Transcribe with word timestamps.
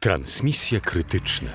Transmisje 0.00 0.80
krytyczne. 0.80 1.48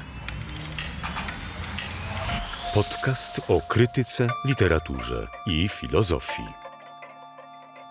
Podcast 2.73 3.41
o 3.49 3.61
krytyce, 3.69 4.27
literaturze 4.45 5.27
i 5.47 5.69
filozofii. 5.69 6.43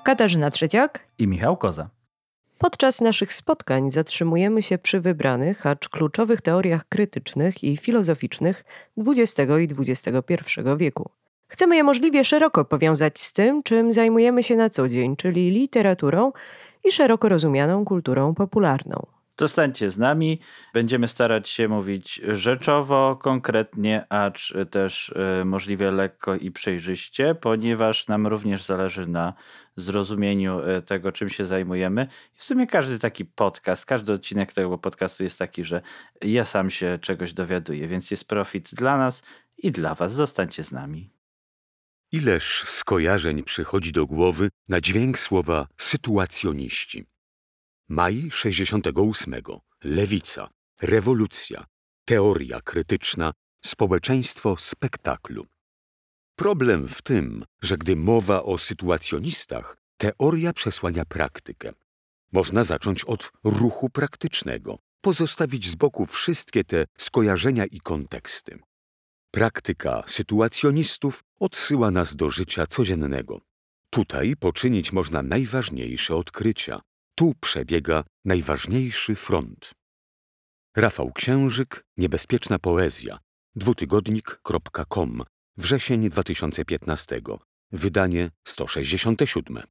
Katarzyna 0.05 0.51
Trzeciak 0.51 1.07
i 1.19 1.27
Michał 1.27 1.57
Koza. 1.57 1.89
Podczas 2.59 3.01
naszych 3.01 3.35
spotkań 3.35 3.91
zatrzymujemy 3.91 4.63
się 4.63 4.79
przy 4.79 5.01
wybranych, 5.01 5.67
acz 5.67 5.89
kluczowych 5.89 6.41
teoriach 6.41 6.89
krytycznych 6.89 7.65
i 7.65 7.77
filozoficznych 7.77 8.65
XX 8.99 9.51
i 9.61 9.91
XXI 9.91 10.45
wieku. 10.77 11.11
Chcemy 11.49 11.77
je 11.77 11.85
możliwie 11.85 12.25
szeroko 12.25 12.65
powiązać 12.65 13.21
z 13.21 13.33
tym, 13.33 13.63
czym 13.63 13.93
zajmujemy 13.93 14.43
się 14.43 14.57
na 14.57 14.71
co 14.71 14.89
dzień, 14.89 15.17
czyli 15.17 15.51
literaturą 15.51 16.33
i 16.85 16.93
szeroko 16.93 17.29
rozumianą 17.29 17.85
kulturą 17.85 18.35
popularną. 18.35 19.22
Zostańcie 19.39 19.91
z 19.91 19.99
nami. 19.99 20.41
Będziemy 20.75 21.09
starać 21.09 21.49
się 21.49 21.69
mówić 21.69 22.21
rzeczowo, 22.29 23.17
konkretnie, 23.17 24.07
acz 24.09 24.53
też 24.71 25.15
e, 25.41 25.45
możliwie 25.45 25.91
lekko 25.91 26.35
i 26.35 26.51
przejrzyście, 26.51 27.35
ponieważ 27.35 28.09
nam 28.09 28.27
również 28.27 28.65
zależy 28.65 29.07
na 29.07 29.35
zrozumieniu 29.77 30.61
e, 30.61 30.83
tego, 30.83 31.13
czym 31.13 31.29
się 31.29 31.47
zajmujemy. 31.47 32.07
W 32.35 32.45
sumie 32.45 32.67
każdy 32.67 32.99
taki 32.99 33.25
podcast, 33.25 33.87
każdy 33.87 34.13
odcinek 34.13 34.53
tego 34.53 34.79
podcastu 34.79 35.25
jest 35.25 35.39
taki, 35.39 35.65
że 35.65 35.83
ja 36.23 36.45
sam 36.45 36.71
się 36.71 36.99
czegoś 37.01 37.33
dowiaduję, 37.33 37.89
więc 37.89 38.11
jest 38.11 38.29
profit 38.29 38.75
dla 38.75 38.99
nas 38.99 39.23
i 39.59 39.73
dla 39.73 39.95
Was. 39.95 40.13
Zostańcie 40.13 40.65
z 40.65 40.73
nami. 40.73 41.11
Ileż 42.13 42.63
skojarzeń 42.67 43.43
przychodzi 43.43 43.93
do 43.93 44.07
głowy 44.07 44.49
na 44.69 44.81
dźwięk 44.81 45.19
słowa 45.19 45.67
sytuacjoniści. 45.79 47.12
Maj 47.89 48.31
68. 48.31 49.35
Lewica. 49.85 50.49
Rewolucja. 50.83 51.67
Teoria 52.05 52.61
krytyczna. 52.61 53.33
Społeczeństwo 53.65 54.57
spektaklu. 54.59 55.47
Problem 56.37 56.89
w 56.89 57.03
tym, 57.03 57.45
że 57.63 57.77
gdy 57.77 57.97
mowa 57.97 58.43
o 58.43 58.59
sytuacjonistach, 58.59 59.77
teoria 59.97 60.53
przesłania 60.53 61.05
praktykę. 61.05 61.73
Można 62.33 62.65
zacząć 62.65 63.05
od 63.05 63.33
ruchu 63.45 63.91
praktycznego, 63.91 64.79
pozostawić 65.01 65.69
z 65.69 65.75
boku 65.75 66.07
wszystkie 66.07 66.65
te 66.65 66.85
skojarzenia 66.99 67.67
i 67.67 67.81
konteksty. 67.81 68.59
Praktyka 69.31 70.03
sytuacjonistów 70.07 71.25
odsyła 71.41 71.91
nas 71.91 72.17
do 72.17 72.31
życia 72.31 72.67
codziennego. 72.67 73.41
Tutaj 73.91 74.37
poczynić 74.37 74.93
można 74.93 75.23
najważniejsze 75.23 76.17
odkrycia. 76.17 76.81
Tu 77.23 77.35
przebiega 77.41 78.05
najważniejszy 78.25 79.15
front. 79.15 79.71
Rafał 80.77 81.13
Księżyk, 81.13 81.85
Niebezpieczna 81.97 82.59
Poezja, 82.59 83.19
dwutygodnik.com, 83.55 85.23
wrzesień 85.57 86.11
2015, 86.11 87.21
wydanie 87.73 88.31
167. 88.45 89.63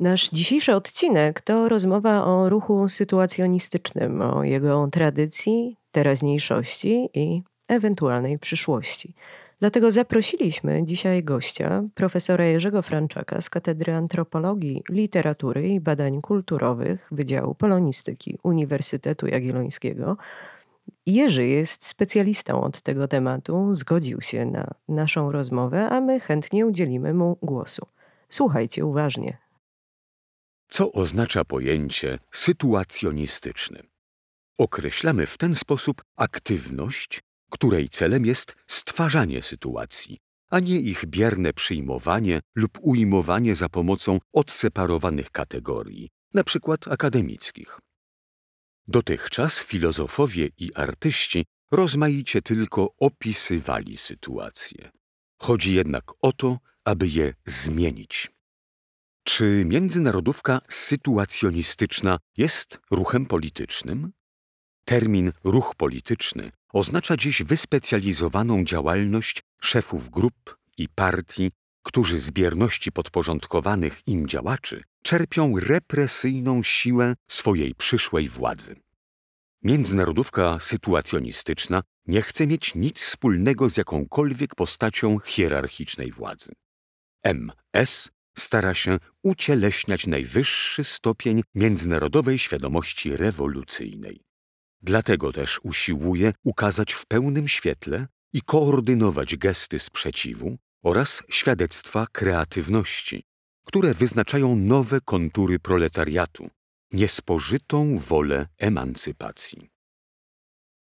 Nasz 0.00 0.30
dzisiejszy 0.30 0.74
odcinek 0.74 1.40
to 1.40 1.68
rozmowa 1.68 2.24
o 2.24 2.48
ruchu 2.48 2.88
sytuacjonistycznym, 2.88 4.22
o 4.22 4.44
jego 4.44 4.88
tradycji, 4.92 5.76
teraźniejszości 5.90 7.08
i 7.14 7.42
ewentualnej 7.68 8.38
przyszłości. 8.38 9.14
Dlatego 9.62 9.92
zaprosiliśmy 9.92 10.86
dzisiaj 10.86 11.24
gościa, 11.24 11.82
profesora 11.94 12.44
Jerzego 12.44 12.82
Franczaka 12.82 13.40
z 13.40 13.50
Katedry 13.50 13.92
Antropologii, 13.92 14.82
Literatury 14.88 15.68
i 15.68 15.80
Badań 15.80 16.20
Kulturowych 16.20 17.08
Wydziału 17.10 17.54
Polonistyki 17.54 18.38
Uniwersytetu 18.42 19.26
Jagiellońskiego. 19.26 20.16
Jerzy 21.06 21.46
jest 21.46 21.86
specjalistą 21.86 22.62
od 22.62 22.82
tego 22.82 23.08
tematu, 23.08 23.74
zgodził 23.74 24.20
się 24.20 24.46
na 24.46 24.74
naszą 24.88 25.32
rozmowę, 25.32 25.88
a 25.88 26.00
my 26.00 26.20
chętnie 26.20 26.66
udzielimy 26.66 27.14
mu 27.14 27.38
głosu. 27.42 27.86
Słuchajcie 28.28 28.86
uważnie. 28.86 29.38
Co 30.68 30.92
oznacza 30.92 31.44
pojęcie 31.44 32.18
sytuacjonistyczny? 32.30 33.82
Określamy 34.58 35.26
w 35.26 35.38
ten 35.38 35.54
sposób 35.54 36.02
aktywność, 36.16 37.22
której 37.52 37.88
celem 37.88 38.26
jest 38.26 38.54
stwarzanie 38.66 39.42
sytuacji, 39.42 40.18
a 40.50 40.60
nie 40.60 40.78
ich 40.80 41.06
bierne 41.06 41.52
przyjmowanie 41.52 42.40
lub 42.54 42.78
ujmowanie 42.80 43.56
za 43.56 43.68
pomocą 43.68 44.18
odseparowanych 44.32 45.30
kategorii, 45.30 46.10
np. 46.34 46.58
akademickich. 46.90 47.78
Dotychczas 48.88 49.58
filozofowie 49.58 50.48
i 50.58 50.74
artyści 50.74 51.44
rozmaicie 51.70 52.42
tylko 52.42 52.94
opisywali 53.00 53.96
sytuacje. 53.96 54.90
Chodzi 55.40 55.74
jednak 55.74 56.04
o 56.22 56.32
to, 56.32 56.58
aby 56.84 57.08
je 57.08 57.34
zmienić. 57.46 58.30
Czy 59.24 59.64
międzynarodówka 59.66 60.60
sytuacjonistyczna 60.68 62.18
jest 62.36 62.80
ruchem 62.90 63.26
politycznym? 63.26 64.12
Termin 64.84 65.32
ruch 65.44 65.74
polityczny 65.74 66.52
oznacza 66.72 67.16
dziś 67.16 67.42
wyspecjalizowaną 67.42 68.64
działalność 68.64 69.40
szefów 69.60 70.10
grup 70.10 70.56
i 70.78 70.88
partii, 70.88 71.50
którzy 71.82 72.20
z 72.20 72.30
bierności 72.30 72.92
podporządkowanych 72.92 74.08
im 74.08 74.28
działaczy 74.28 74.82
czerpią 75.02 75.60
represyjną 75.60 76.62
siłę 76.62 77.14
swojej 77.28 77.74
przyszłej 77.74 78.28
władzy. 78.28 78.76
Międzynarodówka 79.62 80.60
sytuacjonistyczna 80.60 81.82
nie 82.06 82.22
chce 82.22 82.46
mieć 82.46 82.74
nic 82.74 83.00
wspólnego 83.00 83.70
z 83.70 83.76
jakąkolwiek 83.76 84.54
postacią 84.54 85.18
hierarchicznej 85.24 86.12
władzy. 86.12 86.52
MS 87.22 88.10
stara 88.38 88.74
się 88.74 88.98
ucieleśniać 89.22 90.06
najwyższy 90.06 90.84
stopień 90.84 91.42
międzynarodowej 91.54 92.38
świadomości 92.38 93.16
rewolucyjnej. 93.16 94.31
Dlatego 94.82 95.32
też 95.32 95.60
usiłuje 95.62 96.32
ukazać 96.44 96.92
w 96.92 97.06
pełnym 97.06 97.48
świetle 97.48 98.06
i 98.32 98.42
koordynować 98.42 99.36
gesty 99.36 99.78
sprzeciwu 99.78 100.58
oraz 100.82 101.22
świadectwa 101.30 102.06
kreatywności, 102.12 103.24
które 103.66 103.94
wyznaczają 103.94 104.56
nowe 104.56 105.00
kontury 105.00 105.58
proletariatu, 105.58 106.50
niespożytą 106.92 107.98
wolę 107.98 108.48
emancypacji. 108.58 109.70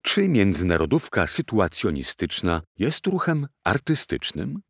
Czy 0.02 0.28
międzynarodówka 0.28 1.26
sytuacjonistyczna 1.26 2.62
jest 2.78 3.06
ruchem 3.06 3.46
artystycznym? 3.64 4.60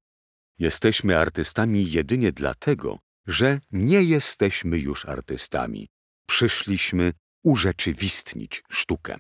Jesteśmy 0.59 1.19
artystami 1.19 1.91
jedynie 1.91 2.33
dlatego, 2.33 2.99
że 3.27 3.61
nie 3.73 4.03
jesteśmy 4.03 4.79
już 4.79 5.05
artystami. 5.05 5.89
Przyszliśmy 6.27 7.13
urzeczywistnić 7.47 8.63
sztukę. 8.69 9.19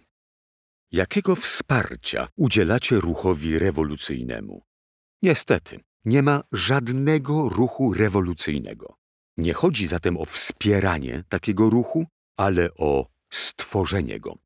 Jakiego 0.92 1.36
wsparcia 1.36 2.28
udzielacie 2.36 2.96
ruchowi 3.00 3.58
rewolucyjnemu? 3.58 4.62
Niestety, 5.22 5.80
nie 6.04 6.22
ma 6.22 6.42
żadnego 6.52 7.48
ruchu 7.48 7.92
rewolucyjnego. 7.92 8.96
Nie 9.36 9.52
chodzi 9.54 9.86
zatem 9.86 10.16
o 10.16 10.24
wspieranie 10.24 11.24
takiego 11.28 11.70
ruchu, 11.70 12.06
ale 12.36 12.74
o 12.74 13.06
stworzenie 13.30 14.20
go. 14.20 14.38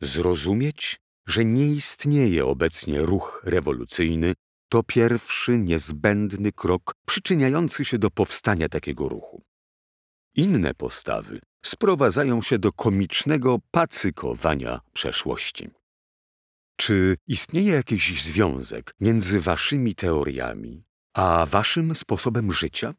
Zrozumieć, 0.00 1.00
że 1.26 1.44
nie 1.44 1.66
istnieje 1.66 2.46
obecnie 2.46 3.02
ruch 3.02 3.42
rewolucyjny, 3.44 4.34
to 4.68 4.82
pierwszy 4.82 5.58
niezbędny 5.58 6.52
krok 6.52 6.94
przyczyniający 7.06 7.84
się 7.84 7.98
do 7.98 8.10
powstania 8.10 8.68
takiego 8.68 9.08
ruchu. 9.08 9.42
Inne 10.34 10.74
postawy 10.74 11.40
sprowadzają 11.62 12.42
się 12.42 12.58
do 12.58 12.72
komicznego 12.72 13.58
pacykowania 13.70 14.80
przeszłości. 14.92 15.70
Czy 16.76 17.16
istnieje 17.26 17.72
jakiś 17.72 18.22
związek 18.22 18.94
między 19.00 19.40
waszymi 19.40 19.94
teoriami 19.94 20.84
a 21.14 21.46
waszym 21.46 21.94
sposobem 21.94 22.52
życia? 22.52 22.94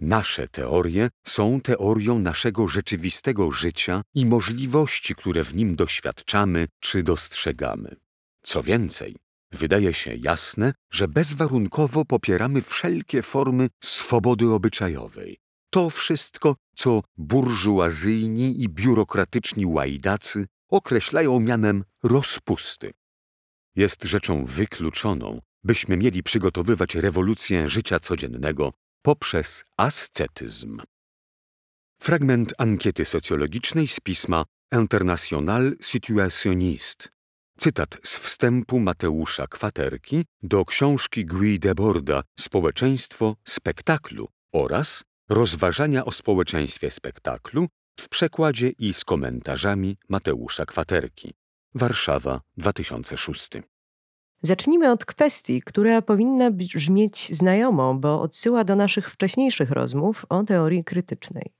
Nasze 0.00 0.48
teorie 0.48 1.10
są 1.26 1.60
teorią 1.60 2.18
naszego 2.18 2.68
rzeczywistego 2.68 3.50
życia 3.50 4.02
i 4.14 4.26
możliwości, 4.26 5.14
które 5.14 5.44
w 5.44 5.54
nim 5.54 5.76
doświadczamy 5.76 6.68
czy 6.80 7.02
dostrzegamy. 7.02 7.96
Co 8.42 8.62
więcej, 8.62 9.16
wydaje 9.52 9.94
się 9.94 10.14
jasne, 10.14 10.72
że 10.90 11.08
bezwarunkowo 11.08 12.04
popieramy 12.04 12.62
wszelkie 12.62 13.22
formy 13.22 13.68
swobody 13.82 14.52
obyczajowej, 14.52 15.38
to 15.70 15.90
wszystko, 15.90 16.56
co 16.76 17.02
burżuazyjni 17.16 18.62
i 18.62 18.68
biurokratyczni 18.68 19.66
łajdacy 19.66 20.46
określają 20.68 21.40
mianem 21.40 21.84
rozpusty. 22.02 22.92
Jest 23.76 24.04
rzeczą 24.04 24.44
wykluczoną, 24.44 25.40
byśmy 25.64 25.96
mieli 25.96 26.22
przygotowywać 26.22 26.94
rewolucję 26.94 27.68
życia 27.68 28.00
codziennego 28.00 28.72
poprzez 29.02 29.64
ascetyzm. 29.76 30.80
Fragment 32.00 32.54
ankiety 32.58 33.04
socjologicznej 33.04 33.88
z 33.88 34.00
pisma 34.00 34.44
International 34.72 35.76
Situationniste. 35.80 37.08
Cytat 37.58 37.96
z 38.02 38.16
wstępu 38.16 38.80
Mateusza 38.80 39.46
Kwaterki 39.46 40.24
do 40.42 40.64
książki 40.64 41.26
Guy 41.26 41.58
Deborda 41.58 42.22
Społeczeństwo 42.40 43.36
spektaklu 43.44 44.28
oraz 44.52 45.04
Rozważania 45.28 46.04
o 46.04 46.12
społeczeństwie 46.12 46.90
spektaklu 46.90 47.66
w 48.00 48.08
przekładzie 48.08 48.68
i 48.78 48.94
z 48.94 49.04
komentarzami 49.04 49.96
Mateusza 50.08 50.64
Kwaterki. 50.66 51.34
Warszawa 51.74 52.40
2006. 52.56 53.50
Zacznijmy 54.42 54.90
od 54.90 55.04
kwestii, 55.04 55.62
która 55.62 56.02
powinna 56.02 56.50
brzmieć 56.50 57.36
znajomo, 57.36 57.94
bo 57.94 58.20
odsyła 58.20 58.64
do 58.64 58.76
naszych 58.76 59.10
wcześniejszych 59.10 59.70
rozmów 59.70 60.26
o 60.28 60.42
teorii 60.42 60.84
krytycznej. 60.84 61.54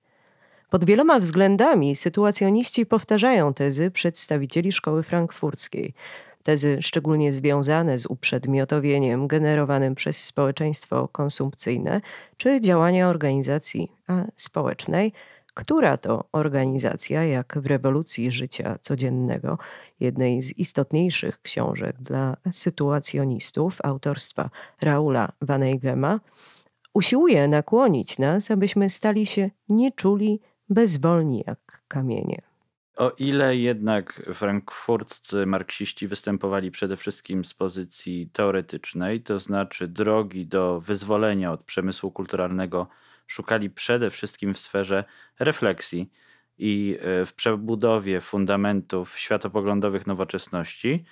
Pod 0.71 0.85
wieloma 0.85 1.19
względami 1.19 1.97
sytuacjoniści 1.97 2.87
powtarzają 2.87 3.55
tezy 3.55 3.91
przedstawicieli 3.91 4.73
szkoły 4.73 5.03
frankfurckiej. 5.03 5.95
Tezy 6.45 6.79
szczególnie 6.83 7.33
związane 7.33 7.99
z 7.99 8.07
uprzedmiotowieniem 8.07 9.27
generowanym 9.27 9.95
przez 9.95 10.25
społeczeństwo 10.25 11.09
konsumpcyjne 11.09 12.01
czy 12.37 12.61
działania 12.61 13.09
organizacji 13.09 13.93
społecznej, 14.37 15.13
która 15.55 15.97
to 15.97 16.25
organizacja, 16.33 17.25
jak 17.25 17.59
w 17.59 17.67
rewolucji 17.67 18.33
życia 18.33 18.79
codziennego, 18.83 19.59
jednej 20.01 20.43
z 20.43 20.59
istotniejszych 20.59 21.43
książek 21.43 21.97
dla 22.01 22.37
sytuacjonistów 22.53 23.79
autorstwa 23.83 24.51
Raula 24.81 25.33
Vaneigema, 25.41 26.21
usiłuje 26.95 27.49
nakłonić 27.49 28.19
nas, 28.19 28.51
abyśmy 28.51 28.91
stali 28.91 29.27
się 29.27 29.51
nieczuli, 29.69 30.41
bezwolni 30.69 31.45
jak 31.47 31.83
kamienie. 31.89 32.54
O 32.97 33.11
ile 33.19 33.57
jednak 33.57 34.23
frankfurtcy 34.35 35.47
marksiści 35.47 36.09
występowali 36.09 36.71
przede 36.71 36.97
wszystkim 36.97 37.45
z 37.45 37.55
pozycji 37.55 38.29
teoretycznej, 38.33 39.21
to 39.21 39.39
znaczy 39.39 39.89
drogi 39.89 40.47
do 40.47 40.81
wyzwolenia 40.81 41.53
od 41.53 41.63
przemysłu 41.63 42.11
kulturalnego 42.11 42.89
szukali 43.27 43.71
przede 43.71 44.11
wszystkim 44.11 44.55
w 44.55 44.59
sferze 44.59 45.05
refleksji 45.39 46.11
i 46.59 46.99
e, 47.01 47.27
w 47.27 47.35
przebudowie 47.35 48.21
fundamentów 48.21 49.19
światopoglądowych 49.19 50.07
nowoczesności, 50.07 51.05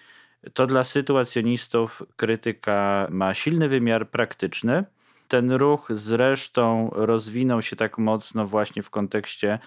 to 0.54 0.66
dla 0.66 0.84
sytuacjonistów 0.84 2.02
krytyka 2.16 3.06
ma 3.10 3.34
silny 3.34 3.68
wymiar 3.68 4.10
praktyczny. 4.10 4.84
Ten 5.28 5.52
ruch 5.52 5.88
zresztą 5.90 6.90
rozwinął 6.92 7.62
się 7.62 7.76
tak 7.76 7.98
mocno 7.98 8.46
właśnie 8.46 8.82
w 8.82 8.90
kontekście 8.90 9.58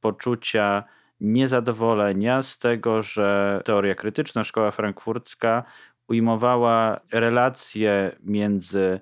poczucia 0.00 0.84
niezadowolenia 1.24 2.42
z 2.42 2.58
tego, 2.58 3.02
że 3.02 3.60
teoria 3.64 3.94
krytyczna, 3.94 4.44
szkoła 4.44 4.70
frankfurcka 4.70 5.64
ujmowała 6.08 7.00
relacje 7.12 8.16
między 8.22 9.00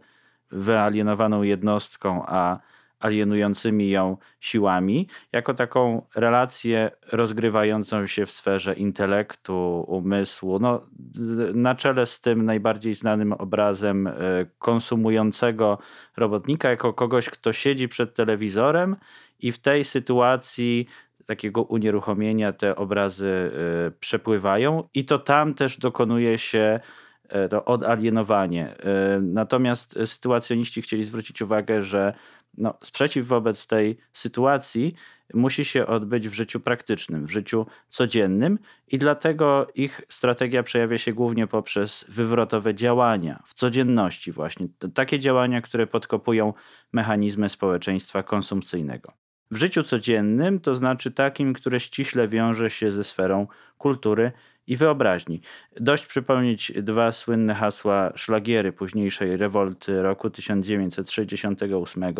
wyalienowaną 0.50 1.42
jednostką 1.42 2.24
a 2.26 2.58
alienującymi 3.02 3.90
ją 3.90 4.16
siłami, 4.40 5.08
jako 5.32 5.54
taką 5.54 6.06
relację 6.14 6.90
rozgrywającą 7.12 8.06
się 8.06 8.26
w 8.26 8.30
sferze 8.30 8.74
intelektu, 8.74 9.84
umysłu. 9.88 10.58
No, 10.58 10.86
na 11.54 11.74
czele 11.74 12.06
z 12.06 12.20
tym 12.20 12.44
najbardziej 12.44 12.94
znanym 12.94 13.32
obrazem 13.32 14.06
e, 14.06 14.12
konsumującego 14.58 15.78
robotnika, 16.16 16.70
jako 16.70 16.92
kogoś, 16.92 17.30
kto 17.30 17.52
siedzi 17.52 17.88
przed 17.88 18.14
telewizorem 18.14 18.96
i 19.38 19.52
w 19.52 19.58
tej 19.58 19.84
sytuacji 19.84 20.86
takiego 21.26 21.62
unieruchomienia 21.62 22.52
te 22.52 22.76
obrazy 22.76 23.52
e, 23.86 23.90
przepływają 23.90 24.88
i 24.94 25.04
to 25.04 25.18
tam 25.18 25.54
też 25.54 25.78
dokonuje 25.78 26.38
się 26.38 26.80
e, 27.28 27.48
to 27.48 27.64
odalienowanie. 27.64 28.74
Natomiast 29.22 29.98
sytuacjoniści 30.04 30.82
chcieli 30.82 31.04
zwrócić 31.04 31.42
uwagę, 31.42 31.82
że 31.82 32.14
no, 32.58 32.74
sprzeciw 32.82 33.26
wobec 33.26 33.66
tej 33.66 33.98
sytuacji 34.12 34.94
musi 35.34 35.64
się 35.64 35.86
odbyć 35.86 36.28
w 36.28 36.32
życiu 36.32 36.60
praktycznym, 36.60 37.26
w 37.26 37.30
życiu 37.30 37.66
codziennym 37.88 38.58
i 38.88 38.98
dlatego 38.98 39.66
ich 39.74 40.00
strategia 40.08 40.62
przejawia 40.62 40.98
się 40.98 41.12
głównie 41.12 41.46
poprzez 41.46 42.04
wywrotowe 42.08 42.74
działania 42.74 43.42
w 43.46 43.54
codzienności 43.54 44.32
właśnie. 44.32 44.68
Takie 44.94 45.18
działania, 45.18 45.60
które 45.60 45.86
podkopują 45.86 46.52
mechanizmy 46.92 47.48
społeczeństwa 47.48 48.22
konsumpcyjnego. 48.22 49.12
W 49.52 49.56
życiu 49.56 49.82
codziennym, 49.82 50.60
to 50.60 50.74
znaczy 50.74 51.10
takim, 51.10 51.52
które 51.52 51.80
ściśle 51.80 52.28
wiąże 52.28 52.70
się 52.70 52.90
ze 52.90 53.04
sferą 53.04 53.46
kultury 53.78 54.32
i 54.66 54.76
wyobraźni. 54.76 55.40
Dość 55.80 56.06
przypomnieć 56.06 56.72
dwa 56.82 57.12
słynne 57.12 57.54
hasła 57.54 58.12
szlagiery 58.14 58.72
późniejszej 58.72 59.36
rewolty 59.36 60.02
roku 60.02 60.30
1968, 60.30 62.14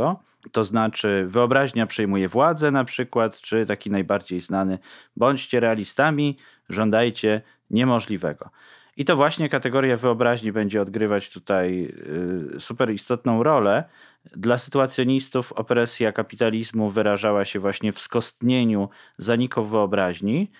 to 0.52 0.64
znaczy 0.64 1.25
wyobraźnia 1.29 1.87
przejmuje 1.87 2.29
władzę 2.29 2.70
na 2.70 2.84
przykład, 2.84 3.40
czy 3.40 3.67
taki 3.67 3.90
najbardziej 3.90 4.40
znany 4.40 4.78
bądźcie 5.17 5.61
realistami, 5.61 6.38
żądajcie 6.69 7.43
niemożliwego. 7.70 8.50
I 8.96 9.04
to 9.04 9.16
właśnie 9.16 9.48
kategoria 9.48 9.96
wyobraźni 9.96 10.52
będzie 10.52 10.82
odgrywać 10.82 11.30
tutaj 11.30 11.92
y, 12.56 12.60
super 12.60 12.90
istotną 12.90 13.42
rolę. 13.42 13.84
Dla 14.36 14.58
sytuacjonistów 14.58 15.52
opresja 15.52 16.12
kapitalizmu 16.12 16.90
wyrażała 16.90 17.44
się 17.44 17.60
właśnie 17.60 17.92
w 17.92 18.00
skostnieniu 18.00 18.88
zaników 19.18 19.70
wyobraźni. 19.70 20.50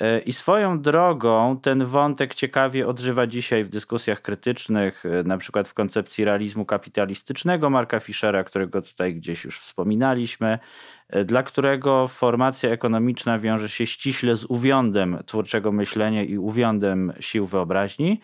E, 0.00 0.18
I 0.18 0.32
swoją 0.32 0.80
drogą 0.80 1.58
ten 1.62 1.84
wątek 1.84 2.34
ciekawie 2.34 2.88
odżywa 2.88 3.26
dzisiaj 3.26 3.64
w 3.64 3.68
dyskusjach 3.68 4.22
krytycznych, 4.22 5.06
e, 5.06 5.22
na 5.22 5.38
przykład 5.38 5.68
w 5.68 5.74
koncepcji 5.74 6.24
realizmu 6.24 6.64
kapitalistycznego 6.64 7.70
Marka 7.70 8.00
Fischera, 8.00 8.44
którego 8.44 8.82
tutaj 8.82 9.14
gdzieś 9.14 9.44
już 9.44 9.58
wspominaliśmy, 9.58 10.58
e, 11.08 11.24
dla 11.24 11.42
którego 11.42 12.08
formacja 12.08 12.70
ekonomiczna 12.70 13.38
wiąże 13.38 13.68
się 13.68 13.86
ściśle 13.86 14.36
z 14.36 14.44
uwiądem 14.44 15.18
twórczego 15.26 15.72
myślenia 15.72 16.22
i 16.22 16.38
uwiądem 16.38 17.12
sił 17.20 17.46
wyobraźni. 17.46 18.20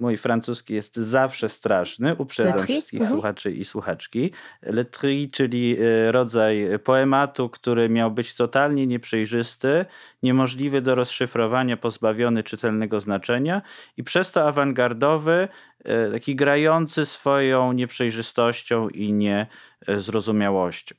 mój 0.00 0.16
francuski 0.16 0.74
jest 0.74 0.96
zawsze 0.96 1.48
straszny. 1.48 2.14
Uprzedzam 2.18 2.66
wszystkich 2.66 3.00
Mhm. 3.00 3.16
słuchaczy 3.16 3.50
i 3.52 3.64
słuchaczki. 3.64 4.30
Letri, 4.62 5.30
czyli 5.30 5.76
e, 5.80 6.12
rodzaj 6.12 6.68
poematu, 6.84 7.48
który 7.48 7.88
miał 7.88 8.10
być 8.10 8.34
totalnie 8.34 8.86
nieprzejrzysty, 8.86 9.84
niemożliwy 10.22 10.80
do 10.82 10.94
rozszyfrowania, 10.94 11.76
pozbawiony 11.76 12.42
czytelnego 12.42 13.00
znaczenia 13.00 13.62
i 13.96 14.04
przez 14.04 14.32
to 14.32 14.48
awangardowy, 14.48 15.48
e, 15.84 16.10
taki 16.12 16.36
grający 16.36 17.06
swoją 17.06 17.72
nieprzejrzystością 17.72 18.88
i 18.88 19.12
niezrozumiałością. 19.12 20.94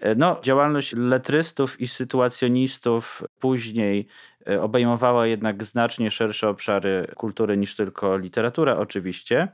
E, 0.00 0.14
No, 0.14 0.40
działalność 0.42 0.92
letrystów 0.96 1.80
i 1.80 1.88
sytuacjonistów 1.88 3.22
później 3.40 4.06
obejmowała 4.60 5.26
jednak 5.26 5.64
znacznie 5.64 6.10
szersze 6.10 6.48
obszary 6.48 7.06
kultury 7.16 7.56
niż 7.56 7.76
tylko 7.76 8.16
literatura, 8.16 8.76
oczywiście. 8.76 9.48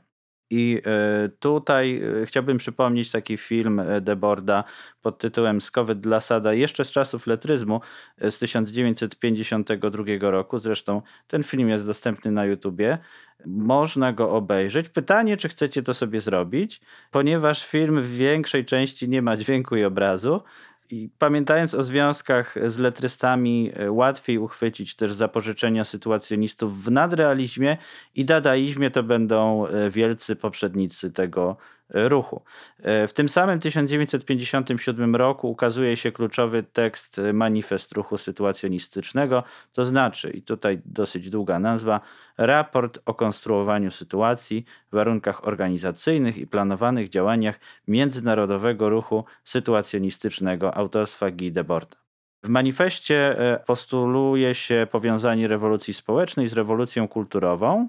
I 0.49 0.81
e, 0.85 1.29
tutaj 1.39 2.01
e, 2.21 2.25
chciałbym 2.25 2.57
przypomnieć 2.57 3.11
taki 3.11 3.37
film 3.37 3.81
Deborda 4.01 4.63
pod 5.01 5.17
tytułem 5.17 5.61
Skowyt 5.61 5.99
dla 5.99 6.19
Sada, 6.19 6.53
jeszcze 6.53 6.85
z 6.85 6.91
czasów 6.91 7.27
letryzmu 7.27 7.81
z 8.17 8.39
1952 8.39 10.03
roku. 10.31 10.59
Zresztą 10.59 11.01
ten 11.27 11.43
film 11.43 11.69
jest 11.69 11.85
dostępny 11.85 12.31
na 12.31 12.45
YouTubie. 12.45 12.97
Można 13.45 14.13
go 14.13 14.31
obejrzeć. 14.31 14.89
Pytanie, 14.89 15.37
czy 15.37 15.49
chcecie 15.49 15.83
to 15.83 15.93
sobie 15.93 16.21
zrobić, 16.21 16.81
ponieważ 17.11 17.65
film 17.65 18.01
w 18.01 18.15
większej 18.15 18.65
części 18.65 19.09
nie 19.09 19.21
ma 19.21 19.37
dźwięku 19.37 19.75
i 19.75 19.83
obrazu. 19.83 20.41
I 20.89 21.09
pamiętając 21.19 21.73
o 21.73 21.83
związkach 21.83 22.55
z 22.65 22.77
letrystami, 22.77 23.71
e, 23.75 23.91
łatwiej 23.91 24.37
uchwycić 24.37 24.95
też 24.95 25.13
zapożyczenia 25.13 25.85
sytuacjonistów 25.85 26.83
w 26.83 26.91
nadrealizmie 26.91 27.77
i 28.15 28.25
dadaizmie 28.25 28.91
to 28.91 29.03
będą 29.03 29.67
e, 29.67 29.89
wielcy 29.89 30.35
poprzednicy 30.35 31.11
tego 31.11 31.57
ruchu. 31.89 32.41
E, 32.79 33.07
W 33.07 33.13
tym 33.13 33.29
samym 33.29 33.59
1957 33.59 35.15
roku 35.15 35.49
ukazuje 35.49 35.97
się 35.97 36.11
kluczowy 36.11 36.63
tekst 36.63 37.19
e, 37.19 37.33
manifest 37.33 37.91
ruchu 37.91 38.17
sytuacjonistycznego, 38.17 39.43
to 39.73 39.85
znaczy, 39.85 40.29
i 40.29 40.41
tutaj 40.41 40.81
dosyć 40.85 41.29
długa 41.29 41.59
nazwa, 41.59 42.01
raport 42.37 42.99
o 43.05 43.13
konstruowaniu 43.13 43.91
sytuacji, 43.91 44.65
warunkach 44.91 45.47
organizacyjnych 45.47 46.37
i 46.37 46.47
planowanych 46.47 47.09
działaniach 47.09 47.59
międzynarodowego 47.87 48.89
ruchu 48.89 49.25
sytuacjonistycznego 49.43 50.75
autorstwa 50.75 51.31
Guy 51.31 51.51
Debord. 51.51 52.05
W 52.45 52.49
manifestie 52.49 53.39
e, 53.39 53.59
postuluje 53.59 54.55
się 54.55 54.87
powiązanie 54.91 55.47
rewolucji 55.47 55.93
społecznej 55.93 56.47
z 56.47 56.53
rewolucją 56.53 57.07
kulturową. 57.07 57.87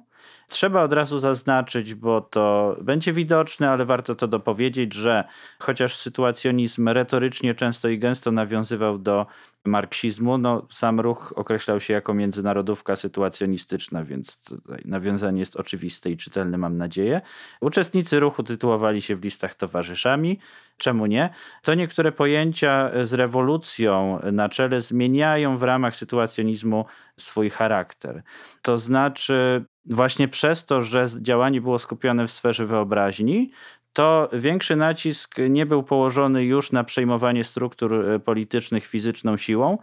Trzeba 0.48 0.82
od 0.82 0.92
razu 0.92 1.18
zaznaczyć, 1.18 1.94
bo 1.94 2.20
to 2.20 2.76
będzie 2.82 3.12
widoczne, 3.12 3.70
ale 3.70 3.84
warto 3.84 4.14
to 4.14 4.28
dopowiedzieć, 4.28 4.94
że 4.94 5.24
chociaż 5.58 5.96
sytuacjonizm 5.96 6.88
retorycznie 6.88 7.54
często 7.54 7.88
i 7.88 7.98
gęsto 7.98 8.32
nawiązywał 8.32 8.98
do 8.98 9.26
marksizmu, 9.66 10.38
no 10.38 10.66
sam 10.70 11.00
ruch 11.00 11.32
określał 11.36 11.80
się 11.80 11.94
jako 11.94 12.14
międzynarodówka 12.14 12.96
sytuacjonistyczna, 12.96 14.04
więc 14.04 14.54
nawiązanie 14.84 15.40
jest 15.40 15.56
oczywiste 15.56 16.10
i 16.10 16.16
czytelne, 16.16 16.58
mam 16.58 16.76
nadzieję. 16.76 17.20
Uczestnicy 17.60 18.20
ruchu 18.20 18.42
tytułowali 18.42 19.02
się 19.02 19.16
w 19.16 19.24
listach 19.24 19.54
towarzyszami. 19.54 20.38
Czemu 20.78 21.06
nie? 21.06 21.30
To 21.62 21.74
niektóre 21.74 22.12
pojęcia 22.12 22.90
z 23.02 23.14
rewolucją 23.14 24.20
na 24.32 24.48
czele 24.48 24.80
zmieniają 24.80 25.56
w 25.56 25.62
ramach 25.62 25.96
sytuacjonizmu 25.96 26.84
swój 27.16 27.50
charakter. 27.50 28.22
To 28.62 28.78
znaczy, 28.78 29.64
właśnie 29.86 30.28
przez 30.28 30.64
to, 30.64 30.82
że 30.82 31.06
działanie 31.20 31.60
było 31.60 31.78
skupione 31.78 32.26
w 32.26 32.30
sferze 32.30 32.66
wyobraźni, 32.66 33.50
to 33.96 34.28
większy 34.32 34.76
nacisk 34.76 35.34
nie 35.50 35.66
był 35.66 35.82
położony 35.82 36.44
już 36.44 36.72
na 36.72 36.84
przejmowanie 36.84 37.44
struktur 37.44 37.94
e, 37.94 38.18
politycznych 38.18 38.86
fizyczną 38.86 39.36
siłą, 39.36 39.78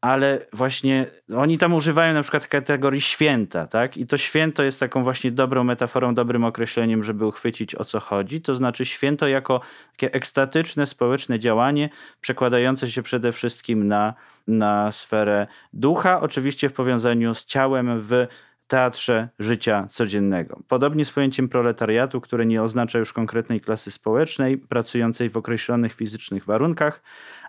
ale 0.00 0.46
właśnie 0.52 1.06
oni 1.36 1.58
tam 1.58 1.74
używają 1.74 2.14
na 2.14 2.22
przykład 2.22 2.46
kategorii 2.46 3.00
święta, 3.00 3.66
tak? 3.66 3.96
I 3.96 4.06
to 4.06 4.16
święto 4.16 4.62
jest 4.62 4.80
taką 4.80 5.02
właśnie 5.02 5.30
dobrą 5.30 5.64
metaforą, 5.64 6.14
dobrym 6.14 6.44
określeniem, 6.44 7.04
żeby 7.04 7.26
uchwycić 7.26 7.74
o 7.74 7.84
co 7.84 8.00
chodzi. 8.00 8.40
To 8.40 8.54
znaczy 8.54 8.84
święto 8.84 9.28
jako 9.28 9.60
takie 9.92 10.12
ekstatyczne, 10.14 10.86
społeczne 10.86 11.38
działanie, 11.38 11.90
przekładające 12.20 12.90
się 12.90 13.02
przede 13.02 13.32
wszystkim 13.32 13.88
na, 13.88 14.14
na 14.48 14.92
sferę 14.92 15.46
ducha, 15.72 16.20
oczywiście 16.20 16.68
w 16.68 16.72
powiązaniu 16.72 17.34
z 17.34 17.44
ciałem 17.44 18.00
w 18.00 18.26
teatrze 18.70 19.28
życia 19.38 19.86
codziennego. 19.90 20.60
Podobnie 20.68 21.04
z 21.04 21.10
pojęciem 21.10 21.48
proletariatu, 21.48 22.20
które 22.20 22.46
nie 22.46 22.62
oznacza 22.62 22.98
już 22.98 23.12
konkretnej 23.12 23.60
klasy 23.60 23.90
społecznej, 23.90 24.58
pracującej 24.58 25.30
w 25.30 25.36
określonych 25.36 25.92
fizycznych 25.92 26.44
warunkach, 26.44 27.02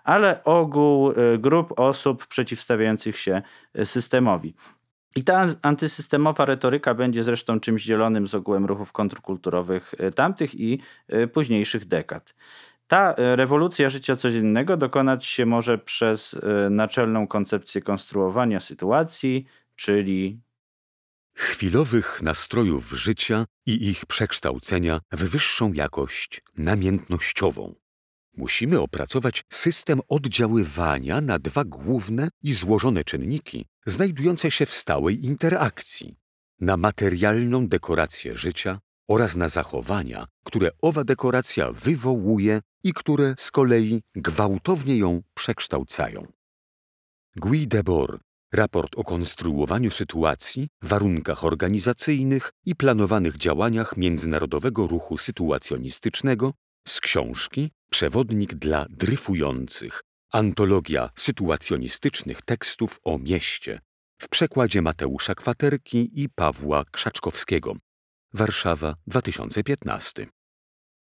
ale 0.04 0.44
ogół 0.44 1.10
y, 1.10 1.38
grup 1.38 1.80
osób 1.80 2.26
przeciwstawiających 2.26 3.16
się 3.16 3.42
y, 3.78 3.86
systemowi. 3.86 4.54
I 5.16 5.24
ta 5.24 5.46
antysystemowa 5.62 6.44
retoryka 6.44 6.94
będzie 6.94 7.24
zresztą 7.24 7.60
czymś 7.60 7.84
dzielonym 7.84 8.26
z 8.26 8.34
ogółem 8.34 8.66
ruchów 8.66 8.92
kontrkulturowych 8.92 9.94
y, 9.94 10.12
tamtych 10.12 10.54
i 10.54 10.80
późniejszych 11.32 11.84
dekad. 11.84 12.34
Ta 12.86 13.14
rewolucja 13.16 13.88
życia 13.88 14.16
codziennego 14.16 14.76
dokonać 14.76 15.26
się 15.26 15.46
może 15.46 15.78
przez 15.78 16.40
naczelną 16.70 17.26
koncepcję 17.26 17.82
konstruowania 17.82 18.60
sytuacji, 18.60 19.46
czyli 19.76 20.40
chwilowych 21.34 22.22
nastrojów 22.22 22.90
życia 22.90 23.46
i 23.66 23.88
ich 23.88 24.06
przekształcenia 24.06 25.00
w 25.12 25.24
wyższą 25.24 25.72
jakość 25.72 26.42
namiętnościową. 26.56 27.74
Musimy 28.36 28.80
opracować 28.80 29.44
system 29.52 30.00
oddziaływania 30.08 31.20
na 31.20 31.38
dwa 31.38 31.64
główne 31.64 32.28
i 32.42 32.54
złożone 32.54 33.04
czynniki, 33.04 33.66
znajdujące 33.86 34.50
się 34.50 34.66
w 34.66 34.74
stałej 34.74 35.24
interakcji 35.24 36.16
na 36.60 36.76
materialną 36.76 37.68
dekorację 37.68 38.36
życia 38.36 38.80
oraz 39.08 39.36
na 39.36 39.48
zachowania, 39.48 40.26
które 40.44 40.70
owa 40.82 41.04
dekoracja 41.04 41.72
wywołuje 41.72 42.60
i 42.84 42.92
które 42.92 43.34
z 43.38 43.50
kolei 43.50 44.02
gwałtownie 44.14 44.96
ją 44.96 45.22
przekształcają. 45.34 46.32
Guy 47.36 47.66
Debord 47.66 48.22
Raport 48.52 48.94
o 48.96 49.04
konstruowaniu 49.04 49.90
sytuacji, 49.90 50.68
warunkach 50.82 51.44
organizacyjnych 51.44 52.52
i 52.66 52.74
planowanych 52.74 53.36
działaniach 53.36 53.96
międzynarodowego 53.96 54.86
ruchu 54.86 55.18
sytuacjonistycznego 55.18 56.52
z 56.88 57.00
książki 57.00 57.70
Przewodnik 57.90 58.54
dla 58.54 58.86
dryfujących. 58.90 60.02
Antologia 60.32 61.10
sytuacjonistycznych 61.16 62.42
tekstów 62.42 63.00
o 63.04 63.18
mieście 63.18 63.80
w 64.18 64.28
przekładzie 64.28 64.82
Mateusza 64.82 65.34
Kwaterki 65.34 66.22
i 66.22 66.28
Pawła 66.28 66.84
Krzaczkowskiego. 66.84 67.76
Warszawa 68.34 68.94
2015. 69.06 70.26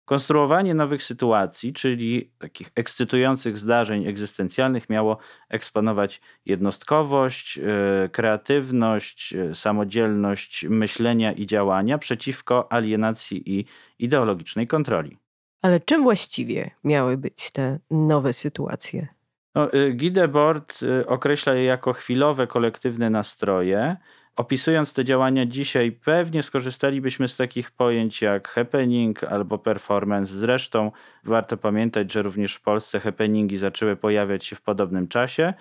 Konstruowanie 0.05 0.73
nowych 0.73 1.03
sytuacji, 1.03 1.73
czyli 1.73 2.31
takich 2.37 2.71
ekscytujących 2.75 3.57
zdarzeń 3.57 4.07
egzystencjalnych, 4.07 4.89
miało 4.89 5.17
eksponować 5.49 6.21
jednostkowość, 6.45 7.57
yy, 7.57 8.09
kreatywność, 8.11 9.31
yy, 9.31 9.55
samodzielność 9.55 10.65
myślenia 10.69 11.31
i 11.31 11.45
działania 11.45 11.97
przeciwko 11.97 12.71
alienacji 12.71 13.59
i 13.59 13.65
ideologicznej 13.99 14.67
kontroli. 14.67 15.17
Ale 15.61 15.79
czym 15.79 16.03
właściwie 16.03 16.71
miały 16.83 17.17
być 17.17 17.51
te 17.51 17.79
nowe 17.91 18.33
sytuacje? 18.33 19.07
No, 19.55 19.69
yy, 19.73 19.93
Guy 19.93 20.11
Debord 20.11 20.79
określa 21.07 21.53
je 21.53 21.63
jako 21.63 21.93
chwilowe, 21.93 22.47
kolektywne 22.47 23.09
nastroje. 23.09 23.97
Opisując 24.35 24.93
te 24.93 25.05
działania 25.05 25.45
dzisiaj, 25.45 25.91
pewnie 25.91 26.43
skorzystalibyśmy 26.43 27.27
z 27.27 27.37
takich 27.37 27.71
pojęć 27.71 28.21
jak 28.21 28.47
happening 28.47 29.23
albo 29.23 29.57
performance. 29.57 30.33
Zresztą 30.33 30.91
warto 31.23 31.57
pamiętać, 31.57 32.13
że 32.13 32.21
również 32.21 32.55
w 32.55 32.61
Polsce 32.61 32.99
happeningi 32.99 33.57
zaczęły 33.57 33.95
pojawiać 33.95 34.45
się 34.45 34.55
w 34.55 34.61
podobnym 34.61 35.07
czasie, 35.07 35.53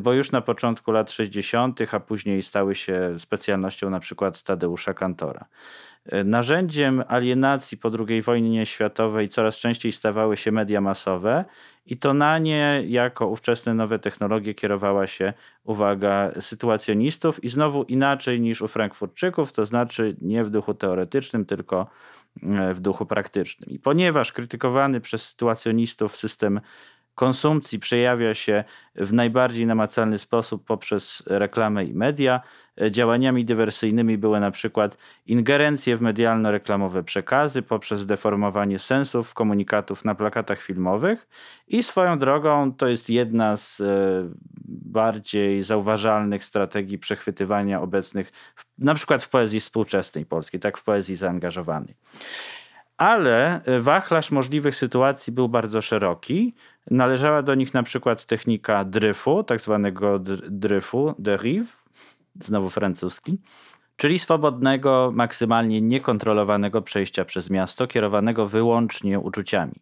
bo 0.00 0.12
już 0.12 0.32
na 0.32 0.40
początku 0.40 0.92
lat 0.92 1.10
60., 1.10 1.80
a 1.94 2.00
później 2.00 2.42
stały 2.42 2.74
się 2.74 3.14
specjalnością 3.18 3.90
na 3.90 4.00
przykład 4.00 4.42
Tadeusza 4.42 4.94
Kantora. 4.94 5.44
Narzędziem 6.24 7.04
alienacji 7.08 7.78
po 7.78 7.90
II 8.08 8.22
wojnie 8.22 8.66
światowej 8.66 9.28
coraz 9.28 9.56
częściej 9.56 9.92
stawały 9.92 10.36
się 10.36 10.52
media 10.52 10.80
masowe 10.80 11.44
i 11.86 11.96
to 11.96 12.14
na 12.14 12.38
nie 12.38 12.82
jako 12.86 13.28
ówczesne 13.28 13.74
nowe 13.74 13.98
technologie 13.98 14.54
kierowała 14.54 15.06
się 15.06 15.32
uwaga 15.64 16.30
sytuacjonistów 16.40 17.44
i 17.44 17.48
znowu 17.48 17.82
inaczej 17.82 18.40
niż 18.40 18.62
u 18.62 18.68
Frankfurtczyków, 18.68 19.52
to 19.52 19.66
znaczy 19.66 20.16
nie 20.20 20.44
w 20.44 20.50
duchu 20.50 20.74
teoretycznym, 20.74 21.44
tylko 21.44 21.86
w 22.74 22.80
duchu 22.80 23.06
praktycznym. 23.06 23.70
I 23.70 23.78
ponieważ 23.78 24.32
krytykowany 24.32 25.00
przez 25.00 25.28
sytuacjonistów 25.28 26.16
system 26.16 26.60
konsumpcji 27.14 27.78
przejawia 27.78 28.34
się 28.34 28.64
w 28.94 29.12
najbardziej 29.12 29.66
namacalny 29.66 30.18
sposób 30.18 30.64
poprzez 30.64 31.22
reklamę 31.26 31.84
i 31.84 31.94
media, 31.94 32.40
e, 32.40 32.63
działaniami 32.90 33.44
dywersyjnymi 33.44 34.18
były 34.18 34.40
na 34.40 34.50
przykład 34.50 34.98
ingerencje 35.26 35.96
w 35.96 36.02
medialno-reklamowe 36.02 37.02
przekazy 37.02 37.62
poprzez 37.62 38.06
deformowanie 38.06 38.78
sensów 38.78 39.34
komunikatów 39.34 40.04
na 40.04 40.14
plakatach 40.14 40.60
filmowych 40.60 41.28
i 41.68 41.82
swoją 41.82 42.18
drogą 42.18 42.72
to 42.72 42.88
jest 42.88 43.10
jedna 43.10 43.56
z 43.56 43.80
e, 43.80 43.84
bardziej 44.68 45.62
zauważalnych 45.62 46.44
strategii 46.44 46.98
przechwytywania 46.98 47.80
obecnych 47.80 48.32
na 48.78 48.94
przykład 48.94 49.22
w 49.22 49.28
poezji 49.28 49.60
współczesnej 49.60 50.26
polskiej, 50.26 50.60
tak 50.60 50.78
w 50.78 50.84
poezji 50.84 51.16
zaangażowanej. 51.16 51.94
Ale 52.96 53.64
e, 53.64 53.80
wachlarz 53.80 54.30
możliwych 54.30 54.76
sytuacji 54.76 55.32
był 55.32 55.48
bardzo 55.48 55.82
szeroki. 55.82 56.54
Należała 56.90 57.42
do 57.42 57.54
nich 57.54 57.74
na 57.74 57.82
przykład 57.82 58.26
technika 58.26 58.84
dryfu, 58.84 59.44
tak 59.44 59.60
zwanego 59.60 60.18
dryfu, 60.48 61.14
derive, 61.18 61.83
znowu 62.40 62.70
francuski, 62.70 63.38
czyli 63.96 64.18
swobodnego, 64.18 65.10
maksymalnie 65.14 65.80
niekontrolowanego 65.80 66.82
przejścia 66.82 67.24
przez 67.24 67.50
miasto, 67.50 67.86
kierowanego 67.86 68.48
wyłącznie 68.48 69.20
uczuciami. 69.20 69.74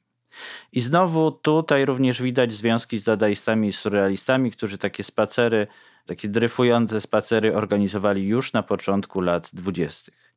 I 0.73 0.81
znowu 0.81 1.33
tutaj 1.33 1.85
również 1.85 2.23
widać 2.23 2.53
związki 2.53 2.99
z 2.99 3.05
dadaistami 3.05 3.69
i 3.69 3.73
surrealistami, 3.73 4.51
którzy 4.51 4.79
takie 4.79 5.05
spacery, 5.05 5.67
takie 6.07 6.29
dryfujące 6.29 7.01
spacery 7.01 7.57
organizowali 7.57 8.29
już 8.29 8.53
na 8.53 8.63
początku 8.63 9.21
lat 9.21 9.51
dwudziestych. 9.53 10.35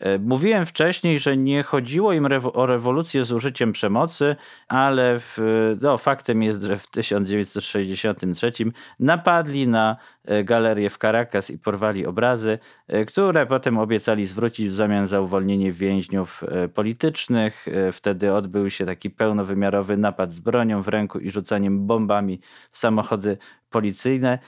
E, 0.00 0.18
mówiłem 0.18 0.66
wcześniej, 0.66 1.18
że 1.18 1.36
nie 1.36 1.62
chodziło 1.62 2.12
im 2.12 2.28
o 2.52 2.66
rewolucję 2.66 3.24
z 3.24 3.32
użyciem 3.32 3.72
przemocy, 3.72 4.36
ale 4.68 5.18
w, 5.18 5.38
no, 5.80 5.98
faktem 5.98 6.42
jest, 6.42 6.62
że 6.62 6.78
w 6.78 6.86
1963 6.86 8.52
napadli 9.00 9.68
na 9.68 9.96
e, 10.24 10.44
galerię 10.44 10.90
w 10.90 10.98
Caracas 10.98 11.50
i 11.50 11.58
porwali 11.58 12.06
obrazy, 12.06 12.58
e, 12.88 13.04
które 13.04 13.46
potem 13.46 13.78
obiecali 13.78 14.26
zwrócić 14.26 14.68
w 14.68 14.74
zamian 14.74 15.06
za 15.06 15.20
uwolnienie 15.20 15.72
więźniów 15.72 16.44
politycznych. 16.74 17.66
Wtedy 17.92 18.32
odbył 18.32 18.70
się 18.70 18.86
taki 18.86 19.10
pełnowymiarowy 19.10 19.96
napad 19.96 20.32
z 20.32 20.40
bronią 20.40 20.82
w 20.82 20.88
ręku 20.88 21.18
i 21.18 21.30
rzucaniem 21.30 21.86
bombami 21.86 22.40
w 22.70 22.78
samochody 22.78 23.38
policyjne. 23.70 24.38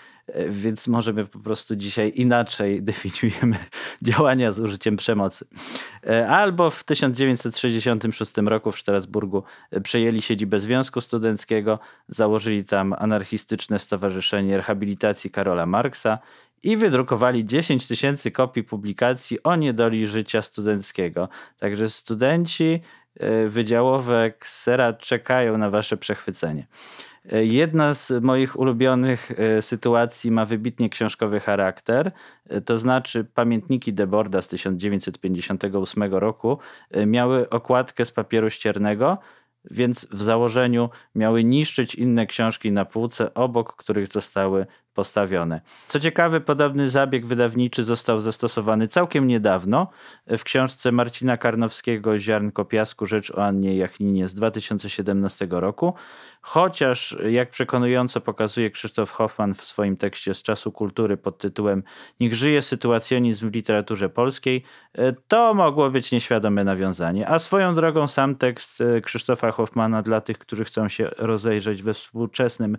Więc 0.49 0.89
może 0.89 1.13
my 1.13 1.27
po 1.27 1.39
prostu 1.39 1.77
dzisiaj 1.77 2.13
inaczej 2.15 2.83
definiujemy 2.91 3.57
działania 4.03 4.53
z 4.53 4.61
użyciem 4.61 4.97
przemocy. 4.97 5.36
E, 6.07 6.29
albo 6.29 6.71
w 6.71 6.85
1966 6.85 8.37
roku 8.37 8.73
w 8.73 8.81
Strasburgu 8.81 9.43
e, 9.71 9.81
przejęli 9.81 10.23
siedzibę 10.23 10.61
Związku 10.61 11.01
Studenckiego, 11.01 11.79
założyli 12.09 12.65
tam 12.65 12.95
anarchistyczne 12.99 13.79
Stowarzyszenie 13.79 14.57
Rehabilitacji 14.57 15.31
Karola 15.31 15.67
Marksa 15.67 16.19
i 16.63 16.77
wydrukowali 16.77 17.45
10 17.45 17.87
tysięcy 17.87 18.31
kopii 18.31 18.65
publikacji 18.65 19.43
o 19.43 19.57
niedoli 19.57 20.07
życia 20.07 20.43
studenckiego. 20.43 21.29
Także 21.59 21.89
studenci 21.89 22.81
wydziałówek 23.49 24.47
Sera 24.47 24.93
czekają 24.93 25.59
na 25.59 25.71
wasze 25.71 25.97
przechwycenie. 25.97 26.67
E, 27.33 27.45
jedna 27.45 27.95
z 27.95 28.13
moich 28.23 28.59
ulubionych 28.59 29.33
e, 29.37 29.63
sytuacji 29.63 30.31
ma 30.31 30.45
wybitnie 30.45 30.89
książkowy 30.89 31.41
charakter, 31.41 32.13
e, 32.49 32.61
to 32.61 32.79
znaczy 32.79 33.25
pamiętniki 33.35 33.93
Deborda 33.93 34.43
z 34.43 34.49
1958 34.49 36.15
roku 36.15 36.59
miały 37.07 37.51
okładkę 37.51 38.05
z 38.05 38.11
papieru 38.11 38.51
ściernego, 38.51 39.19
więc 39.71 40.07
w 40.11 40.23
założeniu 40.23 40.91
miały 41.15 41.45
niszczyć 41.45 41.95
inne 41.95 42.27
książki 42.27 42.73
na 42.73 42.85
półce, 42.85 43.35
obok 43.35 43.77
których 43.77 44.07
zostały 44.07 44.67
postawione. 44.97 45.61
Co 45.87 46.01
ciekawe, 46.01 46.41
podobny 46.41 46.91
zabieg 46.91 47.27
wydawniczy 47.27 47.83
został 47.85 48.19
zastosowany 48.19 48.89
całkiem 48.89 49.27
niedawno 49.27 49.89
w 50.27 50.45
książce 50.45 50.93
Marcina 50.93 51.37
Karnowskiego 51.37 52.19
Ziarnko 52.19 52.65
Piasku, 52.65 53.07
Rzecz 53.07 53.31
o 53.31 53.45
Annie 53.45 53.77
Jachninie 53.77 54.29
z 54.29 54.35
2017 54.35 55.47
roku. 55.51 55.95
Chociaż, 56.41 57.17
jak 57.29 57.51
przekonująco 57.51 58.21
pokazuje 58.21 58.71
Krzysztof 58.71 59.11
Hoffman 59.11 59.55
w 59.55 59.65
swoim 59.65 59.97
tekście 59.97 60.35
z 60.35 60.43
czasu 60.43 60.73
kultury 60.73 61.17
pod 61.17 61.39
tytułem 61.39 61.83
Niech 62.21 62.35
żyje 62.35 62.63
sytuacjonizm 62.63 63.51
w 63.51 63.55
literaturze 63.55 64.09
polskiej, 64.09 64.63
to 65.29 65.55
mogło 65.55 65.91
być 65.91 66.13
nieświadome 66.13 66.65
nawiązanie. 66.65 67.29
A 67.29 67.39
swoją 67.39 67.75
drogą 67.75 68.09
sam 68.09 68.35
tekst 68.35 68.83
Krzysztofa 69.03 69.51
Hoffmana 69.53 70.03
dla 70.03 70.21
tych, 70.21 70.39
którzy 70.39 70.65
chcą 70.65 70.89
się 70.89 71.11
rozejrzeć 71.19 71.83
we 71.83 71.95
współczesnym 71.95 72.79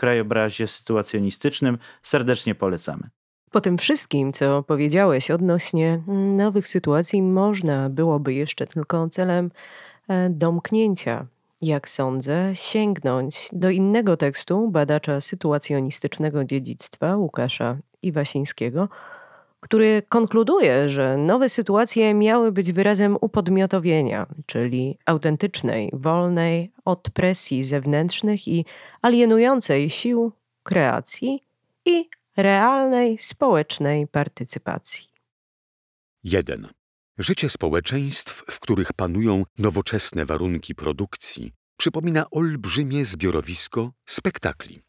krajobrazie 0.00 0.66
sytuacjonistycznym. 0.66 1.78
Serdecznie 2.02 2.54
polecamy. 2.54 3.02
Po 3.50 3.60
tym 3.60 3.78
wszystkim, 3.78 4.32
co 4.32 4.62
powiedziałeś 4.62 5.30
odnośnie 5.30 6.02
nowych 6.36 6.68
sytuacji, 6.68 7.22
można 7.22 7.90
byłoby 7.90 8.34
jeszcze 8.34 8.66
tylko 8.66 9.08
celem 9.08 9.50
e, 10.08 10.30
domknięcia, 10.30 11.26
jak 11.62 11.88
sądzę, 11.88 12.50
sięgnąć 12.54 13.48
do 13.52 13.70
innego 13.70 14.16
tekstu 14.16 14.68
badacza 14.68 15.20
sytuacjonistycznego 15.20 16.44
dziedzictwa 16.44 17.16
Łukasza 17.16 17.76
Iwasińskiego, 18.02 18.88
który 19.60 20.02
konkluduje, 20.08 20.88
że 20.88 21.16
nowe 21.16 21.48
sytuacje 21.48 22.14
miały 22.14 22.52
być 22.52 22.72
wyrazem 22.72 23.16
upodmiotowienia, 23.20 24.26
czyli 24.46 24.98
autentycznej, 25.06 25.90
wolnej 25.92 26.72
od 26.84 27.10
presji 27.10 27.64
zewnętrznych 27.64 28.48
i 28.48 28.64
alienującej 29.02 29.90
sił 29.90 30.32
kreacji 30.62 31.42
i 31.84 32.08
realnej 32.36 33.18
społecznej 33.18 34.06
partycypacji. 34.06 35.08
1. 36.24 36.68
Życie 37.18 37.48
społeczeństw, 37.48 38.44
w 38.50 38.60
których 38.60 38.92
panują 38.92 39.44
nowoczesne 39.58 40.24
warunki 40.24 40.74
produkcji, 40.74 41.52
przypomina 41.76 42.30
olbrzymie 42.30 43.04
zbiorowisko 43.04 43.92
spektakli. 44.06 44.82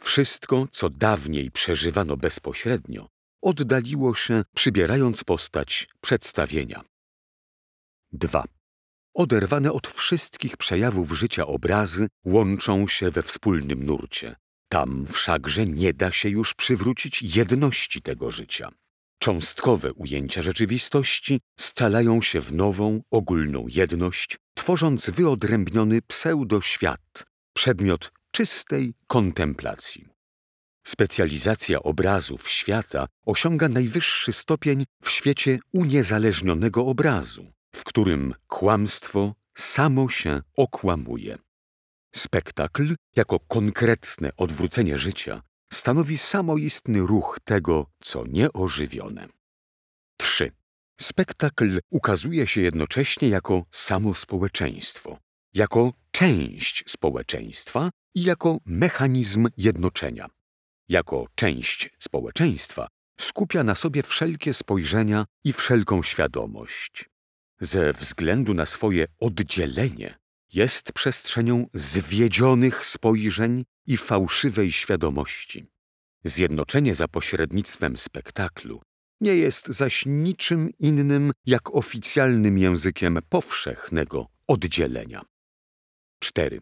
Wszystko, 0.00 0.66
co 0.70 0.90
dawniej 0.90 1.50
przeżywano 1.50 2.16
bezpośrednio, 2.16 3.08
oddaliło 3.42 4.14
się, 4.14 4.42
przybierając 4.54 5.24
postać 5.24 5.88
przedstawienia. 6.00 6.84
2. 8.12 8.44
Oderwane 9.14 9.72
od 9.72 9.86
wszystkich 9.86 10.56
przejawów 10.56 11.12
życia 11.12 11.46
obrazy 11.46 12.08
łączą 12.24 12.88
się 12.88 13.10
we 13.10 13.22
wspólnym 13.22 13.84
nurcie. 13.84 14.36
Tam 14.68 15.06
wszakże 15.06 15.66
nie 15.66 15.94
da 15.94 16.12
się 16.12 16.28
już 16.28 16.54
przywrócić 16.54 17.36
jedności 17.36 18.02
tego 18.02 18.30
życia. 18.30 18.70
Cząstkowe 19.18 19.92
ujęcia 19.92 20.42
rzeczywistości 20.42 21.40
scalają 21.60 22.22
się 22.22 22.40
w 22.40 22.52
nową, 22.52 23.02
ogólną 23.10 23.66
jedność, 23.68 24.36
tworząc 24.54 25.10
wyodrębniony 25.10 26.02
pseudoświat, 26.02 27.24
przedmiot 27.52 28.12
czystej 28.30 28.94
kontemplacji. 29.06 30.07
Specjalizacja 30.88 31.82
obrazów 31.82 32.50
świata 32.50 33.06
osiąga 33.26 33.68
najwyższy 33.68 34.32
stopień 34.32 34.84
w 35.02 35.10
świecie 35.10 35.58
uniezależnionego 35.72 36.86
obrazu, 36.86 37.52
w 37.74 37.84
którym 37.84 38.34
kłamstwo 38.46 39.34
samo 39.58 40.08
się 40.08 40.42
okłamuje. 40.56 41.38
Spektakl, 42.14 42.94
jako 43.16 43.40
konkretne 43.40 44.30
odwrócenie 44.36 44.98
życia, 44.98 45.42
stanowi 45.72 46.18
samoistny 46.18 47.00
ruch 47.00 47.38
tego, 47.44 47.86
co 48.02 48.24
nieożywione. 48.26 49.28
3. 50.16 50.52
Spektakl 51.00 51.78
ukazuje 51.90 52.46
się 52.46 52.60
jednocześnie 52.60 53.28
jako 53.28 53.64
samo 53.70 54.14
społeczeństwo, 54.14 55.18
jako 55.54 55.92
część 56.10 56.84
społeczeństwa 56.86 57.90
i 58.14 58.22
jako 58.22 58.58
mechanizm 58.64 59.48
jednoczenia 59.56 60.37
jako 60.88 61.26
część 61.34 61.90
społeczeństwa, 61.98 62.88
skupia 63.20 63.64
na 63.64 63.74
sobie 63.74 64.02
wszelkie 64.02 64.54
spojrzenia 64.54 65.24
i 65.44 65.52
wszelką 65.52 66.02
świadomość. 66.02 67.10
Ze 67.60 67.92
względu 67.92 68.54
na 68.54 68.66
swoje 68.66 69.06
oddzielenie 69.20 70.18
jest 70.52 70.92
przestrzenią 70.92 71.66
zwiedzionych 71.74 72.86
spojrzeń 72.86 73.64
i 73.86 73.96
fałszywej 73.96 74.72
świadomości. 74.72 75.66
Zjednoczenie 76.24 76.94
za 76.94 77.08
pośrednictwem 77.08 77.96
spektaklu 77.96 78.80
nie 79.20 79.34
jest 79.34 79.66
zaś 79.66 80.06
niczym 80.06 80.70
innym 80.78 81.32
jak 81.46 81.74
oficjalnym 81.74 82.58
językiem 82.58 83.18
powszechnego 83.28 84.26
oddzielenia. 84.46 85.22
4. 86.18 86.60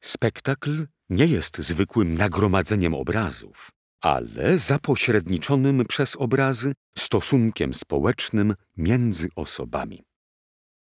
Spektakl 0.00 0.86
nie 1.10 1.26
jest 1.26 1.58
zwykłym 1.58 2.14
nagromadzeniem 2.14 2.94
obrazów, 2.94 3.70
ale 4.00 4.58
zapośredniczonym 4.58 5.84
przez 5.84 6.16
obrazy 6.16 6.72
stosunkiem 6.98 7.74
społecznym 7.74 8.54
między 8.76 9.28
osobami. 9.36 10.02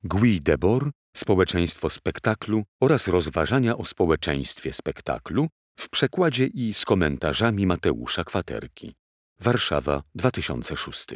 Guy 0.03 0.39
Debord, 0.41 0.89
Społeczeństwo 1.17 1.89
spektaklu 1.89 2.63
oraz 2.81 3.07
rozważania 3.07 3.77
o 3.77 3.85
społeczeństwie 3.85 4.73
spektaklu 4.73 5.47
w 5.79 5.89
przekładzie 5.89 6.45
i 6.45 6.73
z 6.73 6.85
komentarzami 6.85 7.67
Mateusza 7.67 8.23
Kwaterki. 8.23 8.95
Warszawa 9.39 10.03
2006. 10.15 11.07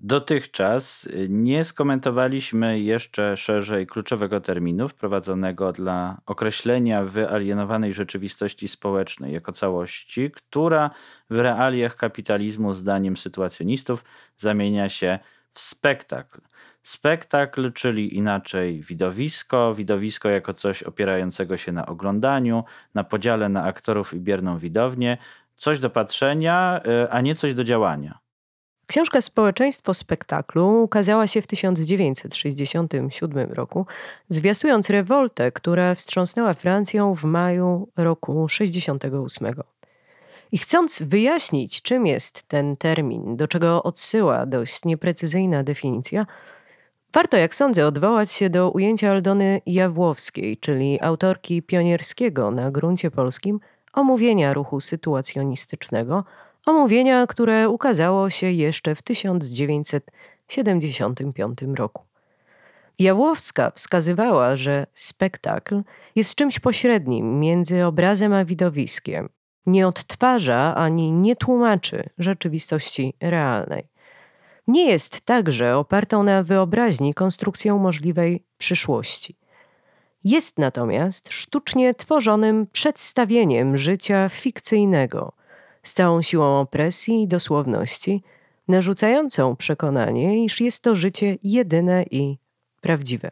Dotychczas 0.00 1.04
y, 1.04 1.26
nie 1.30 1.64
skomentowaliśmy 1.64 2.80
jeszcze 2.80 3.36
szerzej 3.36 3.86
kluczowego 3.86 4.40
terminu 4.40 4.88
wprowadzonego 4.88 5.72
dla 5.72 6.20
określenia 6.26 7.04
wyalienowanej 7.04 7.92
rzeczywistości 7.92 8.68
społecznej 8.68 9.32
jako 9.32 9.52
całości, 9.52 10.30
która 10.30 10.90
w 11.30 11.36
realiach 11.36 11.96
kapitalizmu, 11.96 12.74
zdaniem 12.74 13.16
sytuacjonistów, 13.16 14.04
zamienia 14.36 14.88
się 14.88 15.18
w 15.52 15.60
spektakl. 15.60 16.40
Spektakl, 16.82 17.72
czyli 17.72 18.16
inaczej 18.16 18.82
widowisko, 18.82 19.74
widowisko 19.74 20.28
jako 20.28 20.54
coś 20.54 20.82
opierającego 20.82 21.56
się 21.56 21.72
na 21.72 21.86
oglądaniu, 21.86 22.64
na 22.94 23.04
podziale 23.04 23.48
na 23.48 23.64
aktorów 23.64 24.14
i 24.14 24.20
bierną 24.20 24.58
widownię, 24.58 25.18
coś 25.56 25.80
do 25.80 25.90
patrzenia, 25.90 26.80
y, 27.04 27.10
a 27.10 27.20
nie 27.20 27.34
coś 27.34 27.54
do 27.54 27.64
działania. 27.64 28.25
Książka 28.86 29.20
Społeczeństwo 29.20 29.94
spektaklu 29.94 30.82
ukazała 30.82 31.26
się 31.26 31.42
w 31.42 31.46
1967 31.46 33.52
roku, 33.52 33.86
zwiastując 34.28 34.90
rewoltę, 34.90 35.52
która 35.52 35.94
wstrząsnęła 35.94 36.54
Francją 36.54 37.14
w 37.14 37.24
maju 37.24 37.88
roku 37.96 38.48
68. 38.48 39.54
I 40.52 40.58
chcąc 40.58 41.02
wyjaśnić, 41.02 41.82
czym 41.82 42.06
jest 42.06 42.42
ten 42.42 42.76
termin, 42.76 43.36
do 43.36 43.48
czego 43.48 43.82
odsyła 43.82 44.46
dość 44.46 44.84
nieprecyzyjna 44.84 45.62
definicja, 45.62 46.26
warto, 47.12 47.36
jak 47.36 47.54
sądzę, 47.54 47.86
odwołać 47.86 48.32
się 48.32 48.50
do 48.50 48.70
ujęcia 48.70 49.10
Aldony 49.10 49.60
Jawłowskiej, 49.66 50.56
czyli 50.56 51.00
autorki 51.00 51.62
pionierskiego 51.62 52.50
na 52.50 52.70
gruncie 52.70 53.10
polskim 53.10 53.60
omówienia 53.92 54.54
ruchu 54.54 54.80
sytuacjonistycznego– 54.80 56.24
omówienia, 56.66 57.26
które 57.26 57.68
ukazało 57.68 58.30
się 58.30 58.50
jeszcze 58.50 58.94
w 58.94 59.02
1975 59.02 61.58
roku. 61.74 62.02
Jawłowska 62.98 63.72
wskazywała, 63.74 64.56
że 64.56 64.86
spektakl 64.94 65.82
jest 66.14 66.34
czymś 66.34 66.58
pośrednim 66.58 67.40
między 67.40 67.84
obrazem 67.84 68.32
a 68.32 68.44
widowiskiem. 68.44 69.28
Nie 69.66 69.88
odtwarza 69.88 70.74
ani 70.74 71.12
nie 71.12 71.36
tłumaczy 71.36 72.02
rzeczywistości 72.18 73.14
realnej. 73.20 73.88
Nie 74.66 74.90
jest 74.90 75.20
także 75.20 75.76
opartą 75.76 76.22
na 76.22 76.42
wyobraźni 76.42 77.14
konstrukcją 77.14 77.78
możliwej 77.78 78.44
przyszłości. 78.58 79.36
Jest 80.24 80.58
natomiast 80.58 81.32
sztucznie 81.32 81.94
tworzonym 81.94 82.66
przedstawieniem 82.72 83.76
życia 83.76 84.28
fikcyjnego– 84.28 85.32
z 85.86 85.94
całą 85.94 86.22
siłą 86.22 86.60
opresji 86.60 87.22
i 87.22 87.28
dosłowności, 87.28 88.22
narzucającą 88.68 89.56
przekonanie, 89.56 90.44
iż 90.44 90.60
jest 90.60 90.82
to 90.82 90.94
życie 90.94 91.36
jedyne 91.42 92.04
i 92.10 92.38
prawdziwe. 92.80 93.30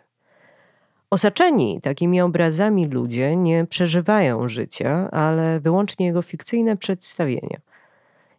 Osaczeni 1.11 1.81
takimi 1.81 2.21
obrazami 2.21 2.87
ludzie 2.87 3.37
nie 3.37 3.67
przeżywają 3.67 4.49
życia, 4.49 5.11
ale 5.11 5.61
wyłącznie 5.61 6.07
jego 6.07 6.23
fikcyjne 6.23 6.77
przedstawienia. 6.77 7.61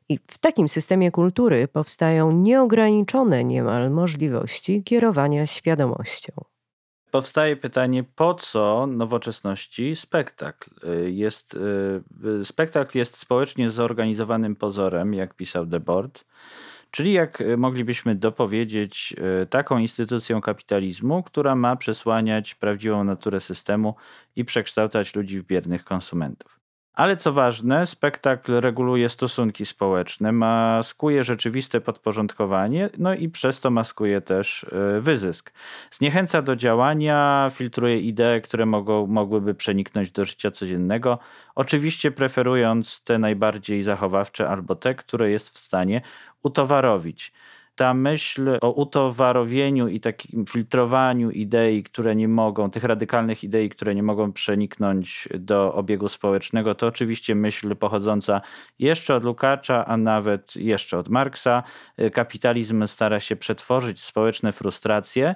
I 0.10 0.20
w 0.28 0.38
takim 0.38 0.68
systemie 0.68 1.12
kultury 1.12 1.68
powstają 1.68 2.32
nieograniczone 2.32 3.44
niemal 3.44 3.92
możliwości 3.92 4.84
kierowania 4.84 5.48
świadomością. 5.48 6.34
Powstaje 7.16 7.56
pytanie, 7.56 8.04
po 8.04 8.34
co 8.34 8.88
nowoczesności 8.88 9.96
spektakl? 9.96 10.70
Y, 10.90 11.12
jest, 11.12 11.54
y, 11.54 11.60
y, 12.42 12.46
spektakl 12.46 12.98
jest 12.98 13.18
społecznie 13.18 13.70
zorganizowanym 13.70 14.56
pozorem, 14.56 15.14
jak 15.14 15.34
pisał 15.34 15.66
Debord, 15.66 16.26
czyli 16.92 17.14
jak 17.14 17.44
moglibyśmy 17.58 18.16
dopowiedzieć, 18.16 19.16
taką 19.50 19.78
instytucją 19.78 20.42
kapitalizmu, 20.42 21.24
która 21.24 21.56
ma 21.56 21.76
przesłaniać 21.76 22.56
prawdziwą 22.56 23.04
naturę 23.04 23.40
systemu 23.40 23.96
i 24.36 24.46
przekształcać 24.46 25.16
ludzi 25.16 25.40
w 25.40 25.46
biernych 25.46 25.84
konsumentów. 25.84 26.55
Ale 26.96 27.18
co 27.18 27.34
ważne, 27.34 27.86
spektakl 27.86 28.60
reguluje 28.60 29.10
stosunki 29.10 29.66
społeczne, 29.66 30.32
maskuje 30.32 31.24
rzeczywiste 31.24 31.82
podporządkowanie, 31.82 32.90
no 32.98 33.14
i 33.14 33.30
przez 33.30 33.60
to 33.60 33.72
maskuje 33.72 34.22
też 34.22 34.64
e, 34.64 35.02
wyzysk. 35.02 35.54
Zniechęca 35.92 36.42
do 36.42 36.56
działania, 36.56 37.50
filtruje 37.54 38.00
idee, 38.00 38.42
które 38.44 38.66
mogą, 38.66 39.08
mogłyby 39.08 39.56
przeniknąć 39.56 40.12
do 40.12 40.26
życia 40.26 40.52
codziennego, 40.52 41.20
oczywiście 41.56 42.12
preferując 42.12 43.04
te 43.04 43.20
najbardziej 43.20 43.82
zachowawcze 43.82 44.50
albo 44.50 44.76
te, 44.76 44.96
które 44.96 45.32
jest 45.32 45.50
w 45.50 45.58
stanie 45.58 46.02
utowarowić 46.44 47.34
ta 47.76 47.94
myśl 47.94 48.58
o 48.62 48.72
utowarowieniu 48.72 49.88
i 49.88 50.00
takim 50.00 50.46
filtrowaniu 50.46 51.32
idei, 51.32 51.84
które 51.84 52.16
nie 52.16 52.28
mogą, 52.28 52.70
tych 52.70 52.84
radykalnych 52.84 53.44
idei, 53.44 53.70
które 53.70 53.96
nie 53.96 54.04
mogą 54.04 54.34
przeniknąć 54.34 55.30
do 55.40 55.74
obiegu 55.74 56.08
społecznego, 56.08 56.76
to 56.76 56.88
oczywiście 56.88 57.36
myśl 57.36 57.76
pochodząca 57.76 58.42
jeszcze 58.80 59.16
od 59.16 59.24
Lukacza, 59.24 59.86
a 59.86 59.98
nawet 59.98 60.56
jeszcze 60.56 60.98
od 60.98 61.10
Marksa. 61.10 61.64
Kapitalizm 62.14 62.88
stara 62.88 63.20
się 63.20 63.36
przetworzyć 63.36 64.04
społeczne 64.04 64.52
frustracje 64.52 65.36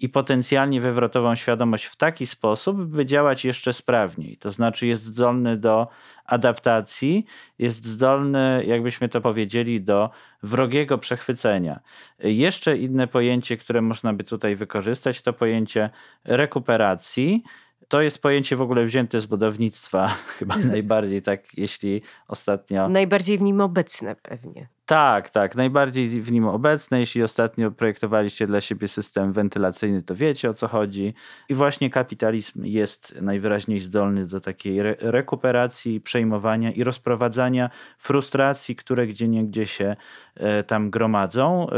i 0.00 0.08
potencjalnie 0.08 0.80
wywrotową 0.80 1.34
świadomość 1.34 1.84
w 1.84 1.96
taki 1.96 2.26
sposób, 2.26 2.84
by 2.84 3.06
działać 3.06 3.44
jeszcze 3.44 3.72
sprawniej. 3.72 4.36
To 4.36 4.52
znaczy 4.52 4.86
jest 4.86 5.02
zdolny 5.02 5.56
do 5.56 5.88
adaptacji, 6.24 7.26
jest 7.58 7.86
zdolny, 7.86 8.64
jakbyśmy 8.66 9.08
to 9.08 9.20
powiedzieli, 9.20 9.80
do 9.80 10.10
wrogiego 10.42 10.98
przechwycenia. 10.98 11.80
Jeszcze 12.18 12.76
inne 12.76 13.06
pojęcie, 13.06 13.56
które 13.56 13.82
można 13.82 14.12
by 14.12 14.24
tutaj 14.24 14.56
wykorzystać, 14.56 15.22
to 15.22 15.32
pojęcie 15.32 15.90
rekuperacji. 16.24 17.42
To 17.88 18.00
jest 18.00 18.22
pojęcie 18.22 18.56
w 18.56 18.62
ogóle 18.62 18.84
wzięte 18.84 19.20
z 19.20 19.26
budownictwa, 19.26 20.08
chyba 20.38 20.56
najbardziej 20.74 21.22
tak, 21.22 21.58
jeśli 21.58 22.02
ostatnio. 22.28 22.88
Najbardziej 22.88 23.38
w 23.38 23.42
nim 23.42 23.60
obecne 23.60 24.16
pewnie. 24.16 24.68
Tak, 24.86 25.30
tak, 25.30 25.54
najbardziej 25.54 26.08
w 26.08 26.32
nim 26.32 26.44
obecne. 26.44 27.00
Jeśli 27.00 27.22
ostatnio 27.22 27.70
projektowaliście 27.70 28.46
dla 28.46 28.60
siebie 28.60 28.88
system 28.88 29.32
wentylacyjny, 29.32 30.02
to 30.02 30.14
wiecie 30.14 30.50
o 30.50 30.54
co 30.54 30.68
chodzi. 30.68 31.14
I 31.48 31.54
właśnie 31.54 31.90
kapitalizm 31.90 32.64
jest 32.64 33.14
najwyraźniej 33.20 33.80
zdolny 33.80 34.26
do 34.26 34.40
takiej 34.40 34.80
re 34.80 34.96
rekuperacji, 35.00 36.00
przejmowania 36.00 36.72
i 36.72 36.84
rozprowadzania 36.84 37.70
frustracji, 37.98 38.76
które 38.76 39.06
gdzie 39.06 39.28
niegdzie 39.28 39.66
się 39.66 39.96
e, 40.34 40.62
tam 40.62 40.90
gromadzą. 40.90 41.70
E, 41.70 41.76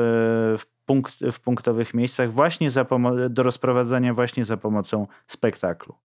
punkt, 0.86 1.18
w 1.32 1.40
punktowych 1.40 1.94
miejscach 1.94 2.32
właśnie 2.32 2.68
do 3.30 3.42
rozprowadzania 3.42 4.14
właśnie 4.14 4.44
za 4.44 4.56
pomocą 4.56 5.06
spektaklu. 5.26 6.07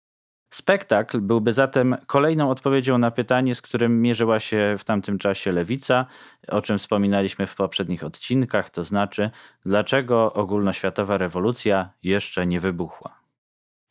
Spektakl 0.53 1.21
byłby 1.21 1.53
zatem 1.53 1.95
kolejną 2.05 2.49
odpowiedzią 2.49 2.97
na 2.97 3.11
pytanie, 3.11 3.55
z 3.55 3.61
którym 3.61 4.01
mierzyła 4.01 4.39
się 4.39 4.75
w 4.79 4.83
tamtym 4.83 5.17
czasie 5.17 5.51
lewica, 5.51 6.05
o 6.47 6.61
czym 6.61 6.77
wspominaliśmy 6.77 7.47
w 7.47 7.55
poprzednich 7.55 8.03
odcinkach, 8.03 8.69
to 8.69 8.83
znaczy, 8.83 9.29
dlaczego 9.65 10.33
ogólnoświatowa 10.33 11.17
rewolucja 11.17 11.89
jeszcze 12.03 12.47
nie 12.47 12.59
wybuchła. 12.59 13.19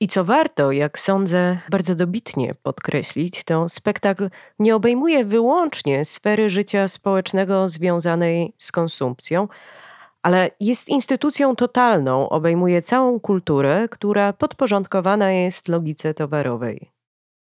I 0.01 0.09
co 0.09 0.25
warto, 0.25 0.73
jak 0.73 0.99
sądzę, 0.99 1.59
bardzo 1.71 1.95
dobitnie 1.95 2.55
podkreślić, 2.55 3.45
to 3.45 3.69
spektakl 3.69 4.31
nie 4.59 4.77
obejmuje 4.77 5.25
wyłącznie 5.25 6.05
sfery 6.05 6.51
życia 6.51 6.89
społecznego 6.89 7.69
związanej 7.69 8.53
z 8.59 8.73
konsumpcją, 8.73 9.49
ale 10.23 10.51
jest 10.61 10.89
instytucją 10.89 11.57
totalną, 11.57 12.29
obejmuje 12.29 12.83
całą 12.83 13.21
kulturę, 13.21 13.89
która 13.91 14.33
podporządkowana 14.33 15.33
jest 15.33 15.69
logice 15.69 16.15
towarowej. 16.15 16.91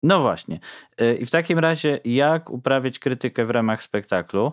No 0.02 0.20
właśnie. 0.20 0.61
Y, 1.00 1.14
I 1.14 1.26
w 1.26 1.30
takim 1.30 1.58
razie, 1.58 2.00
jak 2.04 2.50
uprawiać 2.50 2.98
krytykę 2.98 3.46
w 3.46 3.50
ramach 3.50 3.82
spektaklu, 3.82 4.52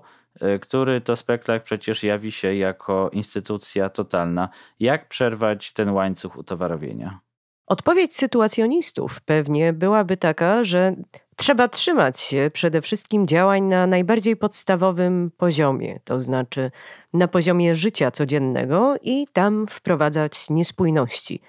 y, 0.55 0.59
który 0.59 1.01
to 1.01 1.15
spektakl 1.15 1.65
przecież 1.65 2.03
jawi 2.03 2.31
się 2.31 2.55
jako 2.55 3.09
instytucja 3.13 3.89
totalna? 3.89 4.49
Jak 4.79 5.07
przerwać 5.07 5.73
ten 5.73 5.89
łańcuch 5.89 6.37
utowarowienia? 6.37 7.19
Odpowiedź 7.67 8.15
sytuacjonistów 8.15 9.21
pewnie 9.21 9.73
byłaby 9.73 10.17
taka, 10.17 10.63
że 10.63 10.95
trzeba 11.39 11.67
trzymać 11.67 12.19
się 12.19 12.51
przede 12.53 12.81
wszystkim 12.81 13.27
działań 13.27 13.63
na 13.63 13.87
najbardziej 13.87 14.35
podstawowym 14.35 15.31
poziomie, 15.37 15.99
to 16.03 16.19
znaczy 16.19 16.71
na 17.13 17.27
poziomie 17.27 17.75
życia 17.75 18.11
codziennego 18.11 18.95
i 19.01 19.27
tam 19.33 19.67
wprowadzać 19.67 20.49
niespójności. 20.49 21.41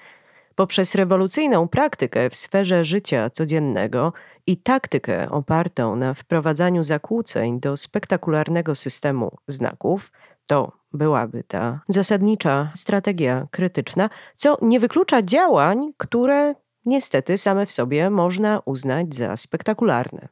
Poprzez 0.54 0.94
rewolucyjną 0.94 1.68
praktykę 1.68 2.30
w 2.30 2.36
sferze 2.36 2.84
życia 2.84 3.30
codziennego 3.30 4.12
i 4.46 4.56
taktykę 4.56 5.30
opartą 5.30 5.96
na 5.96 6.14
wprowadzaniu 6.14 6.84
zakłóceń 6.84 7.60
do 7.60 7.76
spektakularnego 7.76 8.74
systemu 8.74 9.36
znaków, 9.48 10.12
to 10.46 10.72
byłaby 10.92 11.44
ta 11.44 11.80
zasadnicza 11.88 12.70
strategia 12.74 13.46
krytyczna, 13.50 14.10
co 14.36 14.58
nie 14.62 14.80
wyklucza 14.80 15.22
działań, 15.22 15.92
które 15.96 16.54
niestety 16.90 17.38
same 17.38 17.66
w 17.66 17.72
sobie 17.72 18.10
można 18.10 18.60
uznać 18.64 19.14
za 19.14 19.36
spektakularne. 19.36 20.28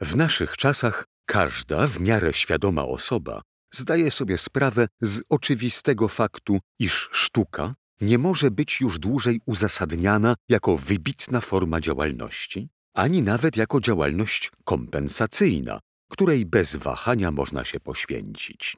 W 0.00 0.16
naszych 0.16 0.56
czasach 0.56 1.06
Każda 1.30 1.86
w 1.86 2.00
miarę 2.00 2.32
świadoma 2.32 2.84
osoba 2.84 3.42
zdaje 3.74 4.10
sobie 4.10 4.38
sprawę 4.38 4.88
z 5.00 5.22
oczywistego 5.28 6.08
faktu, 6.08 6.58
iż 6.78 7.08
sztuka 7.12 7.74
nie 8.00 8.18
może 8.18 8.50
być 8.50 8.80
już 8.80 8.98
dłużej 8.98 9.40
uzasadniana 9.46 10.34
jako 10.48 10.76
wybitna 10.76 11.40
forma 11.40 11.80
działalności, 11.80 12.68
ani 12.94 13.22
nawet 13.22 13.56
jako 13.56 13.80
działalność 13.80 14.50
kompensacyjna, 14.64 15.80
której 16.10 16.46
bez 16.46 16.76
wahania 16.76 17.30
można 17.30 17.64
się 17.64 17.80
poświęcić. 17.80 18.76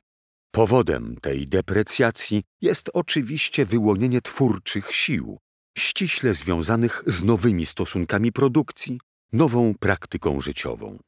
Powodem 0.51 1.17
tej 1.21 1.49
deprecjacji 1.49 2.43
jest 2.61 2.91
oczywiście 2.95 3.67
wyłonienie 3.67 4.21
twórczych 4.21 4.93
sił, 4.93 5.39
ściśle 5.79 6.35
związanych 6.35 7.03
z 7.07 7.25
nowymi 7.25 7.67
stosunkami 7.67 8.33
produkcji, 8.33 9.01
nową 9.33 9.75
praktyką 9.81 10.41
życiową. 10.41 10.99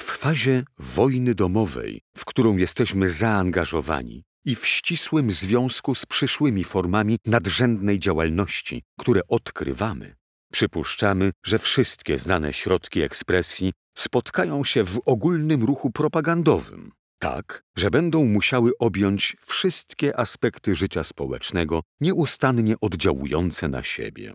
W 0.00 0.04
fazie 0.04 0.64
wojny 0.78 1.34
domowej, 1.34 2.00
w 2.16 2.24
którą 2.24 2.56
jesteśmy 2.56 3.08
zaangażowani 3.08 4.24
i 4.44 4.56
w 4.56 4.66
ścisłym 4.66 5.30
związku 5.30 5.94
z 5.94 6.06
przyszłymi 6.06 6.64
formami 6.64 7.18
nadrzędnej 7.26 7.98
działalności, 7.98 8.82
które 8.98 9.20
odkrywamy, 9.28 10.16
przypuszczamy, 10.52 11.30
że 11.44 11.58
wszystkie 11.58 12.18
znane 12.18 12.52
środki 12.52 13.00
ekspresji 13.00 13.72
spotkają 13.98 14.64
się 14.64 14.84
w 14.84 15.00
ogólnym 15.06 15.64
ruchu 15.64 15.90
propagandowym, 15.90 16.92
tak, 17.18 17.62
że 17.76 17.90
będą 17.90 18.24
musiały 18.24 18.72
objąć 18.78 19.36
wszystkie 19.46 20.18
aspekty 20.18 20.74
życia 20.74 21.04
społecznego 21.04 21.82
nieustannie 22.00 22.74
oddziałujące 22.80 23.68
na 23.68 23.82
siebie. 23.82 24.34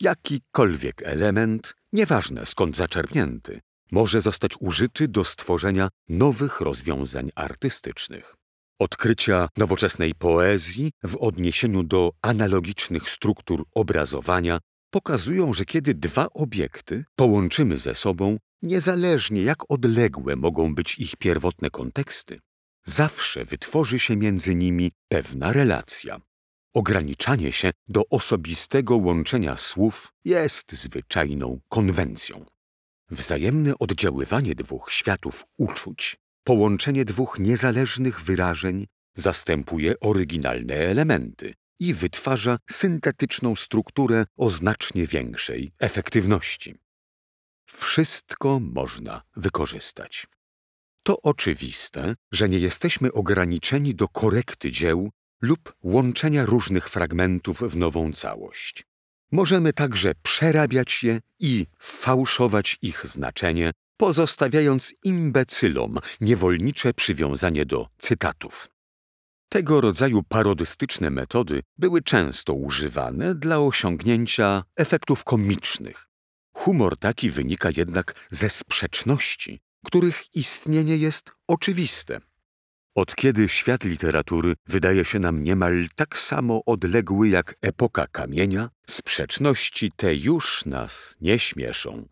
Jakikolwiek 0.00 1.02
element, 1.02 1.74
nieważne 1.92 2.46
skąd 2.46 2.76
zaczerpnięty, 2.76 3.60
może 3.92 4.20
zostać 4.20 4.52
użyty 4.60 5.08
do 5.08 5.24
stworzenia 5.24 5.88
nowych 6.08 6.60
rozwiązań 6.60 7.30
artystycznych. 7.34 8.34
Odkrycia 8.78 9.48
nowoczesnej 9.56 10.14
poezji 10.14 10.92
w 11.02 11.16
odniesieniu 11.16 11.82
do 11.82 12.12
analogicznych 12.22 13.10
struktur 13.10 13.64
obrazowania 13.74 14.58
pokazują, 14.90 15.52
że 15.52 15.64
kiedy 15.64 15.94
dwa 15.94 16.26
obiekty 16.34 17.04
połączymy 17.16 17.76
ze 17.76 17.94
sobą, 17.94 18.38
niezależnie 18.66 19.42
jak 19.42 19.70
odległe 19.70 20.36
mogą 20.36 20.74
być 20.74 20.98
ich 20.98 21.16
pierwotne 21.16 21.70
konteksty, 21.70 22.40
zawsze 22.84 23.44
wytworzy 23.44 23.98
się 23.98 24.16
między 24.16 24.54
nimi 24.54 24.92
pewna 25.08 25.52
relacja. 25.52 26.20
Ograniczanie 26.74 27.52
się 27.52 27.70
do 27.88 28.02
osobistego 28.10 28.96
łączenia 28.96 29.56
słów 29.56 30.12
jest 30.24 30.72
zwyczajną 30.72 31.60
konwencją. 31.68 32.44
Wzajemne 33.10 33.78
oddziaływanie 33.78 34.54
dwóch 34.54 34.92
światów 34.92 35.44
uczuć, 35.58 36.16
połączenie 36.44 37.04
dwóch 37.04 37.38
niezależnych 37.38 38.20
wyrażeń 38.20 38.86
zastępuje 39.14 40.00
oryginalne 40.00 40.74
elementy 40.74 41.54
i 41.80 41.94
wytwarza 41.94 42.58
syntetyczną 42.70 43.56
strukturę 43.56 44.24
o 44.36 44.50
znacznie 44.50 45.06
większej 45.06 45.72
efektywności. 45.78 46.74
Wszystko 47.66 48.60
można 48.60 49.22
wykorzystać. 49.36 50.26
To 51.02 51.22
oczywiste, 51.22 52.14
że 52.32 52.48
nie 52.48 52.58
jesteśmy 52.58 53.12
ograniczeni 53.12 53.94
do 53.94 54.08
korekty 54.08 54.70
dzieł 54.70 55.10
lub 55.42 55.74
łączenia 55.82 56.46
różnych 56.46 56.88
fragmentów 56.88 57.62
w 57.62 57.76
nową 57.76 58.12
całość. 58.12 58.84
Możemy 59.32 59.72
także 59.72 60.12
przerabiać 60.22 61.02
je 61.02 61.20
i 61.38 61.66
fałszować 61.78 62.78
ich 62.82 63.06
znaczenie, 63.06 63.70
pozostawiając 63.96 64.94
imbecylom 65.02 65.98
niewolnicze 66.20 66.94
przywiązanie 66.94 67.66
do 67.66 67.88
cytatów. 67.98 68.68
Tego 69.48 69.80
rodzaju 69.80 70.22
parodystyczne 70.22 71.10
metody 71.10 71.62
były 71.78 72.02
często 72.02 72.54
używane 72.54 73.34
dla 73.34 73.60
osiągnięcia 73.60 74.64
efektów 74.76 75.24
komicznych. 75.24 76.08
Humor 76.56 76.98
taki 76.98 77.30
wynika 77.30 77.68
jednak 77.76 78.14
ze 78.30 78.50
sprzeczności, 78.50 79.60
których 79.84 80.34
istnienie 80.34 80.96
jest 80.96 81.30
oczywiste. 81.48 82.20
Od 82.94 83.14
kiedy 83.14 83.48
świat 83.48 83.84
literatury 83.84 84.54
wydaje 84.66 85.04
się 85.04 85.18
nam 85.18 85.42
niemal 85.42 85.86
tak 85.96 86.18
samo 86.18 86.62
odległy 86.66 87.28
jak 87.28 87.54
epoka 87.62 88.06
kamienia, 88.06 88.70
sprzeczności 88.86 89.92
te 89.96 90.14
już 90.14 90.64
nas 90.64 91.16
nie 91.20 91.38
śmieszą. 91.38 92.08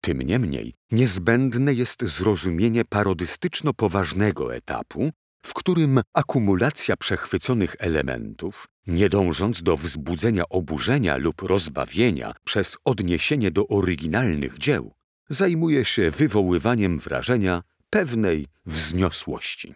Tym 0.00 0.22
niemniej 0.22 0.74
niezbędne 0.90 1.74
jest 1.74 2.02
zrozumienie 2.04 2.84
parodystyczno-poważnego 2.84 4.54
etapu, 4.54 5.10
w 5.42 5.54
którym 5.54 6.00
akumulacja 6.14 6.96
przechwyconych 6.96 7.76
elementów, 7.78 8.68
nie 8.86 9.08
dążąc 9.08 9.62
do 9.62 9.76
wzbudzenia 9.76 10.48
oburzenia 10.48 11.16
lub 11.16 11.42
rozbawienia 11.42 12.34
przez 12.44 12.76
odniesienie 12.84 13.50
do 13.50 13.68
oryginalnych 13.68 14.58
dzieł, 14.58 14.94
zajmuje 15.28 15.84
się 15.84 16.10
wywoływaniem 16.10 16.98
wrażenia 16.98 17.62
pewnej 17.90 18.46
wzniosłości. 18.66 19.74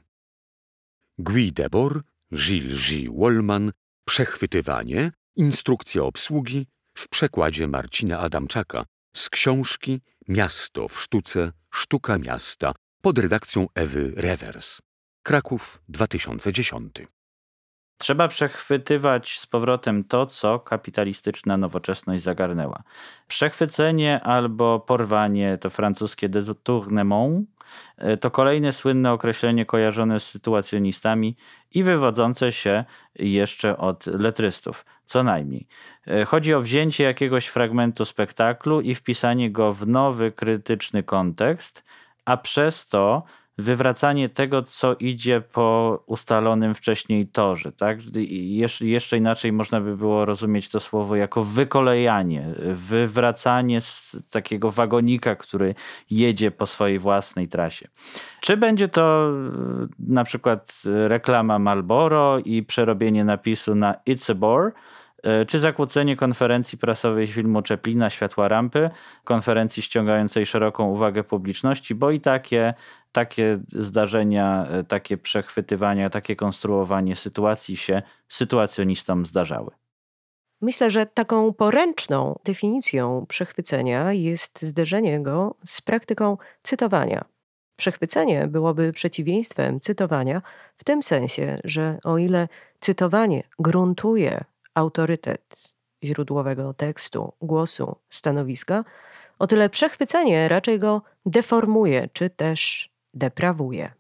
Guy 1.19 1.53
Debord, 1.53 2.07
Gilles 2.35 2.89
G. 2.89 3.11
Wallman, 3.19 3.73
Przechwytywanie, 4.05 5.13
instrukcja 5.37 6.03
obsługi 6.03 6.67
w 6.95 7.09
przekładzie 7.09 7.69
Marcina 7.69 8.19
Adamczaka 8.19 8.85
z 9.17 9.31
książki 9.31 10.01
Miasto 10.29 10.89
w 10.89 11.01
sztuce, 11.01 11.53
sztuka 11.71 12.19
miasta 12.19 12.75
pod 13.01 13.19
redakcją 13.19 13.67
Ewy 13.75 14.13
Rewers. 14.17 14.81
Kraków 15.25 15.83
2010. 15.89 16.93
Trzeba 17.99 18.29
przechwytywać 18.29 19.39
z 19.39 19.47
powrotem 19.47 20.05
to, 20.05 20.27
co 20.27 20.59
kapitalistyczna 20.59 21.57
nowoczesność 21.57 22.23
zagarnęła. 22.23 22.83
Przechwycenie 23.29 24.21
albo 24.21 24.81
porwanie 24.81 25.59
to 25.59 25.71
francuskie 25.71 26.29
détournement, 26.29 27.49
e, 27.97 28.17
to 28.17 28.31
kolejne 28.31 28.73
słynne 28.73 29.13
określenie 29.13 29.67
kojarzone 29.67 30.21
z 30.21 30.31
sytuacjonistami 30.31 31.37
i 31.71 31.83
wywodzące 31.83 32.53
się 32.53 32.85
jeszcze 33.15 33.77
od 33.77 34.07
letrystów, 34.07 34.85
co 35.05 35.23
najmniej. 35.23 35.67
E, 36.07 36.25
chodzi 36.25 36.55
o 36.55 36.61
wzięcie 36.61 37.05
jakiegoś 37.05 37.47
fragmentu 37.47 38.05
spektaklu 38.05 38.81
i 38.81 38.95
wpisanie 38.95 39.51
go 39.51 39.73
w 39.73 39.87
nowy, 39.87 40.33
krytyczny 40.33 41.03
kontekst, 41.03 41.85
a 42.25 42.37
przez 42.37 42.87
to 42.87 43.23
wywracanie 43.59 44.29
tego, 44.29 44.63
co 44.63 44.95
idzie 44.95 45.41
po 45.41 46.03
ustalonym 46.07 46.75
wcześniej 46.75 47.27
torze. 47.27 47.73
Tak? 47.73 47.99
jeszcze 48.81 49.17
inaczej 49.17 49.53
można 49.53 49.81
by 49.81 49.97
było 49.97 50.25
rozumieć 50.25 50.69
to 50.69 50.81
słowo 50.81 51.17
jako 51.17 51.45
wykolejanie, 51.45 52.55
wywracanie 52.73 53.81
z 53.81 54.17
takiego 54.31 54.71
wagonika, 54.71 55.37
który 55.37 55.75
jedzie 56.11 56.51
po 56.51 56.67
swojej 56.67 56.99
własnej 56.99 57.49
trasie. 57.49 57.89
Czy 58.41 58.57
będzie 58.57 58.89
to 58.89 59.31
na 59.99 60.25
przykład 60.25 60.83
reklama 60.85 61.59
Marlboro 61.59 62.39
i 62.39 62.63
przerobienie 62.63 63.25
napisu 63.25 63.75
na 63.75 63.95
It's 64.09 64.33
a 64.33 64.35
Bore, 64.35 64.73
czy 65.47 65.59
zakłócenie 65.59 66.17
konferencji 66.17 66.79
prasowej 66.79 67.27
filmu 67.27 67.63
Czeplina 67.63 68.11
Światła 68.11 68.49
Rampy, 68.49 68.91
konferencji 69.25 69.83
ściągającej 69.83 70.47
szeroką 70.47 70.85
uwagę 70.85 71.25
publiczności, 71.25 71.95
bo 71.95 72.11
i 72.11 72.21
takie, 72.21 72.75
takie 73.13 73.59
zdarzenia, 73.69 74.67
e, 74.71 74.85
takie 74.85 75.17
przechwytywania, 75.17 76.11
takie 76.11 76.37
konstruowanie 76.37 77.17
sytuacji 77.17 77.77
się 77.77 78.03
sytuacjonistom 78.29 79.27
zdarzały. 79.27 79.71
Myślę, 80.61 80.91
że 80.91 81.07
taką 81.07 81.53
poręczną 81.53 82.39
definicją 82.45 83.27
przechwycenia 83.29 84.13
jest 84.13 84.63
zderzenie 84.63 85.23
go 85.23 85.55
z 85.65 85.81
praktyką 85.81 86.37
cytowania. 86.63 87.25
Przechwycenie 87.77 88.47
byłoby 88.47 88.93
przeciwieństwem 88.93 89.81
cytowania 89.81 90.43
w 90.77 90.85
tym 90.85 91.03
sensie, 91.03 91.59
że 91.65 91.99
o 92.05 92.19
ile 92.19 92.49
cytowanie 92.81 93.43
gruntuje 93.59 94.45
autorytet 94.75 95.77
źródłowego 96.05 96.75
tekstu, 96.75 97.33
głosu, 97.41 97.97
stanowiska, 98.11 98.85
o 99.39 99.47
tyle 99.47 99.71
przechwycenie 99.71 100.49
raczej 100.49 100.79
go 100.79 101.03
deformuje 101.27 102.09
czy 102.13 102.31
też 102.31 102.91
deprawuje. 103.15 103.93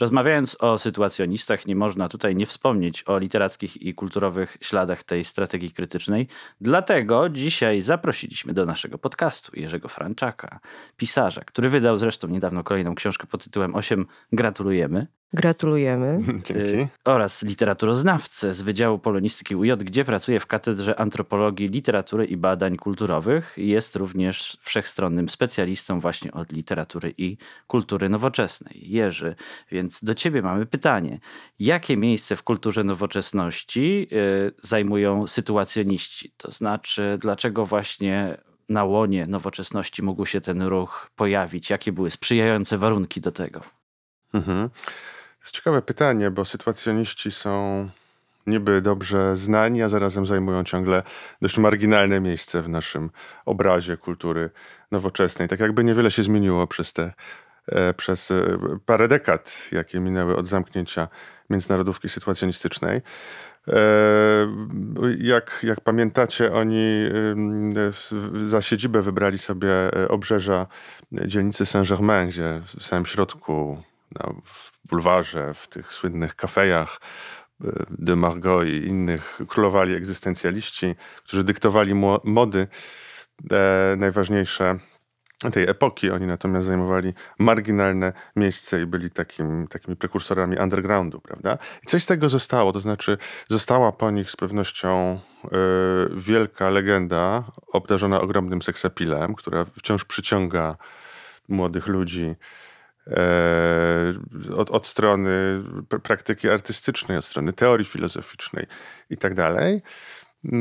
Rozmawiając 0.00 0.56
o 0.60 0.78
sytuacjonistach, 0.78 1.66
nie 1.66 1.76
można 1.76 2.08
tutaj 2.08 2.36
nie 2.36 2.46
wspomnieć 2.46 3.04
o 3.06 3.18
literackich 3.18 3.82
i 3.82 3.94
kulturowych 3.94 4.56
śladach 4.60 5.02
tej 5.02 5.24
strategii 5.24 5.70
krytycznej. 5.70 6.28
Dlatego 6.60 7.28
dzisiaj 7.28 7.82
zaprosiliśmy 7.82 8.52
do 8.52 8.66
naszego 8.66 8.98
podcastu 8.98 9.52
Jerzego 9.54 9.88
Franczaka, 9.88 10.60
pisarza, 10.96 11.44
który 11.44 11.68
wydał 11.68 11.96
zresztą 11.96 12.28
niedawno 12.28 12.64
kolejną 12.64 12.94
książkę 12.94 13.26
pod 13.26 13.44
tytułem 13.44 13.74
8 13.74 14.06
Gratulujemy. 14.32 15.06
Gratulujemy. 15.32 16.20
Dzięki. 16.44 16.54
Y, 16.54 16.88
oraz 17.04 17.42
literaturoznawcę 17.42 18.54
z 18.54 18.62
Wydziału 18.62 18.98
Polonistyki 18.98 19.56
UJ, 19.56 19.72
gdzie 19.78 20.04
pracuje 20.04 20.40
w 20.40 20.46
Katedrze 20.46 21.00
Antropologii, 21.00 21.68
Literatury 21.68 22.24
i 22.24 22.36
Badań 22.36 22.76
Kulturowych. 22.76 23.54
Jest 23.56 23.96
również 23.96 24.58
wszechstronnym 24.60 25.28
specjalistą 25.28 26.00
właśnie 26.00 26.32
od 26.32 26.52
literatury 26.52 27.14
i 27.18 27.36
kultury 27.66 28.08
nowoczesnej. 28.08 28.90
Jerzy, 28.90 29.34
więc 29.70 30.04
do 30.04 30.14
ciebie 30.14 30.42
mamy 30.42 30.66
pytanie. 30.66 31.18
Jakie 31.58 31.96
miejsce 31.96 32.36
w 32.36 32.42
kulturze 32.42 32.84
nowoczesności 32.84 34.08
y, 34.12 34.52
zajmują 34.62 35.26
sytuacjoniści? 35.26 36.32
To 36.36 36.50
znaczy, 36.50 37.18
dlaczego 37.20 37.66
właśnie 37.66 38.36
na 38.68 38.84
łonie 38.84 39.26
nowoczesności 39.26 40.02
mógł 40.02 40.26
się 40.26 40.40
ten 40.40 40.62
ruch 40.62 41.10
pojawić? 41.16 41.70
Jakie 41.70 41.92
były 41.92 42.10
sprzyjające 42.10 42.78
warunki 42.78 43.20
do 43.20 43.32
tego? 43.32 43.60
Mhm. 44.34 44.70
Jest 45.46 45.54
ciekawe 45.54 45.82
pytanie, 45.82 46.30
bo 46.30 46.44
sytuacjoniści 46.44 47.32
są 47.32 47.88
niby 48.46 48.82
dobrze 48.82 49.36
znani, 49.36 49.82
a 49.82 49.88
zarazem 49.88 50.26
zajmują 50.26 50.64
ciągle 50.64 51.02
dość 51.42 51.58
marginalne 51.58 52.20
miejsce 52.20 52.62
w 52.62 52.68
naszym 52.68 53.10
obrazie 53.44 53.96
kultury 53.96 54.50
nowoczesnej. 54.92 55.48
Tak 55.48 55.60
jakby 55.60 55.84
niewiele 55.84 56.10
się 56.10 56.22
zmieniło 56.22 56.66
przez 56.66 56.92
te 56.92 57.12
e, 57.66 57.94
przez 57.94 58.30
e, 58.30 58.58
parę 58.86 59.08
dekad, 59.08 59.58
jakie 59.72 60.00
minęły 60.00 60.36
od 60.36 60.46
zamknięcia 60.46 61.08
międzynarodówki 61.50 62.08
sytuacjonistycznej. 62.08 63.00
E, 63.68 63.72
jak, 65.18 65.60
jak 65.62 65.80
pamiętacie, 65.80 66.52
oni 66.52 67.04
za 68.46 68.62
siedzibę 68.62 69.02
wybrali 69.02 69.38
sobie 69.38 69.70
obrzeża 70.08 70.66
dzielnicy 71.12 71.66
Saint-Germain, 71.66 72.28
gdzie 72.28 72.60
w 72.78 72.84
samym 72.84 73.06
środku 73.06 73.82
w 74.44 74.65
bulwarze, 74.88 75.54
w 75.54 75.68
tych 75.68 75.92
słynnych 75.92 76.36
kafejach 76.36 77.00
e, 77.64 77.86
de 77.90 78.16
Margot 78.16 78.66
i 78.66 78.86
innych 78.86 79.40
królowali 79.48 79.94
egzystencjaliści, 79.94 80.94
którzy 81.24 81.44
dyktowali 81.44 81.94
mody 82.24 82.66
e, 83.50 83.96
najważniejsze 83.96 84.78
tej 85.52 85.68
epoki. 85.68 86.10
Oni 86.10 86.26
natomiast 86.26 86.66
zajmowali 86.66 87.12
marginalne 87.38 88.12
miejsce 88.36 88.82
i 88.82 88.86
byli 88.86 89.10
takim, 89.10 89.66
takimi 89.66 89.96
prekursorami 89.96 90.56
undergroundu, 90.58 91.20
prawda? 91.20 91.58
I 91.82 91.86
coś 91.86 92.02
z 92.02 92.06
tego 92.06 92.28
zostało, 92.28 92.72
to 92.72 92.80
znaczy 92.80 93.18
została 93.48 93.92
po 93.92 94.10
nich 94.10 94.30
z 94.30 94.36
pewnością 94.36 95.20
y, 95.44 95.48
wielka 96.16 96.70
legenda 96.70 97.44
obdarzona 97.72 98.20
ogromnym 98.20 98.62
seksapilem, 98.62 99.34
która 99.34 99.64
wciąż 99.64 100.04
przyciąga 100.04 100.76
młodych 101.48 101.86
ludzi 101.86 102.34
od, 104.56 104.70
od 104.70 104.86
strony 104.86 105.62
praktyki 106.02 106.48
artystycznej, 106.48 107.18
od 107.18 107.24
strony 107.24 107.52
teorii 107.52 107.86
filozoficznej 107.86 108.66
i 109.10 109.16
tak 109.16 109.34
dalej. 109.34 109.82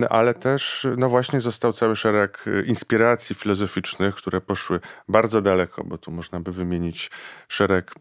Ale 0.10 0.34
też, 0.34 0.88
no 0.98 1.10
właśnie, 1.10 1.42
został 1.42 1.74
cały 1.74 1.96
szereg 1.96 2.46
inspiracji 2.66 3.36
filozoficznych, 3.36 4.16
które 4.16 4.42
poszły 4.42 4.80
bardzo 5.08 5.42
daleko, 5.42 5.84
bo 5.84 5.98
tu 5.98 6.12
można 6.12 6.40
by 6.40 6.52
wymienić 6.52 7.12
szereg 7.48 7.92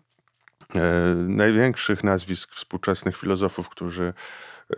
e, 0.75 0.81
największych 1.15 2.05
nazwisk 2.05 2.53
współczesnych 2.53 3.17
filozofów, 3.17 3.69
którzy 3.69 4.13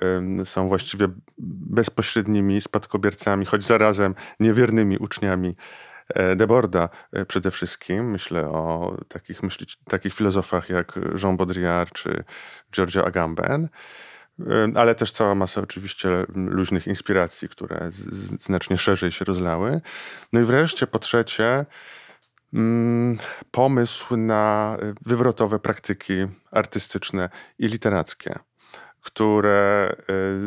e, 0.02 0.46
są 0.46 0.68
właściwie 0.68 1.08
bezpośrednimi 1.38 2.60
spadkobiercami, 2.60 3.46
choć 3.46 3.64
zarazem 3.64 4.14
niewiernymi 4.40 4.98
uczniami 4.98 5.56
E, 5.56 5.95
Deborda 6.36 6.88
e, 7.12 7.24
przede 7.24 7.50
wszystkim. 7.50 8.10
Myślę 8.10 8.48
o 8.48 8.96
takich, 9.08 9.42
myśli, 9.42 9.66
takich 9.84 10.14
filozofach 10.14 10.68
jak 10.68 10.98
Jean 11.22 11.36
Baudrillard 11.36 11.92
czy 11.92 12.24
Giorgio 12.72 13.06
Agamben 13.06 13.68
e, 14.40 14.72
ale 14.74 14.94
też 14.94 15.12
cała 15.12 15.34
masa 15.34 15.60
oczywiście 15.60 16.08
luźnych 16.34 16.86
inspiracji, 16.86 17.48
które 17.48 17.88
znacznie 18.40 18.78
szerzej 18.78 19.12
się 19.12 19.24
rozlały. 19.24 19.80
No 20.32 20.40
i 20.40 20.44
wreszcie 20.44 20.86
po 20.86 20.98
trzecie 20.98 21.66
mm, 22.54 23.18
pomysł 23.50 24.16
na 24.16 24.76
wywrotowe 25.06 25.58
praktyki 25.58 26.14
artystyczne 26.50 27.28
i 27.58 27.68
literackie 27.68 28.38
które 29.06 29.96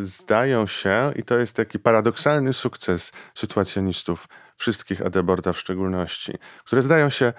zdają 0.04 0.68
się, 0.68 1.12
i 1.16 1.24
to 1.24 1.38
jest 1.38 1.56
taki 1.56 1.80
paradoksalny 1.80 2.54
sukces 2.54 3.12
sytuacjonistów 3.36 4.28
wszystkich 4.58 5.02
Adeborda 5.02 5.54
w 5.54 5.60
szczególności, 5.60 6.34
które 6.66 6.82
zdają 6.82 7.10
się 7.10 7.34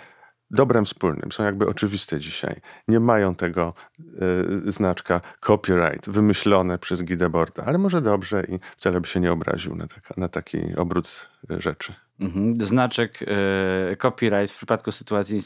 dobrem 0.51 0.85
wspólnym, 0.85 1.33
są 1.33 1.45
jakby 1.45 1.67
oczywiste 1.67 2.19
dzisiaj. 2.19 2.61
Nie 2.89 3.01
mają 3.01 3.35
tego 3.35 3.75
y, 4.67 4.73
znaczka 4.73 5.21
copyright 5.41 6.11
wymyślone 6.11 6.79
przez 6.79 7.05
Gideborda, 7.05 7.65
ale 7.65 7.79
może 7.79 8.03
dobrze 8.03 8.45
i 8.49 8.59
wcale 8.77 9.01
by 9.01 9.07
się 9.07 9.21
nie 9.21 9.33
obraził 9.33 9.75
na, 9.75 9.87
taka, 9.87 10.15
na 10.17 10.29
taki 10.29 10.77
obrót 10.77 11.29
rzeczy. 11.49 11.95
Mhm. 12.21 12.61
Znaczek 12.61 13.19
e, 13.23 13.97
copyright 13.97 14.51
w 14.51 14.57
przypadku 14.57 14.93
sytuacji 14.93 15.41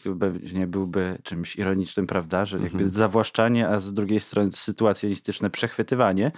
nie 0.52 0.66
byłby 0.66 1.18
czymś 1.22 1.56
ironicznym, 1.56 2.06
prawda? 2.06 2.44
Że 2.44 2.56
jakby 2.56 2.78
mhm. 2.78 2.92
zawłaszczanie, 2.92 3.68
a 3.68 3.78
z 3.78 3.92
drugiej 3.92 4.20
strony 4.20 4.52
sytuacjonistyczne 4.52 5.50
przechwytywanie. 5.50 6.32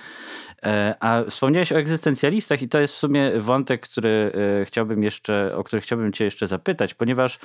E, 0.62 0.94
a 1.00 1.24
wspomniałeś 1.30 1.72
o 1.72 1.76
egzystencjalistach 1.76 2.62
i 2.62 2.68
to 2.68 2.78
jest 2.78 2.94
w 2.94 2.96
sumie 2.96 3.32
wątek, 3.38 3.80
który 3.80 4.32
e, 4.60 4.64
chciałbym 4.64 5.02
jeszcze, 5.02 5.56
o 5.56 5.64
który 5.64 5.82
chciałbym 5.82 6.12
cię 6.12 6.24
jeszcze 6.24 6.46
zapytać, 6.46 6.94
ponieważ 6.94 7.38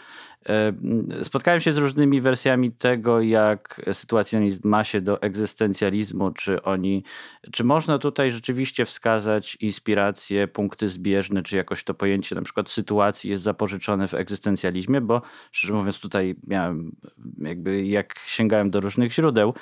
spotkałem 1.23 1.60
się 1.60 1.73
z 1.73 1.77
różnymi 1.77 2.21
wersjami 2.21 2.71
tego, 2.71 3.21
jak 3.21 3.82
sytuacjonizm 3.93 4.62
ma 4.63 4.84
się 4.84 5.01
do 5.01 5.21
egzystencjalizmu, 5.21 6.32
czy 6.32 6.62
oni, 6.62 7.04
czy 7.51 7.63
można 7.63 7.97
tutaj 7.97 8.32
rzeczywiście 8.32 8.86
wskazać 8.86 9.56
inspiracje, 9.56 10.47
punkty 10.47 10.89
zbieżne, 10.89 11.43
czy 11.43 11.58
jakoś 11.58 11.84
to 11.84 11.93
pojęcie 11.93 12.36
na 12.36 12.41
przykład 12.41 12.69
sytuacji 12.82 13.30
jest 13.30 13.44
zapożyczone 13.44 14.08
w 14.08 14.13
egzystencjalizmie, 14.13 15.02
bo 15.02 15.22
szczerze 15.52 15.74
mówiąc 15.74 16.00
tutaj 16.00 16.36
miałem 16.48 16.96
jakby 17.38 17.86
jak 17.86 18.20
sięgałem 18.26 18.70
do 18.70 18.80
różnych 18.80 19.13
źródeł, 19.13 19.54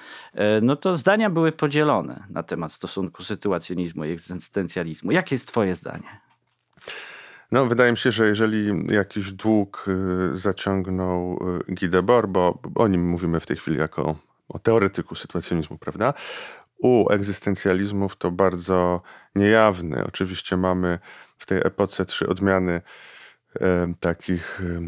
no 0.62 0.76
to 0.76 0.96
zdania 0.96 1.30
były 1.30 1.52
podzielone 1.52 2.24
na 2.30 2.44
temat 2.44 2.72
stosunku 2.72 3.24
sytuacjonizmu 3.24 4.06
i 4.06 4.12
egzystencjalizmu. 4.12 5.12
Jakie 5.12 5.36
jest 5.36 5.48
Twoje 5.48 5.76
zdanie? 5.76 6.20
No, 7.52 7.66
wydaje 7.66 7.92
mi 7.92 7.98
się, 7.98 8.12
że 8.12 8.28
jeżeli 8.28 8.88
jakiś 8.94 9.32
dług 9.32 9.86
y, 10.34 10.38
zaciągnął 10.38 11.40
y, 11.70 11.76
Guy 11.76 11.90
Debord, 11.90 12.30
bo 12.30 12.60
o 12.76 12.88
nim 12.88 13.10
mówimy 13.10 13.40
w 13.40 13.46
tej 13.46 13.58
chwili 13.58 13.78
jako 13.78 14.16
o 14.50 14.60
teoretyku 14.60 15.16
sytuacjonizmu, 15.16 15.78
prawda? 15.78 16.14
U 16.80 17.10
egzystencjalizmów 17.10 18.16
to 18.16 18.32
bardzo 18.32 19.02
niejawny. 19.36 20.04
Oczywiście 20.08 20.58
mamy 20.58 21.00
w 21.38 21.46
tej 21.46 21.58
epoce 21.58 22.06
trzy 22.06 22.28
odmiany 22.28 22.82
e, 23.62 23.94
takich 24.00 24.62
e, 24.62 24.80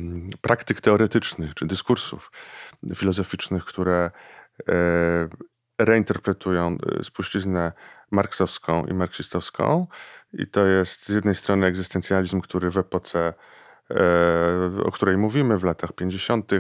praktyk 0.42 0.82
teoretycznych 0.82 1.54
czy 1.54 1.66
dyskursów 1.66 2.32
filozoficznych, 2.96 3.66
które 3.66 4.12
e, 4.70 4.74
reinterpretują 5.80 6.78
spuściznę 7.04 7.72
marksowską 8.12 8.86
i 8.86 8.94
marksistowską. 8.94 9.88
I 10.34 10.48
to 10.48 10.66
jest 10.66 11.06
z 11.06 11.10
jednej 11.10 11.36
strony 11.36 11.66
egzystencjalizm, 11.66 12.42
który 12.42 12.72
w 12.72 12.78
epoce, 12.78 13.34
e, 13.92 14.84
o 14.84 14.92
której 14.92 15.18
mówimy 15.18 15.60
w 15.60 15.64
latach 15.64 15.94
50., 15.94 16.52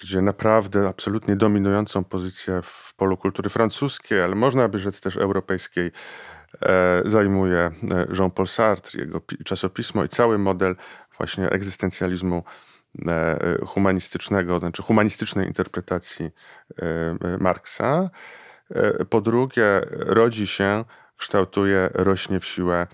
gdzie 0.00 0.22
naprawdę 0.22 0.88
absolutnie 0.88 1.36
dominującą 1.36 2.04
pozycję 2.04 2.60
w 2.62 2.94
polu 2.96 3.16
kultury 3.16 3.50
francuskiej, 3.50 4.22
ale 4.22 4.34
można 4.34 4.68
by 4.68 4.78
rzec 4.78 5.00
też 5.00 5.16
europejskiej, 5.16 5.90
e, 6.62 7.02
zajmuje 7.04 7.58
e, 7.58 7.72
Jean-Paul 8.18 8.46
Sartre, 8.46 9.00
jego 9.00 9.20
czasopismo 9.44 10.04
i 10.04 10.08
cały 10.08 10.38
model 10.38 10.76
właśnie 11.18 11.50
egzystencjalizmu 11.50 12.44
humanistycznego, 13.66 14.58
znaczy 14.58 14.82
humanistycznej 14.82 15.46
interpretacji 15.46 16.30
Marksa. 17.40 18.10
E, 18.70 19.04
po 19.04 19.20
drugie, 19.20 19.80
rodzi 19.90 20.46
się, 20.46 20.84
kształtuje, 21.16 21.90
rośnie 21.94 22.40
w 22.40 22.44
siłę 22.44 22.86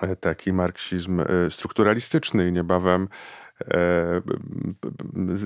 e, 0.00 0.16
taki 0.16 0.52
marksizm 0.52 1.20
e, 1.20 1.24
strukturalistyczny 1.50 2.48
i 2.48 2.52
niebawem 2.52 3.08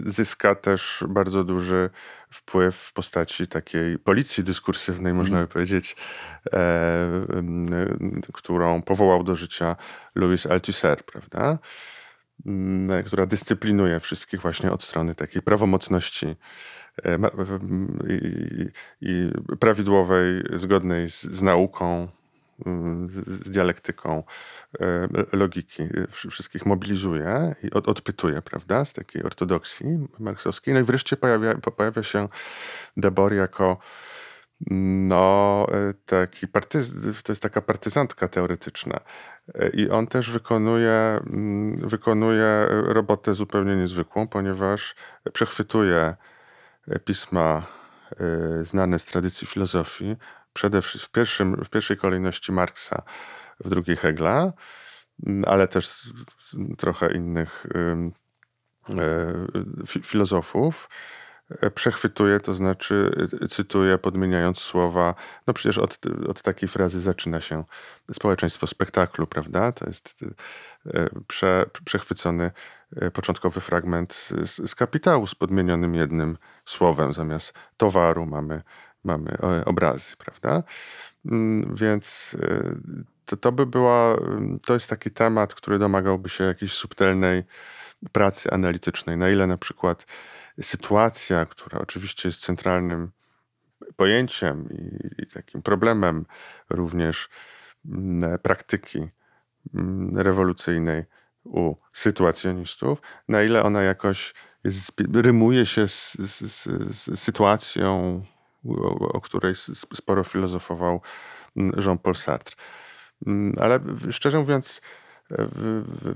zyska 0.07 0.55
też 0.55 1.05
bardzo 1.09 1.44
duży 1.44 1.90
wpływ 2.31 2.76
w 2.76 2.92
postaci 2.92 3.46
takiej 3.46 3.98
policji 3.98 4.44
dyskursywnej, 4.44 5.11
mm. 5.11 5.22
można 5.22 5.40
by 5.40 5.48
powiedzieć, 5.48 5.96
którą 8.33 8.83
powołał 8.83 9.24
do 9.24 9.37
życia 9.37 9.76
Louis 10.14 10.46
Althusser, 10.46 11.05
prawda? 11.05 11.59
która 13.07 13.26
dyscyplinuje 13.26 14.00
wszystkich 14.00 14.40
właśnie 14.40 14.72
od 14.72 14.83
strony 14.83 15.14
takiej 15.14 15.42
prawomocności 15.42 16.37
E, 17.05 17.18
i, 18.09 18.66
i 19.00 19.31
prawidłowej, 19.60 20.42
zgodnej 20.52 21.10
z, 21.10 21.23
z, 21.23 21.42
nauką 21.42 22.08
z, 23.09 23.29
z 23.29 23.50
dialektyką 23.50 24.23
logiki 25.33 25.83
wszystkich 26.11 26.67
mobilizuje 26.67 27.54
i 27.63 27.71
od, 27.71 27.88
odpytuje, 27.88 28.42
prawda, 28.42 28.85
z 28.85 28.92
takiej 28.92 29.23
ortodoksji 29.23 30.07
marksowskiej. 30.19 30.75
No 30.75 30.81
i 30.81 30.83
wreszcie 30.83 31.17
pojawia, 31.17 31.54
pojawia 31.54 32.02
się 32.02 32.29
Debord 32.96 33.35
jako 33.35 33.79
no, 35.09 35.67
taki 36.07 36.48
partyz, 36.48 36.94
to 37.25 37.33
jest 37.33 37.42
taka 37.42 37.63
partyzantka 37.63 38.29
teoretyczna. 38.29 39.00
I 39.73 39.90
on 39.90 40.07
też 40.07 40.31
wykonuje, 40.31 40.90
mm, 40.90 41.88
wykonuje 41.88 42.67
robotę 42.71 43.35
zupełnie 43.35 43.77
niezwykłą, 43.77 44.29
ponieważ 44.29 44.94
przechwytuje 45.33 46.17
pisma 47.04 47.67
znane 48.63 48.98
z 48.98 49.04
tradycji 49.04 49.46
filozofii, 49.46 50.17
przede 50.57 50.83
wszystkim 50.83 51.09
w, 51.09 51.11
pierwszym, 51.11 51.65
w 51.65 51.71
pierwszej 51.71 51.96
kolejności 51.96 52.52
Marksa, 52.52 53.02
w 53.61 53.69
drugiej 53.69 53.96
Hegla, 53.96 54.52
mm, 55.27 55.44
ale 55.46 55.69
też 55.69 56.11
trochę 56.79 57.13
innych 57.15 57.67
filozofów 60.02 60.88
E, 61.50 61.71
przechwytuje, 61.71 62.40
to 62.40 62.54
znaczy 62.54 63.11
e, 63.42 63.48
cytuję, 63.48 63.98
podmieniając 63.98 64.59
słowa. 64.59 65.15
No 65.46 65.54
przecież 65.54 65.79
od, 65.79 65.98
od 66.29 66.42
takiej 66.42 66.69
frazy 66.69 67.00
zaczyna 67.00 67.40
się 67.40 67.65
społeczeństwo 68.13 68.67
spektaklu, 68.67 69.27
prawda? 69.27 69.73
To 69.73 69.87
jest 69.87 70.25
prze, 71.27 71.67
przechwycony 71.85 72.50
początkowy 73.13 73.61
fragment 73.61 74.15
z, 74.15 74.71
z 74.71 74.75
kapitału 74.75 75.27
z 75.27 75.35
podmienionym 75.35 75.94
jednym 75.94 76.38
słowem. 76.65 77.13
Zamiast 77.13 77.52
towaru 77.77 78.27
mamy, 78.27 78.63
mamy 79.07 79.37
obrazy, 79.65 80.17
prawda? 80.19 80.63
Mm, 81.27 81.75
więc 81.75 82.37
to, 83.25 83.37
to 83.37 83.52
by 83.52 83.67
była, 83.67 84.17
to 84.67 84.75
jest 84.75 84.90
taki 84.90 85.11
temat, 85.11 85.54
który 85.54 85.79
domagałby 85.79 86.29
się 86.29 86.44
jakiejś 86.44 86.73
subtelnej 86.73 87.44
pracy 88.13 88.50
analitycznej. 88.50 89.17
Na 89.17 89.29
ile 89.29 89.46
na 89.46 89.57
przykład 89.57 90.07
sytuacja, 90.63 91.46
która 91.46 91.79
oczywiście 91.79 92.29
jest 92.29 92.40
centralnym 92.40 93.11
pojęciem 93.96 94.69
i, 94.71 95.23
i 95.23 95.27
takim 95.27 95.63
problemem 95.63 96.27
również 96.71 97.29
mm, 97.87 98.38
praktyki 98.38 99.09
mm, 99.75 100.19
rewolucyjnej 100.19 101.04
u 101.44 101.75
sytuacjonistów, 101.92 103.02
na 103.29 103.42
ile 103.42 103.63
ona 103.63 103.83
jakoś 103.83 104.35
rymuje 105.15 105.67
się 105.67 105.88
z, 105.88 106.15
z, 106.15 106.40
z, 106.40 107.21
sytuacją, 107.21 108.23
o, 108.69 109.12
o 109.12 109.21
której 109.21 109.54
sporo 109.94 110.25
filozofował 110.25 111.00
mm, 111.56 111.73
Jean-Paul 111.85 112.14
Sartre. 112.14 112.56
Ale 113.60 113.81
szczerze 114.10 114.38
mówiąc, 114.38 114.81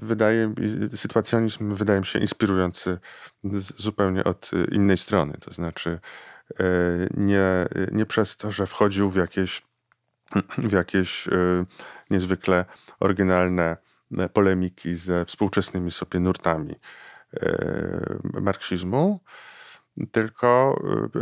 wydaje, 0.03 0.55
sytuacjonizm 0.97 1.75
wydaje 1.75 2.01
mi 2.01 2.07
się 2.07 2.19
inspirujący 2.19 2.99
zupełnie 3.79 4.25
od 4.25 4.51
innej 4.73 4.97
strony. 4.97 5.33
To 5.41 5.53
znaczy 5.53 5.99
e, 6.61 6.65
nie, 7.17 7.67
nie 7.93 8.07
przez 8.07 8.37
to, 8.37 8.53
że 8.53 8.67
wchodził 8.67 9.11
w 9.11 9.17
jakieś, 9.17 9.63
w 10.71 10.73
jakieś 10.73 11.29
e, 11.29 11.65
niezwykle 12.11 12.65
oryginalne 13.01 13.77
polemiki 14.33 14.97
ze 14.97 15.25
współczesnymi 15.25 15.91
sobie 15.91 16.21
nurtami 16.21 16.75
e, 17.33 18.19
marksizmu, 18.41 19.21
tylko 20.13 20.81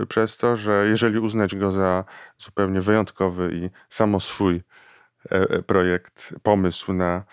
przez 0.08 0.36
to, 0.36 0.56
że 0.56 0.86
jeżeli 0.88 1.18
uznać 1.18 1.56
go 1.56 1.72
za 1.72 2.04
zupełnie 2.38 2.80
wyjątkowy 2.80 3.50
i 3.52 3.70
samo 3.88 4.20
swój 4.20 4.62
E, 5.32 5.50
e, 5.50 5.62
projekt, 5.62 6.34
pomysł 6.42 6.92
na 6.92 7.24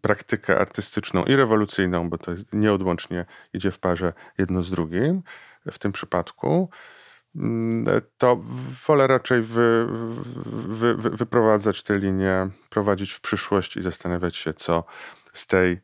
praktykę 0.00 0.58
artystyczną 0.58 1.24
i 1.24 1.36
rewolucyjną, 1.36 2.10
bo 2.10 2.18
to 2.18 2.32
nieodłącznie 2.52 3.26
idzie 3.52 3.70
w 3.72 3.78
parze 3.78 4.12
jedno 4.38 4.62
z 4.62 4.70
drugim 4.70 5.22
w 5.70 5.78
tym 5.78 5.92
przypadku, 5.92 6.70
to 8.18 8.36
wolę 8.86 9.06
raczej 9.06 9.42
wy, 9.42 9.86
wy, 10.52 10.94
wy, 10.94 11.10
wyprowadzać 11.10 11.82
tę 11.82 11.98
linię, 11.98 12.48
prowadzić 12.70 13.12
w 13.12 13.20
przyszłość 13.20 13.76
i 13.76 13.82
zastanawiać 13.82 14.36
się, 14.36 14.54
co 14.54 14.84
z 15.32 15.46
tej 15.46 15.72
e, 15.72 15.80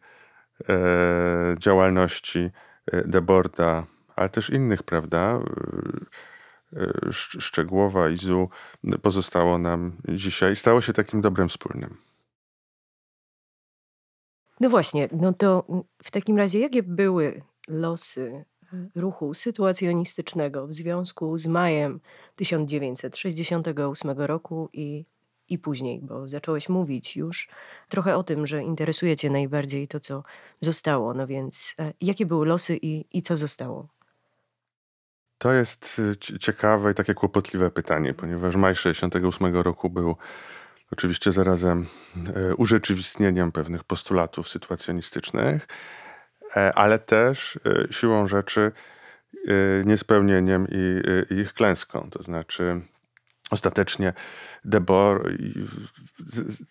działalności 1.58 2.50
e, 2.92 3.08
Deborda, 3.08 3.86
ale 4.16 4.28
też 4.28 4.50
innych, 4.50 4.82
prawda, 4.82 5.40
E, 6.76 7.12
Szczegłowa 7.40 8.10
i 8.10 8.18
ZU 8.18 8.48
pozostało 9.02 9.58
nam 9.58 9.96
dzisiaj. 10.08 10.56
Stało 10.56 10.80
się 10.82 10.92
takim 10.92 11.20
dobrem 11.20 11.48
wspólnym. 11.48 11.96
No 14.60 14.70
właśnie, 14.70 15.08
no 15.12 15.32
to 15.32 15.66
w 16.02 16.10
takim 16.10 16.38
razie 16.38 16.58
jakie 16.58 16.82
były 16.82 17.42
losy 17.68 18.44
e, 18.72 18.88
ruchu 18.94 19.34
sytuacjonistycznego 19.34 20.66
w 20.66 20.74
związku 20.74 21.38
z 21.38 21.46
majem 21.46 22.00
1968 22.36 24.10
roku 24.10 24.68
i, 24.72 25.06
i 25.48 25.58
później, 25.58 26.00
bo 26.02 26.28
zacząłeś 26.28 26.68
mówić 26.68 27.16
już 27.16 27.48
trochę 27.88 28.16
o 28.16 28.22
tym, 28.22 28.46
że 28.46 28.62
interesuje 28.62 29.16
Cię 29.16 29.30
najbardziej 29.30 29.88
to, 29.88 30.00
co 30.00 30.22
zostało. 30.60 31.14
No 31.14 31.26
więc 31.26 31.74
e, 31.78 31.92
jakie 32.00 32.26
były 32.26 32.46
losy 32.46 32.76
i, 32.76 33.18
i 33.18 33.22
co 33.22 33.36
zostało? 33.36 33.88
To 35.42 35.52
jest 35.52 36.00
y, 36.32 36.38
ciekawe 36.38 36.92
i 36.92 36.94
takie 36.94 37.14
kłopotliwe 37.14 37.70
pytanie, 37.70 38.14
ponieważ 38.14 38.56
maj 38.56 38.76
68 38.76 39.56
roku 39.56 39.90
był 39.90 40.16
oczywiście 40.92 41.32
zarazem 41.32 41.86
e, 42.36 42.54
urzeczywistnieniem 42.54 43.52
pewnych 43.52 43.84
postulatów 43.84 44.48
sytuacjonistycznych, 44.48 45.68
e, 46.56 46.72
ale 46.74 46.98
też 46.98 47.58
e, 47.66 47.92
siłą 47.92 48.28
rzeczy 48.28 48.72
niespełnieniem 49.84 50.66
i, 50.70 51.02
ich 51.40 51.54
klęską. 51.54 52.08
To 52.10 52.22
znaczy 52.22 52.80
ostatecznie 53.50 54.12
Debord 54.64 55.24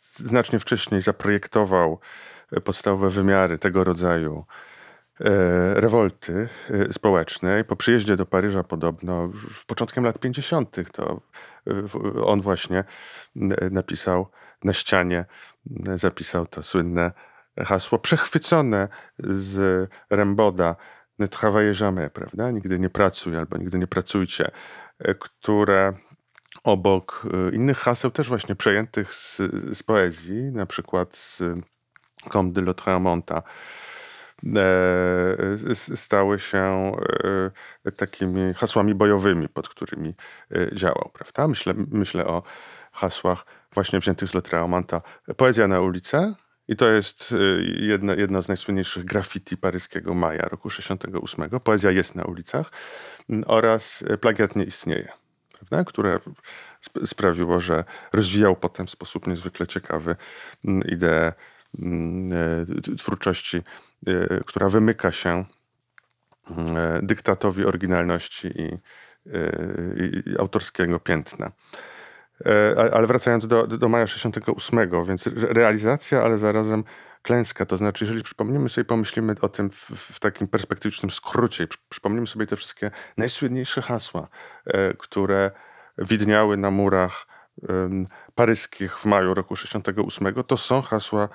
znacznie 0.05 0.59
wcześniej 0.59 1.01
zaprojektował 1.01 1.99
podstawowe 2.63 3.09
wymiary 3.09 3.57
tego 3.57 3.83
rodzaju 3.83 4.45
rewolty 5.73 6.49
e, 6.69 6.93
społecznej. 6.93 7.65
Po 7.65 7.75
przyjeździe 7.75 8.17
do 8.17 8.25
Paryża 8.25 8.63
podobno 8.63 9.27
w 9.53 9.65
początkiem 9.65 10.03
lat 10.03 10.19
50. 10.19 10.91
to 10.91 11.21
e, 11.67 12.23
on 12.23 12.41
właśnie 12.41 12.83
napisał 13.71 14.27
na 14.63 14.73
ścianie, 14.73 15.25
zapisał 15.95 16.47
to 16.47 16.63
słynne 16.63 17.11
hasło 17.57 17.99
przechwycone 17.99 18.87
z 19.19 19.89
Remboda 20.09 20.75
ne 21.19 21.27
travaillez 21.27 21.77
jamais, 21.77 22.09
prawda? 22.09 22.51
Nigdy 22.51 22.79
nie 22.79 22.89
pracuj 22.89 23.37
albo 23.37 23.57
nigdy 23.57 23.79
nie 23.79 23.87
pracujcie, 23.87 24.51
które 25.19 25.93
obok 26.63 27.27
innych 27.53 27.77
haseł 27.77 28.11
też 28.11 28.29
właśnie 28.29 28.55
przejętych 28.55 29.13
z, 29.13 29.37
z 29.73 29.83
poezji, 29.83 30.43
na 30.43 30.65
przykład 30.65 31.17
z 31.17 31.43
Comte 32.31 32.61
de 32.61 32.71
Lautréamonta, 32.71 33.41
E, 33.41 33.90
stały 35.95 36.39
się 36.39 36.91
e, 37.85 37.91
takimi 37.91 38.53
hasłami 38.53 38.95
bojowymi, 38.95 39.49
pod 39.49 39.69
którymi 39.69 40.13
e, 40.51 40.75
działał. 40.75 41.11
Prawda? 41.13 41.47
Myślę, 41.47 41.73
myślę 41.91 42.27
o 42.27 42.43
hasłach 42.91 43.45
właśnie 43.73 43.99
wziętych 43.99 44.29
z 44.29 44.33
Letraumanta. 44.33 45.01
Poezja 45.37 45.67
na 45.67 45.81
ulicę, 45.81 46.33
i 46.67 46.75
to 46.75 46.89
jest 46.89 47.35
jedno, 47.77 48.13
jedno 48.13 48.43
z 48.43 48.47
najsłynniejszych 48.47 49.05
graffiti 49.05 49.57
paryskiego 49.57 50.13
maja 50.13 50.41
roku 50.41 50.69
68. 50.69 51.59
Poezja 51.59 51.91
jest 51.91 52.15
na 52.15 52.23
ulicach 52.23 52.71
oraz 53.45 54.03
plagiat 54.21 54.55
nie 54.55 54.63
istnieje, 54.63 55.07
prawda? 55.51 55.83
które 55.85 56.19
sprawiło, 57.05 57.59
że 57.59 57.83
rozwijał 58.13 58.55
potem 58.55 58.87
w 58.87 58.89
sposób 58.89 59.27
niezwykle 59.27 59.67
ciekawy 59.67 60.15
ideę 60.87 61.33
twórczości 62.97 63.61
Y, 64.07 64.43
która 64.45 64.69
wymyka 64.69 65.11
się 65.11 65.45
y, 66.49 66.53
dyktatowi 67.01 67.65
oryginalności 67.65 68.47
i, 68.47 68.79
y, 69.27 70.23
i 70.27 70.39
autorskiego 70.39 70.99
piętna. 70.99 71.51
E, 72.45 72.93
ale 72.93 73.07
wracając 73.07 73.47
do, 73.47 73.67
do 73.67 73.89
maja 73.89 74.07
68, 74.07 75.05
więc 75.07 75.27
realizacja, 75.35 76.23
ale 76.23 76.37
zarazem 76.37 76.83
klęska. 77.21 77.65
To 77.65 77.77
znaczy, 77.77 78.05
jeżeli 78.05 78.23
przypomnimy 78.23 78.69
sobie, 78.69 78.85
pomyślimy 78.85 79.35
o 79.41 79.49
tym 79.49 79.69
w, 79.69 79.91
w 79.91 80.19
takim 80.19 80.47
perspektywicznym 80.47 81.11
skrócie, 81.11 81.67
przypomnimy 81.89 82.27
sobie 82.27 82.47
te 82.47 82.55
wszystkie 82.55 82.91
najsłynniejsze 83.17 83.81
hasła, 83.81 84.27
e, 84.65 84.93
które 84.93 85.51
widniały 85.97 86.57
na 86.57 86.71
murach 86.71 87.27
paryskich 88.35 88.99
w 88.99 89.05
maju 89.05 89.33
roku 89.33 89.55
68, 89.55 90.33
to 90.47 90.57
są 90.57 90.81
hasła 90.81 91.29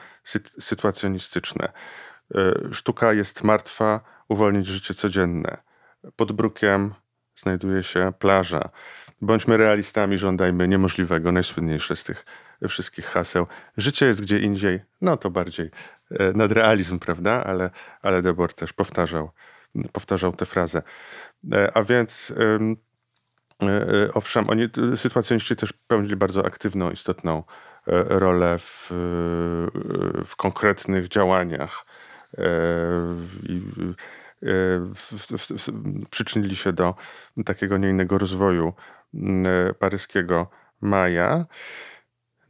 sytuacjonistyczne. 0.60 1.72
E, 2.34 2.74
sztuka 2.74 3.12
jest 3.12 3.44
martwa, 3.44 4.00
uwolnić 4.28 4.66
życie 4.66 4.94
codzienne. 4.94 5.56
Pod 6.16 6.32
brukiem 6.32 6.94
znajduje 7.36 7.82
się 7.82 8.12
plaża. 8.18 8.68
Bądźmy 9.20 9.56
realistami, 9.56 10.18
żądajmy 10.18 10.68
niemożliwego, 10.68 11.32
najsłynniejsze 11.32 11.96
z 11.96 12.04
tych 12.04 12.26
wszystkich 12.68 13.06
haseł. 13.06 13.46
Życie 13.76 14.06
jest 14.06 14.22
gdzie 14.22 14.38
indziej, 14.38 14.80
no 15.00 15.16
to 15.16 15.30
bardziej 15.30 15.70
e, 16.10 16.32
nadrealizm, 16.32 16.98
prawda? 16.98 17.44
Ale, 17.44 17.70
ale 18.02 18.22
Debord 18.22 18.56
też 18.56 18.72
powtarzał, 18.72 19.30
powtarzał 19.92 20.32
tę 20.32 20.46
frazę. 20.46 20.82
E, 21.52 21.76
a 21.76 21.82
więc 21.82 22.32
owszem, 24.14 24.50
oni, 24.50 24.68
sytuacjoniści 24.96 25.56
też 25.56 25.72
pełnili 25.72 26.16
bardzo 26.16 26.46
aktywną, 26.46 26.90
istotną 26.90 27.42
rolę 28.08 28.58
w, 28.58 28.88
w 30.26 30.36
konkretnych 30.36 31.08
działaniach 31.08 31.86
i 33.42 33.62
przyczynili 36.10 36.56
się 36.56 36.72
do 36.72 36.94
takiego 37.44 37.76
nie 37.76 37.88
innego 37.88 38.18
rozwoju 38.18 38.72
paryskiego 39.78 40.50
maja. 40.80 41.46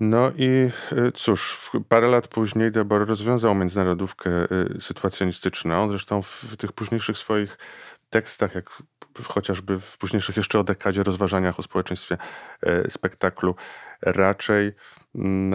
No 0.00 0.30
i 0.38 0.70
cóż, 1.14 1.70
parę 1.88 2.08
lat 2.08 2.28
później 2.28 2.72
Debor 2.72 3.08
rozwiązał 3.08 3.54
międzynarodówkę 3.54 4.30
sytuacjonistyczną. 4.80 5.88
Zresztą 5.88 6.22
w 6.22 6.56
tych 6.56 6.72
późniejszych 6.72 7.18
swoich 7.18 7.58
tekstach, 8.10 8.54
jak 8.54 8.82
chociażby 9.24 9.80
w 9.80 9.98
późniejszych 9.98 10.36
jeszcze 10.36 10.58
o 10.58 10.64
dekadzie 10.64 11.02
rozważaniach 11.02 11.58
o 11.58 11.62
społeczeństwie 11.62 12.18
y, 12.66 12.90
spektaklu, 12.90 13.54
raczej, 14.02 14.72
mm, 15.14 15.54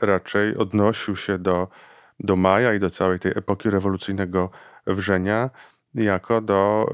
raczej 0.00 0.56
odnosił 0.56 1.16
się 1.16 1.38
do, 1.38 1.68
do 2.20 2.36
Maja 2.36 2.74
i 2.74 2.78
do 2.78 2.90
całej 2.90 3.18
tej 3.18 3.32
epoki 3.36 3.70
rewolucyjnego 3.70 4.50
wrzenia 4.86 5.50
jako 5.94 6.40
do 6.40 6.86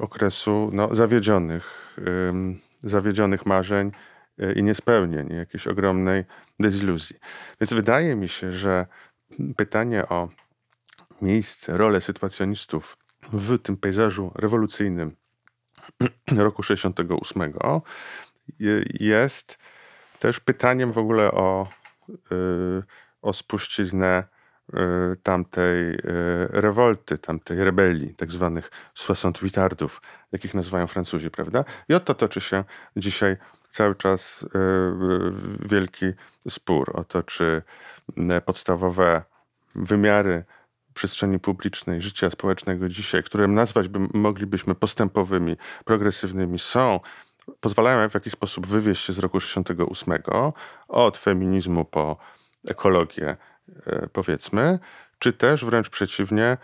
okresu 0.00 0.70
no, 0.72 0.94
zawiedzionych, 0.94 1.96
zawiedzionych 2.82 3.46
marzeń, 3.46 3.92
E, 4.38 4.52
i 4.52 4.62
niespełnień, 4.62 5.32
jakiejś 5.32 5.66
ogromnej 5.66 6.24
deziluzji. 6.60 7.16
Więc 7.60 7.72
wydaje 7.72 8.16
mi 8.16 8.28
się, 8.28 8.52
że 8.52 8.86
pytanie 9.56 10.08
o 10.08 10.28
miejsce, 11.22 11.76
rolę 11.76 12.00
sytuacjonistów 12.00 12.96
w 13.32 13.58
tym 13.58 13.76
pejzażu 13.76 14.32
rewolucyjnym 14.34 15.16
roku 16.36 16.62
68 16.62 17.52
jest 19.00 19.58
też 20.18 20.40
pytaniem 20.40 20.92
w 20.92 20.98
ogóle 20.98 21.32
o, 21.32 21.68
e, 22.10 22.36
o 23.22 23.32
spuściznę 23.32 24.24
e, 24.74 24.78
tamtej 25.22 25.98
rewolty, 26.50 27.18
tamtej 27.18 27.64
rebelii, 27.64 28.14
tak 28.14 28.32
zwanych 28.32 28.70
soixante 28.94 29.40
witardów, 29.42 30.02
jakich 30.32 30.54
nazywają 30.54 30.86
Francuzi, 30.86 31.30
prawda? 31.30 31.64
I 31.88 31.94
o 31.94 32.00
to 32.00 32.14
toczy 32.14 32.40
się 32.40 32.64
dzisiaj 32.96 33.36
cały 33.72 33.94
czas 33.94 34.42
y, 34.42 34.48
wielki 35.68 36.06
spór 36.48 36.90
o 36.94 37.04
to, 37.04 37.22
czy 37.22 37.62
podstawowe 38.44 39.22
wymiary 39.74 40.44
przestrzeni 40.94 41.38
publicznej, 41.38 42.02
życia 42.02 42.30
społecznego 42.30 42.88
dzisiaj, 42.88 43.22
które 43.22 43.46
nazwać 43.46 43.88
by, 43.88 43.98
moglibyśmy 44.14 44.74
postępowymi, 44.74 45.56
progresywnymi, 45.84 46.58
są, 46.58 47.00
pozwalają 47.60 48.08
w 48.08 48.14
jakiś 48.14 48.32
sposób 48.32 48.66
wywieźć 48.66 49.04
się 49.04 49.12
z 49.12 49.18
roku 49.18 49.40
68 49.40 50.14
od 50.88 51.18
feminizmu 51.18 51.84
po 51.84 52.16
ekologię, 52.68 53.36
e, 53.86 54.08
powiedzmy, 54.12 54.78
czy 55.18 55.32
też 55.32 55.64
wręcz 55.64 55.90
przeciwnie, 55.90 56.56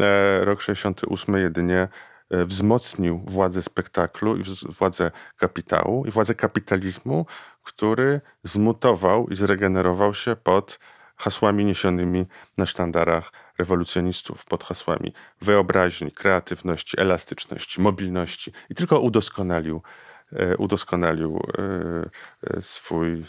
e, 0.00 0.44
rok 0.44 0.60
68 0.60 1.36
jedynie 1.36 1.88
E, 2.32 2.44
wzmocnił 2.44 3.18
władzę 3.18 3.62
spektaklu 3.62 4.36
i 4.36 4.42
władzę 4.68 5.10
kapitału 5.36 6.06
i 6.06 6.10
władzę 6.10 6.34
kapitalizmu, 6.34 7.26
który 7.62 8.20
zmutował 8.44 9.28
i 9.28 9.36
zregenerował 9.36 10.14
się 10.14 10.36
pod 10.36 10.78
hasłami 11.16 11.64
niesionymi 11.64 12.26
na 12.58 12.66
sztandarach 12.66 13.32
rewolucjonistów, 13.62 14.44
pod 14.44 14.64
hasłami 14.64 15.12
wyobraźni, 15.40 16.10
kreatywności, 16.10 17.00
elastyczności, 17.00 17.80
mobilności 17.80 18.52
i 18.70 18.74
tylko 18.74 19.00
udoskonalił, 19.00 19.82
e, 20.32 20.56
udoskonalił 20.56 21.40
e, 22.56 22.62
swój, 22.62 23.24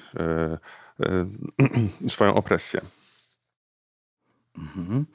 swoją 2.16 2.34
opresję. 2.34 2.82
Mhm. 4.58 5.06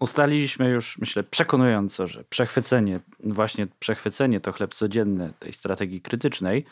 Ustaliliśmy 0.00 0.68
już, 0.68 0.98
myślę, 0.98 1.22
przekonująco, 1.22 2.06
że 2.06 2.24
przechwycenie, 2.24 3.00
właśnie 3.20 3.66
przechwycenie 3.78 4.40
to 4.40 4.52
chleb 4.52 4.74
codzienny 4.74 5.32
tej 5.38 5.52
strategii 5.52 6.00
krytycznej. 6.00 6.64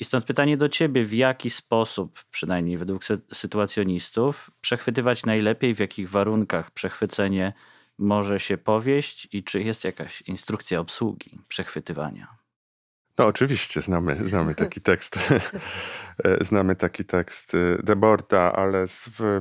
I 0.00 0.04
stąd 0.04 0.24
pytanie 0.24 0.56
do 0.56 0.68
ciebie, 0.68 1.04
w 1.04 1.12
jaki 1.12 1.50
sposób, 1.50 2.24
przynajmniej 2.30 2.78
według 2.78 3.02
sytuacjonistów, 3.32 4.50
przechwytywać 4.60 5.26
najlepiej, 5.26 5.74
w 5.74 5.78
jakich 5.78 6.10
warunkach 6.10 6.70
przechwycenie 6.70 7.52
może 7.98 8.40
się 8.40 8.58
powieść 8.58 9.28
i 9.32 9.44
czy 9.44 9.60
jest 9.60 9.84
jakaś 9.84 10.22
instrukcja 10.22 10.80
obsługi 10.80 11.38
przechwytywania? 11.48 12.36
No 13.18 13.26
oczywiście, 13.26 13.82
znamy, 13.82 14.28
znamy 14.28 14.54
taki 14.54 14.80
tekst. 14.90 15.18
Znamy 16.40 16.76
taki 16.76 17.04
tekst 17.04 17.54
e, 17.54 17.82
Deborda, 17.82 18.52
ale 18.52 18.86
w, 18.86 19.40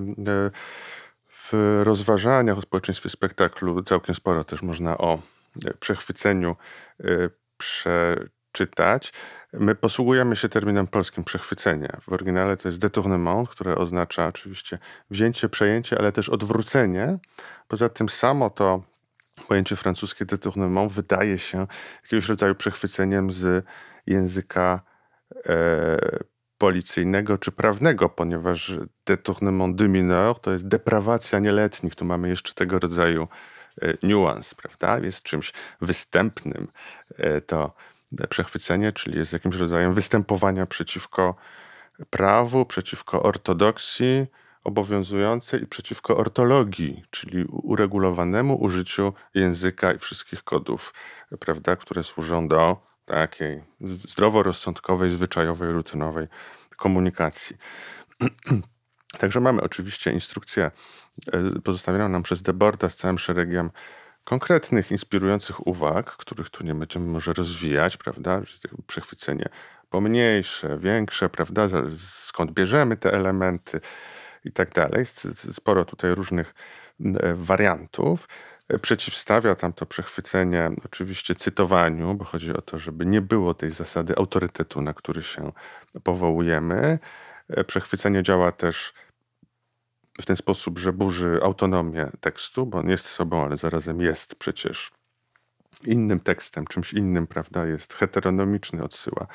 w 1.28 1.80
rozważaniach 1.84 2.58
o 2.58 2.62
społeczeństwie 2.62 3.10
spektaklu 3.10 3.84
całkiem 3.84 4.16
sporo 4.16 4.44
też 4.44 4.62
można 4.62 4.98
o 4.98 5.20
e, 5.66 5.74
przechwyceniu 5.74 6.56
e, 7.00 7.30
przeczytać. 8.60 9.14
My 9.54 9.76
posługujemy 9.76 10.36
się 10.36 10.50
terminem 10.50 10.88
polskim 10.88 11.24
przechwycenie. 11.24 11.90
W 12.02 12.14
oryginale 12.14 12.58
to 12.58 12.68
jest 12.68 12.80
détournement, 12.80 13.50
które 13.50 13.76
oznacza 13.76 14.28
oczywiście 14.28 14.80
wzięcie, 15.10 15.50
przejęcie, 15.50 16.00
ale 16.00 16.12
też 16.12 16.30
odwrócenie. 16.30 17.18
Poza 17.68 17.90
tym 17.90 18.10
samo 18.10 18.50
to 18.50 18.84
pojęcie 19.48 19.76
francuskie 19.76 20.26
détournement 20.26 20.92
wydaje 20.92 21.40
się 21.40 21.68
jakiegoś 22.04 22.30
rodzaju 22.30 22.56
przechwyceniem 22.56 23.32
z 23.32 23.66
języka 24.08 24.82
e, 25.46 26.20
policyjnego 26.58 27.38
czy 27.38 27.52
prawnego, 27.52 28.10
ponieważ 28.10 28.74
détournement 29.06 29.76
de 29.76 29.88
mineur 29.88 30.40
to 30.40 30.52
jest 30.52 30.68
deprawacja 30.68 31.40
nieletnich. 31.40 31.96
Tu 31.96 32.06
mamy 32.06 32.30
jeszcze 32.30 32.54
tego 32.54 32.80
rodzaju 32.80 33.28
e, 33.82 33.94
niuans, 34.04 34.56
prawda? 34.56 35.06
Jest 35.06 35.24
czymś 35.24 35.54
występnym 35.82 36.68
e, 37.18 37.42
to 37.42 37.74
przechwycenie, 38.30 38.92
czyli 38.92 39.18
jest 39.18 39.34
jakimś 39.34 39.56
rodzajem 39.56 39.94
występowania 39.94 40.66
przeciwko 40.66 41.36
prawu, 42.10 42.66
przeciwko 42.66 43.24
ortodoksji 43.24 44.28
obowiązującej 44.64 45.64
i 45.64 45.68
przeciwko 45.68 46.18
ortologii, 46.18 47.04
czyli 47.10 47.46
uregulowanemu 47.46 48.64
użyciu 48.64 49.14
języka 49.34 49.94
i 49.94 49.98
wszystkich 49.98 50.44
kodów, 50.44 50.94
prawda, 51.40 51.76
które 51.76 52.04
służą 52.04 52.48
do 52.48 52.78
takiej 53.06 53.64
zdroworozsądkowej, 54.08 55.10
zwyczajowej, 55.10 55.72
rutynowej 55.72 56.28
komunikacji. 56.78 57.58
Także 59.20 59.40
mamy 59.40 59.62
oczywiście 59.62 60.12
instrukcję 60.12 60.72
e, 61.34 61.60
pozostawioną 61.64 62.10
nam 62.10 62.24
przez 62.24 62.42
Deborda 62.42 62.90
z 62.90 62.96
całym 62.96 63.20
szeregiem 63.20 63.70
konkretnych, 64.30 64.92
inspirujących 64.92 65.68
uwag, 65.68 66.12
których 66.12 66.50
tu 66.50 66.64
nie 66.64 66.76
będziemy 66.76 67.06
może 67.06 67.34
rozwijać, 67.34 67.98
prawda? 67.98 68.42
Przechwycenie 68.88 69.50
pomniejsze, 69.90 70.78
większe, 70.78 71.30
prawda? 71.30 71.68
Skąd 72.00 72.52
bierzemy 72.52 72.98
te 72.98 73.14
elementy 73.14 73.82
i 74.46 74.52
tak 74.52 74.74
dalej. 74.74 75.06
Sporo 75.52 75.86
tutaj 75.86 76.16
różnych 76.16 76.54
e, 77.00 77.34
wariantów. 77.36 78.28
Przeciwstawia 78.82 79.56
tam 79.56 79.74
to 79.74 79.86
przechwycenie 79.86 80.72
oczywiście 80.86 81.36
cytowaniu, 81.36 82.16
bo 82.16 82.26
chodzi 82.26 82.54
o 82.54 82.62
to, 82.62 82.78
żeby 82.78 83.06
nie 83.06 83.22
było 83.22 83.54
tej 83.54 83.72
zasady 83.72 84.16
autorytetu, 84.18 84.82
na 84.82 84.94
który 84.94 85.24
się 85.24 85.52
powołujemy. 86.04 87.00
Przechwycenie 87.68 88.24
działa 88.24 88.52
też 88.52 88.94
w 90.22 90.26
ten 90.26 90.36
sposób, 90.36 90.80
że 90.80 90.94
burzy 90.94 91.40
autonomię 91.44 92.10
tekstu, 92.20 92.66
bo 92.66 92.78
on 92.78 92.90
jest 92.90 93.06
sobą, 93.06 93.46
ale 93.46 93.58
zarazem 93.58 94.02
jest 94.02 94.36
przecież 94.36 94.92
innym 95.86 96.20
tekstem, 96.20 96.68
czymś 96.68 96.94
innym, 96.94 97.28
prawda, 97.28 97.66
jest 97.66 97.94
heteronomiczny, 97.94 98.84
odsyła 98.84 99.28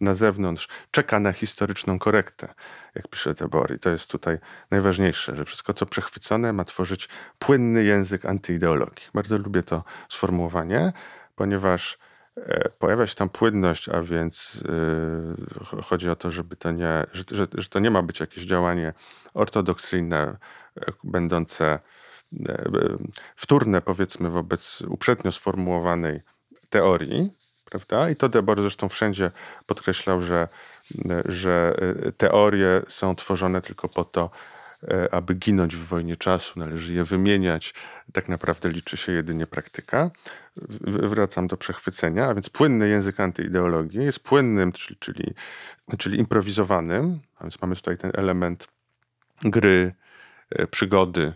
na 0.00 0.14
zewnątrz, 0.14 0.68
czeka 0.90 1.20
na 1.20 1.32
historyczną 1.32 1.98
korektę, 1.98 2.54
jak 2.94 3.08
pisze 3.08 3.34
Debor. 3.34 3.74
I 3.74 3.78
to 3.78 3.90
jest 3.90 4.10
tutaj 4.10 4.38
najważniejsze, 4.70 5.36
że 5.36 5.44
wszystko, 5.44 5.74
co 5.74 5.86
przechwycone, 5.86 6.52
ma 6.52 6.64
tworzyć 6.64 7.08
płynny 7.38 7.84
język 7.84 8.24
antyideologii. 8.24 9.06
Bardzo 9.14 9.38
lubię 9.38 9.62
to 9.62 9.84
sformułowanie, 10.08 10.92
ponieważ 11.34 11.98
pojawia 12.78 13.06
się 13.06 13.14
tam 13.14 13.28
płynność, 13.28 13.88
a 13.88 14.02
więc 14.02 14.64
yy, 15.74 15.82
chodzi 15.82 16.10
o 16.10 16.16
to, 16.16 16.30
żeby 16.30 16.56
to 16.56 16.70
nie, 16.70 17.06
że, 17.12 17.24
że, 17.30 17.46
że 17.54 17.68
to 17.68 17.78
nie 17.78 17.90
ma 17.90 18.02
być 18.02 18.20
jakieś 18.20 18.44
działanie 18.44 18.92
ortodoksyjne, 19.34 20.36
będące 21.04 21.78
E, 22.48 22.70
wtórne, 23.36 23.80
powiedzmy, 23.80 24.30
wobec 24.30 24.82
uprzednio 24.82 25.32
sformułowanej 25.32 26.22
teorii, 26.70 27.30
prawda? 27.64 28.10
I 28.10 28.16
to 28.16 28.28
Debor 28.28 28.62
zresztą 28.62 28.88
wszędzie 28.88 29.30
podkreślał, 29.66 30.20
że 30.20 30.48
że 31.24 31.74
teorie 32.16 32.82
są 32.88 33.14
tworzone 33.14 33.60
tylko 33.60 33.88
po 33.88 34.04
to, 34.04 34.30
aby 35.10 35.34
ginąć 35.34 35.76
w 35.76 35.84
wojnie 35.84 36.16
czasu, 36.16 36.58
należy 36.60 36.92
je 36.92 37.04
wymieniać. 37.04 37.74
Tak 38.12 38.28
naprawdę 38.28 38.68
liczy 38.68 38.96
się 38.96 39.12
jedynie 39.12 39.46
praktyka. 39.46 40.10
Wracam 40.86 41.46
do 41.46 41.56
przechwycenia, 41.56 42.26
a 42.26 42.34
więc 42.34 42.50
płynny 42.50 42.88
język 42.88 43.20
antyideologii 43.20 44.04
jest 44.04 44.20
płynnym, 44.20 44.72
czyli, 44.72 44.96
czyli, 44.96 45.34
czyli 45.98 46.18
improwizowanym, 46.18 47.20
a 47.38 47.44
więc 47.44 47.62
mamy 47.62 47.76
tutaj 47.76 47.98
ten 47.98 48.10
element 48.14 48.68
gry, 49.42 49.94
przygody 50.70 51.32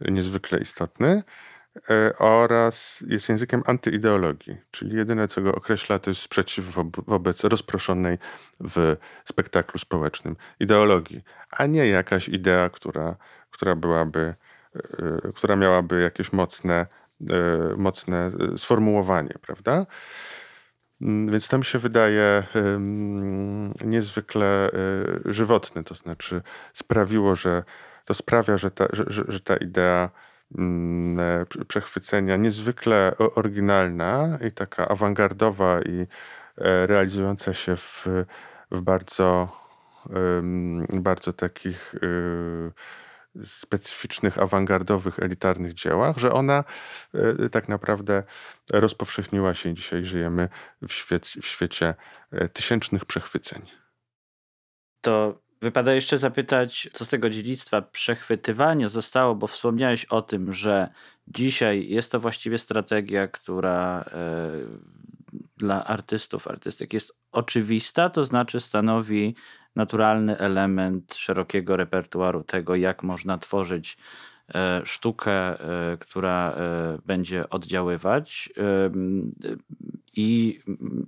niezwykle 0.00 0.58
istotny 0.58 1.22
E, 1.22 1.22
oraz 2.18 3.04
jest 3.06 3.28
językiem 3.28 3.62
antyideologii, 3.66 4.56
czyli 4.70 4.96
jedyne, 4.96 5.28
co 5.28 5.42
go 5.42 5.54
określa, 5.54 5.98
to 5.98 6.10
jest 6.10 6.22
sprzeciw 6.22 6.64
wobec 7.06 7.44
rozproszonej 7.44 8.18
w 8.60 8.96
spektaklu 9.24 9.78
społecznym 9.78 10.36
ideologii, 10.60 11.22
a 11.50 11.66
nie 11.66 11.86
jakaś 11.86 12.28
idea, 12.28 12.70
która, 12.70 13.16
która 13.50 13.74
byłaby, 13.74 14.34
e, 14.74 15.32
która 15.34 15.56
miałaby 15.56 16.00
jakieś 16.00 16.32
mocne, 16.32 16.86
e, 17.30 17.76
mocne 17.76 18.30
sformułowanie, 18.56 19.34
prawda? 19.42 19.86
Mm, 21.02 21.32
więc 21.32 21.48
to 21.48 21.58
mi 21.58 21.64
się 21.64 21.78
wydaje 21.78 22.42
niezwykle 23.84 24.70
żywotne, 25.24 25.84
to 25.84 25.94
znaczy 25.94 26.42
sprawiło, 26.72 27.34
że 27.34 27.64
to 28.04 28.14
sprawia, 28.14 28.58
że 28.58 28.70
ta, 28.70 28.86
że, 28.92 29.24
że 29.28 29.40
ta 29.40 29.56
idea 29.56 30.04
e, 30.04 30.35
przechwycenia, 31.68 32.36
niezwykle 32.36 33.12
oryginalna 33.34 34.38
i 34.48 34.52
taka 34.52 34.88
awangardowa 34.88 35.80
i 35.82 36.00
e, 36.58 36.86
realizująca 36.86 37.54
się 37.54 37.76
w, 37.76 38.06
w 38.70 38.80
bardzo, 38.80 39.48
bardzo 40.92 41.32
takich 41.32 41.94
y, 41.94 42.72
specyficznych, 43.44 44.38
awangardowych, 44.38 45.18
elitarnych 45.18 45.74
dziełach, 45.74 46.18
że 46.18 46.32
ona 46.32 46.64
e, 47.14 47.48
tak 47.48 47.68
naprawdę 47.68 48.22
rozpowszechniła 48.70 49.54
się. 49.54 49.74
Dzisiaj 49.74 50.04
żyjemy 50.04 50.48
w, 50.88 50.92
świecie, 50.92 51.40
w 51.40 51.46
świecie 51.46 51.94
tysięcznych 52.52 53.04
przechwyceń. 53.04 53.62
To 55.00 55.45
Wypada 55.62 55.94
jeszcze 55.94 56.18
zapytać, 56.18 56.88
co 56.92 57.04
z 57.04 57.08
tego 57.08 57.30
dziedzictwa 57.30 57.82
przechwytywania 57.82 58.88
zostało, 58.88 59.34
bo 59.34 59.46
wspomniałeś 59.46 60.04
o 60.04 60.22
tym, 60.22 60.52
że 60.52 60.88
dzisiaj 61.28 61.88
jest 61.88 62.12
to 62.12 62.20
właściwie 62.20 62.58
strategia, 62.58 63.28
która 63.28 64.04
e, 64.12 64.50
dla 65.56 65.84
artystów, 65.84 66.48
artystek 66.48 66.92
jest 66.92 67.12
oczywista, 67.32 68.10
to 68.10 68.24
znaczy 68.24 68.60
stanowi 68.60 69.34
naturalny 69.76 70.38
element 70.38 71.14
szerokiego 71.14 71.76
repertuaru 71.76 72.44
tego, 72.44 72.74
jak 72.74 73.02
można 73.02 73.38
tworzyć 73.38 73.96
sztukę, 74.84 75.32
e, 75.32 75.96
która 75.96 76.52
e, 76.52 76.98
będzie 77.06 77.50
oddziaływać. 77.50 78.52
I 80.18 80.60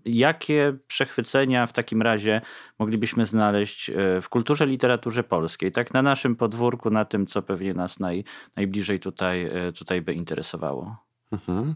jakie 0.05 0.77
przechwycenia 0.87 1.67
w 1.67 1.73
takim 1.73 2.03
razie 2.03 2.41
moglibyśmy 2.79 3.27
znaleźć 3.27 3.91
w 4.23 4.29
kulturze, 4.29 4.67
literaturze 4.67 5.25
polskiej? 5.25 5.73
Tak 5.73 5.95
na 5.95 6.03
naszym 6.03 6.37
podwórku, 6.37 6.91
na 6.91 7.05
tym, 7.05 7.27
co 7.27 7.43
pewnie 7.43 7.75
nas 7.75 8.01
naj, 8.01 8.25
najbliżej 8.57 9.01
tutaj, 9.01 9.51
tutaj 9.79 10.03
by 10.03 10.13
interesowało. 10.15 10.97
Mhm. 11.33 11.75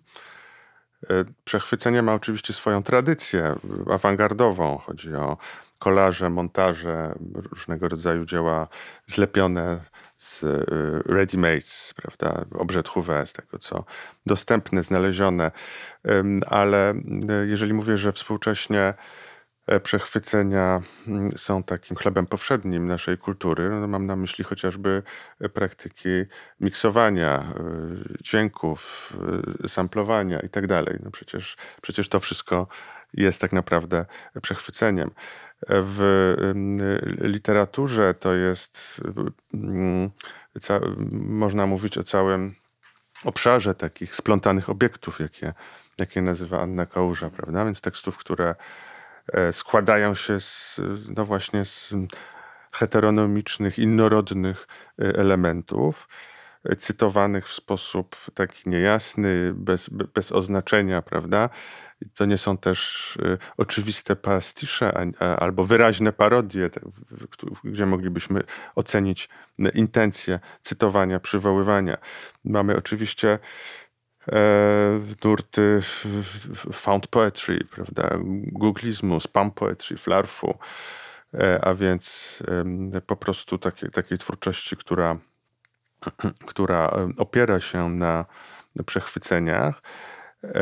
Przechwycenie 1.44 2.02
ma 2.02 2.14
oczywiście 2.14 2.52
swoją 2.52 2.82
tradycję 2.82 3.54
awangardową. 3.90 4.78
Chodzi 4.78 5.14
o 5.14 5.36
kolaże, 5.78 6.30
montaże, 6.30 7.14
różnego 7.34 7.88
rodzaju 7.88 8.24
dzieła 8.24 8.68
zlepione 9.06 9.80
z 10.23 10.43
y, 10.43 10.47
ready-mades, 11.07 11.95
prawda, 11.95 12.45
obrzędchówę, 12.55 13.27
z 13.27 13.33
tego 13.33 13.59
co 13.59 13.85
dostępne, 14.27 14.83
znalezione, 14.83 15.51
ale 16.47 16.95
y, 16.95 17.47
jeżeli 17.47 17.73
mówię, 17.73 17.97
że 17.97 18.12
współcześnie 18.12 18.95
e, 19.66 19.81
przechwycenia 19.81 20.83
mm, 21.09 21.33
są 21.39 21.62
takim 21.62 21.97
chlebem 21.97 22.27
powszednim 22.27 22.89
naszej 22.89 23.18
kultury. 23.18 23.70
No 23.70 23.89
mam 23.89 24.07
na 24.07 24.16
myśli 24.16 24.45
chociażby 24.45 25.03
e, 25.41 25.49
praktyki 25.49 26.09
miksowania 26.61 27.39
e, 27.39 28.23
dźwięków, 28.23 29.12
samplowania 29.68 30.41
i 30.41 30.49
tak. 30.49 30.64
No 31.03 31.11
przecież, 31.11 31.57
przecież 31.83 32.09
to 32.09 32.20
wszystko 32.20 32.66
jest 33.14 33.41
tak 33.41 33.53
naprawdę 33.53 34.07
przechwyceniem. 34.43 35.11
W 35.68 36.44
literaturze 37.20 38.14
to 38.14 38.34
jest, 38.34 39.00
można 41.12 41.66
mówić 41.66 41.98
o 41.98 42.04
całym 42.04 42.54
obszarze 43.24 43.74
takich 43.74 44.16
splątanych 44.16 44.70
obiektów, 44.70 45.20
jakie, 45.20 45.52
jakie 45.98 46.22
nazywa 46.22 46.60
Anna 46.60 46.86
Kałuża, 46.86 47.30
prawda? 47.30 47.64
Więc 47.64 47.80
tekstów, 47.80 48.18
które 48.18 48.54
e, 49.32 49.52
składają 49.52 50.14
się 50.14 50.40
z, 50.40 50.80
no 51.16 51.24
właśnie 51.24 51.64
z 51.64 51.94
heteronomicznych, 52.72 53.78
innorodnych 53.78 54.66
e, 54.98 55.04
elementów 55.04 56.08
cytowanych 56.78 57.48
w 57.48 57.52
sposób 57.52 58.16
taki 58.34 58.70
niejasny, 58.70 59.52
bez, 59.54 59.88
bez 59.88 60.32
oznaczenia, 60.32 61.02
prawda? 61.02 61.50
To 62.14 62.24
nie 62.24 62.38
są 62.38 62.58
też 62.58 63.16
y, 63.16 63.38
oczywiste 63.56 64.16
pastisze 64.16 65.10
albo 65.38 65.64
wyraźne 65.64 66.12
parodie, 66.12 66.70
gdzie 67.64 67.86
moglibyśmy 67.86 68.42
ocenić 68.74 69.28
intencje 69.74 70.40
cytowania, 70.60 71.20
przywoływania. 71.20 71.96
Mamy 72.44 72.76
oczywiście 72.76 73.38
e, 74.32 75.00
nurty 75.24 75.80
found 76.72 77.06
poetry, 77.06 77.64
prawda, 77.70 78.10
googlizmu, 78.52 79.20
spam 79.20 79.50
poetry, 79.50 79.96
flarfu, 79.96 80.58
e, 81.34 81.64
a 81.64 81.74
więc 81.74 82.38
po 83.06 83.16
prostu 83.16 83.58
takiej, 83.58 83.90
takiej 83.90 84.18
twórczości, 84.18 84.76
która 84.76 85.18
która 86.50 86.90
opiera 87.18 87.61
się 87.61 87.88
na 87.88 88.24
przechwyceniach. 88.86 89.82
E, 90.44 90.61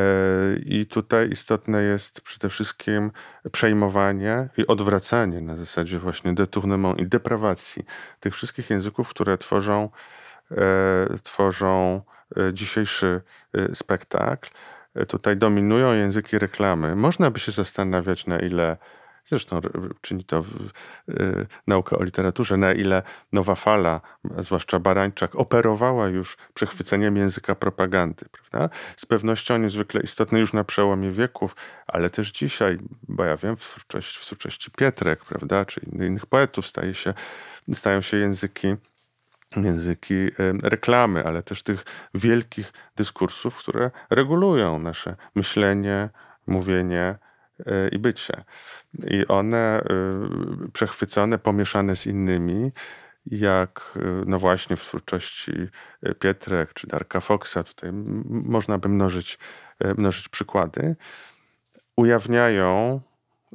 I 0.67 0.87
tutaj 0.87 1.31
istotne 1.31 1.83
jest 1.83 2.21
przede 2.21 2.49
wszystkim 2.49 3.11
przejmowanie 3.53 4.49
i 4.57 4.67
odwracanie 4.67 5.41
na 5.41 5.57
zasadzie 5.57 5.99
właśnie 5.99 6.33
detournement 6.35 7.01
i 7.01 7.07
deprawacji 7.07 7.85
tych 8.21 8.35
wszystkich 8.35 8.71
języków, 8.71 9.09
które 9.09 9.39
tworzą, 9.39 9.89
e, 10.51 10.57
tworzą 11.23 12.03
e, 12.37 12.55
dzisiejszy 12.55 13.21
spektakl. 13.75 14.51
Tutaj 15.09 15.37
dominują 15.37 15.93
języki 15.93 16.39
reklamy. 16.39 16.97
Można 16.97 17.31
by 17.31 17.41
się 17.41 17.53
zastanawiać, 17.53 18.27
na 18.27 18.39
ile 18.39 18.77
Zresztą 19.27 19.61
czyni 20.01 20.25
to 20.25 20.43
w, 20.43 20.71
y, 21.09 21.47
nauka 21.67 21.97
o 21.97 22.05
literaturze, 22.05 22.57
na 22.57 22.73
ile 22.73 23.03
nowa 23.33 23.55
fala, 23.55 24.01
zwłaszcza 24.39 24.79
Barańczak, 24.79 25.37
operowała 25.37 26.09
już 26.09 26.37
przechwyceniem 26.55 27.17
języka 27.17 27.55
propagandy. 27.55 28.27
Prawda? 28.33 28.77
Z 28.97 29.07
pewnością 29.07 29.59
niezwykle 29.59 30.01
istotne 30.01 30.41
już 30.41 30.53
na 30.53 30.65
przełomie 30.65 31.13
wieków, 31.13 31.57
ale 31.87 32.11
też 32.11 32.33
dzisiaj, 32.33 32.79
bo 33.09 33.25
ja 33.25 33.37
wiem, 33.37 33.57
w 33.57 33.61
twórczości, 33.61 34.19
w 34.19 34.23
twórczości 34.27 34.71
Pietrek, 34.71 35.25
prawda, 35.25 35.65
czy 35.65 35.81
innych 35.93 36.27
poetów 36.27 36.67
staje 36.67 36.95
się, 36.95 37.15
stają 37.75 38.01
się 38.01 38.17
języki 38.17 38.77
języki 39.57 40.15
y, 40.15 40.33
reklamy, 40.63 41.25
ale 41.25 41.43
też 41.43 41.63
tych 41.63 41.85
wielkich 42.15 42.73
dyskursów, 42.97 43.57
które 43.57 43.91
regulują 44.11 44.79
nasze 44.79 45.17
myślenie, 45.35 46.09
mówienie, 46.47 47.19
i 47.93 47.99
bycie. 47.99 48.45
I 48.99 49.27
one 49.27 49.83
y, 50.67 50.71
przechwycone, 50.73 51.39
pomieszane 51.39 51.97
z 51.97 52.07
innymi, 52.07 52.73
jak 53.27 53.93
y, 53.97 54.01
no 54.27 54.39
właśnie 54.39 54.77
w 54.77 54.81
twórczości 54.81 55.53
y, 56.07 56.15
Pietrek 56.15 56.75
czy 56.75 56.87
Darka 56.87 57.21
Foxa, 57.21 57.63
tutaj 57.65 57.91
można 58.29 58.79
by 58.79 58.89
mnożyć, 58.89 59.39
mnożyć 59.97 60.29
przykłady, 60.29 60.97
ujawniają 61.97 63.01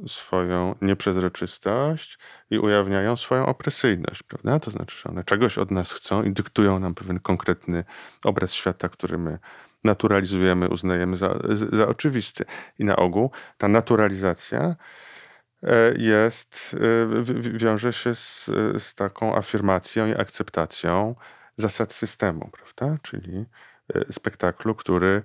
swoją 0.06 0.74
nieprzezroczystość 0.82 2.18
i 2.50 2.58
ujawniają 2.58 3.16
swoją 3.16 3.46
opresyjność, 3.46 4.22
prawda? 4.22 4.60
To 4.60 4.70
znaczy, 4.70 4.96
że 4.96 5.10
one 5.10 5.24
czegoś 5.24 5.58
od 5.58 5.70
nas 5.70 5.92
chcą 5.92 6.22
i 6.22 6.32
dyktują 6.32 6.78
nam 6.78 6.94
pewien 6.94 7.20
konkretny 7.20 7.84
obraz 8.24 8.52
świata, 8.52 8.88
który 8.88 9.18
my 9.18 9.38
naturalizujemy, 9.86 10.68
uznajemy 10.68 11.16
za, 11.16 11.38
za 11.72 11.88
oczywisty. 11.88 12.44
I 12.78 12.84
na 12.84 12.96
ogół 12.96 13.30
ta 13.58 13.68
naturalizacja 13.68 14.76
e, 15.62 15.94
jest, 15.98 16.76
e, 17.20 17.58
wiąże 17.58 17.92
się 17.92 18.14
z, 18.14 18.50
z 18.78 18.94
taką 18.94 19.36
afirmacją 19.36 20.06
i 20.06 20.14
akceptacją 20.14 21.14
zasad 21.56 21.92
systemu, 21.92 22.50
prawda? 22.52 22.98
Czyli 23.02 23.44
e, 23.94 24.12
spektaklu, 24.12 24.74
który, 24.74 25.22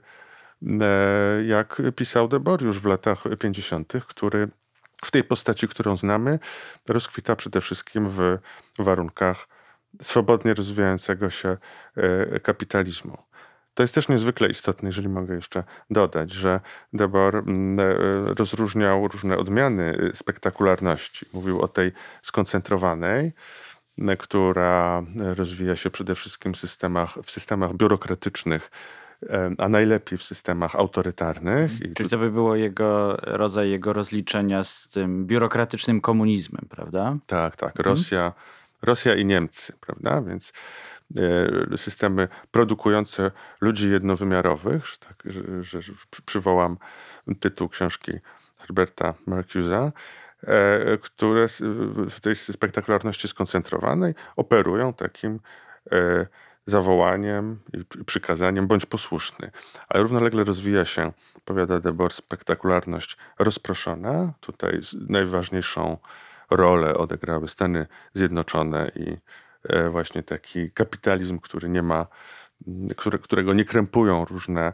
jak 1.45 1.81
pisał 1.95 2.27
Debor 2.27 2.63
już 2.63 2.79
w 2.79 2.85
latach 2.85 3.23
50., 3.39 3.93
który 4.07 4.47
w 5.05 5.11
tej 5.11 5.23
postaci, 5.23 5.67
którą 5.67 5.97
znamy, 5.97 6.39
rozkwita 6.87 7.35
przede 7.35 7.61
wszystkim 7.61 8.09
w 8.09 8.37
warunkach 8.79 9.47
swobodnie 10.01 10.53
rozwijającego 10.53 11.29
się 11.29 11.57
kapitalizmu. 12.43 13.17
To 13.73 13.83
jest 13.83 13.95
też 13.95 14.09
niezwykle 14.09 14.49
istotne, 14.49 14.89
jeżeli 14.89 15.09
mogę 15.09 15.35
jeszcze 15.35 15.63
dodać, 15.89 16.31
że 16.31 16.59
Debord 16.93 17.47
mm, 17.47 17.79
e, 17.79 18.33
rozróżniał 18.33 19.07
różne 19.07 19.37
odmiany 19.37 19.97
e, 20.11 20.15
spektakularności. 20.15 21.25
Mówił 21.33 21.61
o 21.61 21.67
tej 21.67 21.91
skoncentrowanej, 22.21 23.33
która 24.19 25.03
rozwija 25.15 25.75
się 25.75 25.89
przede 25.89 26.15
wszystkim 26.15 26.53
w 26.53 26.57
systemach, 26.57 27.17
w 27.23 27.31
systemach 27.31 27.73
biurokratycznych, 27.73 28.71
a 29.57 29.69
najlepiej 29.69 30.17
w 30.17 30.23
systemach 30.23 30.75
autorytarnych. 30.75 31.71
Czyli 31.95 32.09
to 32.09 32.17
by 32.17 32.31
było 32.31 32.55
jego 32.55 33.17
rodzaj 33.17 33.69
jego 33.69 33.93
rozliczenia 33.93 34.63
z 34.63 34.87
tym 34.87 35.25
biurokratycznym 35.25 36.01
komunizmem, 36.01 36.65
prawda? 36.69 37.17
Tak, 37.27 37.55
tak. 37.55 37.69
Mhm. 37.69 37.95
Rosja, 37.95 38.33
Rosja 38.81 39.15
i 39.15 39.25
Niemcy, 39.25 39.73
prawda? 39.79 40.21
Więc 40.21 40.53
systemy 41.77 42.27
produkujące 42.51 43.31
ludzi 43.61 43.91
jednowymiarowych, 43.91 44.87
że, 44.87 44.97
tak, 44.97 45.23
że, 45.61 45.81
że 45.81 45.93
przywołam 46.25 46.77
tytuł 47.39 47.69
książki 47.69 48.11
Herberta 48.57 49.13
Marcuse'a, 49.27 49.91
e, 50.43 50.97
które 50.97 51.47
w 52.09 52.19
tej 52.21 52.35
spektakularności 52.35 53.27
skoncentrowanej 53.27 54.13
operują 54.35 54.93
takim 54.93 55.39
e, 55.91 56.27
zawołaniem 56.65 57.59
i 57.73 58.03
przykazaniem, 58.05 58.67
bądź 58.67 58.85
posłuszny. 58.85 59.51
Ale 59.89 60.03
równolegle 60.03 60.43
rozwija 60.43 60.85
się, 60.85 61.11
powiada 61.45 61.79
Debord, 61.79 62.13
spektakularność 62.13 63.17
rozproszona. 63.39 64.33
Tutaj 64.39 64.81
najważniejszą 65.09 65.97
rolę 66.49 66.97
odegrały 66.97 67.47
Stany 67.47 67.87
Zjednoczone 68.13 68.91
i 68.95 69.09
e, 69.11 69.17
właśnie 69.89 70.23
taki 70.23 70.71
kapitalizm, 70.71 71.39
który 71.39 71.69
nie 71.69 71.81
ma, 71.81 72.07
które, 72.97 73.19
którego 73.19 73.53
nie 73.53 73.65
krępują 73.65 74.25
różne, 74.25 74.73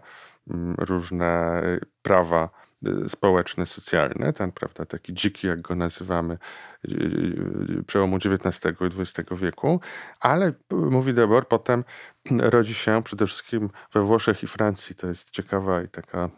różne 0.78 1.62
prawa 2.02 2.50
Y, 2.86 3.10
społeczne, 3.10 3.66
socjalne, 3.66 4.34
ten, 4.34 4.52
prawda, 4.52 4.86
taki 4.86 5.14
dziki, 5.14 5.48
jak 5.48 5.62
go 5.62 5.76
nazywamy, 5.76 6.38
przełomu 7.88 8.16
XIX 8.16 8.76
i 8.82 9.02
XX 9.02 9.30
wieku, 9.32 9.80
ale 10.20 10.54
mówi 10.72 11.14
Debord, 11.14 11.50
potem 11.50 11.84
rodzi 12.56 12.74
się 12.74 13.02
przede 13.04 13.28
wszystkim 13.28 13.70
we 13.94 14.02
Włoszech 14.02 14.44
i 14.44 14.48
Francji. 14.48 14.96
To 14.96 15.08
jest 15.08 15.32
ciekawa 15.32 15.82
i 15.82 15.88
taka 15.88 16.30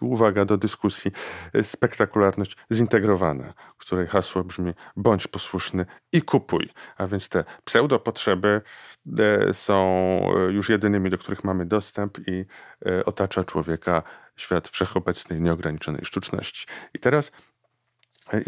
uwaga 0.00 0.44
do 0.44 0.56
dyskusji, 0.56 1.12
spektakularność 1.62 2.56
zintegrowana, 2.72 3.54
której 3.78 4.06
hasło 4.06 4.44
brzmi 4.44 4.72
bądź 4.96 5.28
posłuszny 5.28 5.86
i 6.12 6.22
kupuj. 6.22 6.68
A 6.96 7.06
więc 7.06 7.28
te 7.28 7.44
pseudopotrzeby 7.64 8.62
e, 9.18 9.54
są 9.54 9.80
już 10.50 10.68
jedynymi, 10.68 11.10
do 11.10 11.18
których 11.18 11.44
mamy 11.44 11.66
dostęp 11.66 12.18
i 12.28 12.44
e, 12.86 13.04
otacza 13.04 13.44
człowieka 13.44 14.02
świat 14.36 14.68
wszechobecnej, 14.68 15.40
nieograniczonej 15.40 16.04
sztuczności. 16.04 16.66
I 16.94 16.98
teraz 16.98 17.32
e, 18.32 18.40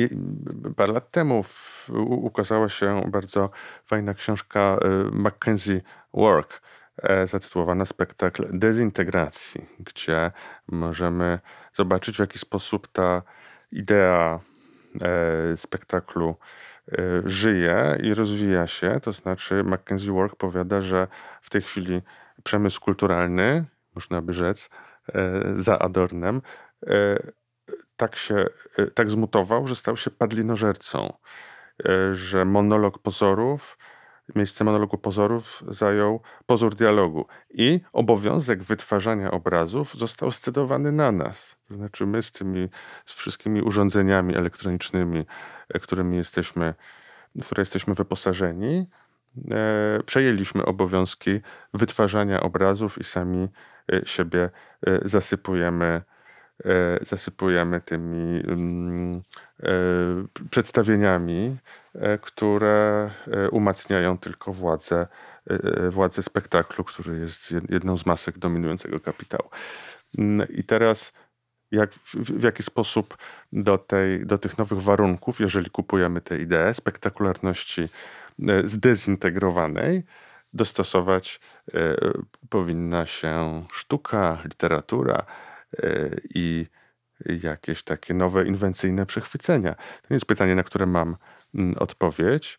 parę 0.76 0.92
lat 0.92 1.10
temu 1.10 1.44
ukazała 2.08 2.68
się 2.68 3.02
bardzo 3.08 3.50
fajna 3.86 4.14
książka 4.14 4.60
e, 4.60 4.78
Mackenzie 5.12 5.80
Work 6.14 6.54
e, 6.54 6.81
zatytułowana 7.24 7.86
Spektakl 7.86 8.58
dezintegracji, 8.58 9.66
gdzie 9.80 10.30
możemy 10.68 11.38
zobaczyć 11.72 12.16
w 12.16 12.20
jaki 12.20 12.38
sposób 12.38 12.88
ta 12.88 13.22
idea 13.72 14.40
spektaklu 15.56 16.36
żyje 17.24 17.98
i 18.02 18.14
rozwija 18.14 18.66
się. 18.66 19.00
To 19.02 19.12
znaczy 19.12 19.64
Mackenzie 19.64 20.12
Work 20.12 20.36
powiada, 20.36 20.80
że 20.80 21.08
w 21.42 21.50
tej 21.50 21.62
chwili 21.62 22.02
przemysł 22.44 22.80
kulturalny, 22.80 23.64
można 23.94 24.22
by 24.22 24.34
rzec, 24.34 24.70
E, 25.08 25.42
za 25.56 25.78
Adornem, 25.78 26.42
e, 26.86 27.18
tak 27.96 28.16
się 28.16 28.46
e, 28.78 28.86
tak 28.86 29.10
zmutował, 29.10 29.66
że 29.66 29.76
stał 29.76 29.96
się 29.96 30.10
padlinożercą, 30.10 31.12
że 32.12 32.44
monolog 32.44 32.98
pozorów, 32.98 33.78
miejsce 34.36 34.64
monologu 34.64 34.98
pozorów 34.98 35.62
zajął 35.68 36.20
pozór 36.46 36.74
dialogu 36.74 37.26
i 37.50 37.80
obowiązek 37.92 38.62
wytwarzania 38.62 39.30
obrazów 39.30 39.94
został 39.94 40.32
scedowany 40.32 40.92
na 40.92 41.12
nas. 41.12 41.56
To 41.68 41.74
znaczy 41.74 42.06
my 42.06 42.22
z 42.22 42.32
tymi 42.32 42.68
z 43.06 43.12
wszystkimi 43.12 43.62
urządzeniami 43.62 44.36
elektronicznymi, 44.36 45.24
którymi 45.82 46.16
jesteśmy, 46.16 46.74
w 47.42 47.46
które 47.46 47.60
jesteśmy 47.60 47.94
wyposażeni, 47.94 48.86
przejęliśmy 50.06 50.64
obowiązki 50.64 51.40
wytwarzania 51.74 52.40
obrazów 52.40 52.98
i 52.98 53.04
sami 53.04 53.48
Y, 53.92 54.02
siebie 54.06 54.50
y, 54.88 55.00
zasypujemy, 55.04 56.02
zasypujemy 57.00 57.80
tymi 57.80 58.42
mm, 58.48 59.22
przedstawieniami, 60.50 61.56
które 62.22 63.10
umacniają 63.50 64.18
tylko 64.18 64.52
władzę, 64.52 65.06
władzę 65.90 66.22
spektaklu, 66.22 66.84
który 66.84 67.18
jest 67.18 67.54
jedną 67.68 67.98
z 67.98 68.06
masek 68.06 68.38
dominującego 68.38 69.00
kapitału. 69.00 69.50
Mm, 70.18 70.48
I 70.50 70.64
teraz 70.64 71.12
jak, 71.72 71.94
w, 71.94 72.14
w, 72.14 72.42
jaki 72.42 72.62
sposób 72.62 73.16
do, 73.52 73.78
tej, 73.78 74.26
do 74.26 74.38
tych 74.38 74.58
nowych 74.58 74.80
warunków, 74.80 75.40
jeżeli 75.40 75.70
kupujemy 75.70 76.20
tę 76.20 76.38
ideę 76.38 76.74
spektakularności 76.74 77.88
zdezintegrowanej, 78.64 80.02
dostosować 80.52 81.40
e, 81.74 81.96
powinna 82.48 83.06
się 83.06 83.64
sztuka, 83.72 84.38
literatura 84.44 85.14
e, 85.18 85.51
i 86.34 86.66
jakieś 87.42 87.82
takie 87.82 88.14
nowe, 88.14 88.46
inwencyjne 88.46 89.06
przechwycenia. 89.06 89.74
To 89.74 90.06
nie 90.10 90.14
jest 90.14 90.26
pytanie, 90.26 90.54
na 90.54 90.62
które 90.62 90.86
mam 90.86 91.16
mm, 91.54 91.74
odpowiedź, 91.78 92.58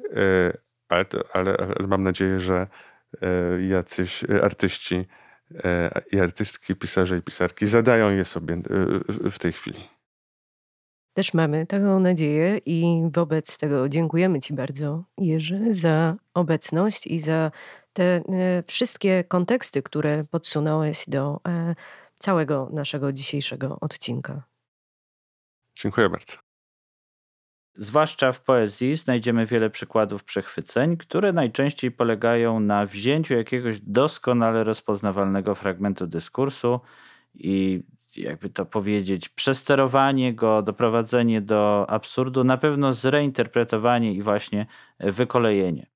e, 0.00 0.52
ale, 0.88 1.04
ale, 1.32 1.56
ale 1.78 1.86
mam 1.86 2.02
nadzieję, 2.02 2.40
że 2.40 2.66
jacyś 3.68 4.24
artyści 4.42 5.04
i 6.12 6.20
artystki, 6.20 6.76
pisarze 6.76 7.18
i 7.18 7.22
pisarki 7.22 7.66
zadają 7.66 8.10
je 8.10 8.24
sobie 8.24 8.56
w 9.30 9.38
tej 9.38 9.52
chwili. 9.52 9.88
Też 11.14 11.34
mamy 11.34 11.66
taką 11.66 12.00
nadzieję 12.00 12.58
i 12.66 13.02
wobec 13.12 13.58
tego 13.58 13.88
dziękujemy 13.88 14.40
Ci 14.40 14.54
bardzo, 14.54 15.04
Jerzy, 15.18 15.74
za 15.74 16.16
obecność 16.34 17.06
i 17.06 17.20
za 17.20 17.50
te 17.92 18.04
e, 18.04 18.22
wszystkie 18.66 19.24
konteksty, 19.24 19.82
które 19.82 20.24
podsunąłeś 20.24 21.04
do 21.08 21.40
e, 21.48 21.74
całego 22.24 22.68
naszego 22.72 23.12
dzisiejszego 23.12 23.78
odcinka. 23.80 24.42
Dziękuję 25.76 26.08
bardzo. 26.08 26.36
Zwłaszcza 27.76 28.32
w 28.32 28.40
poezji 28.40 28.96
znajdziemy 28.96 29.46
wiele 29.46 29.70
przykładów 29.70 30.24
przechwyceń, 30.24 30.96
które 30.96 31.32
najczęściej 31.32 31.90
polegają 31.90 32.60
na 32.60 32.86
wzięciu 32.86 33.34
jakiegoś 33.34 33.80
doskonale 33.80 34.64
rozpoznawalnego 34.64 35.54
fragmentu 35.54 36.06
dyskursu 36.06 36.80
i 37.34 37.82
jakby 38.16 38.50
to 38.50 38.66
powiedzieć, 38.66 39.28
przesterowanie 39.28 40.34
go, 40.34 40.62
doprowadzenie 40.62 41.40
do 41.40 41.90
absurdu, 41.90 42.44
na 42.44 42.56
pewno 42.56 42.92
zreinterpretowanie 42.92 44.12
i 44.14 44.22
właśnie 44.22 44.66
wykolejenie. 45.00 45.93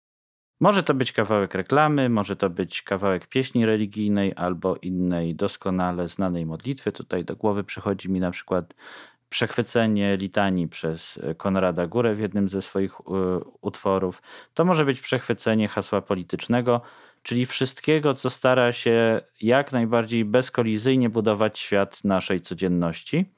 Może 0.60 0.82
to 0.82 0.94
być 0.94 1.12
kawałek 1.12 1.54
reklamy, 1.54 2.08
może 2.08 2.36
to 2.36 2.50
być 2.50 2.82
kawałek 2.82 3.26
pieśni 3.26 3.66
religijnej 3.66 4.32
albo 4.36 4.76
innej 4.76 5.34
doskonale 5.34 6.08
znanej 6.08 6.46
modlitwy. 6.46 6.92
Tutaj 6.92 7.24
do 7.24 7.36
głowy 7.36 7.64
przychodzi 7.64 8.10
mi 8.10 8.20
na 8.20 8.30
przykład 8.30 8.74
przechwycenie 9.28 10.16
litanii 10.16 10.68
przez 10.68 11.20
Konrada 11.36 11.86
Górę 11.86 12.14
w 12.14 12.20
jednym 12.20 12.48
ze 12.48 12.62
swoich 12.62 12.92
e, 12.92 13.04
utworów. 13.60 14.22
To 14.54 14.64
może 14.64 14.84
być 14.84 15.00
przechwycenie 15.00 15.68
hasła 15.68 16.00
politycznego, 16.00 16.80
czyli 17.22 17.46
wszystkiego, 17.46 18.14
co 18.14 18.30
stara 18.30 18.72
się 18.72 19.20
jak 19.40 19.72
najbardziej 19.72 20.24
bezkolizyjnie 20.24 21.10
budować 21.10 21.58
świat 21.58 22.04
naszej 22.04 22.40
codzienności. 22.40 23.37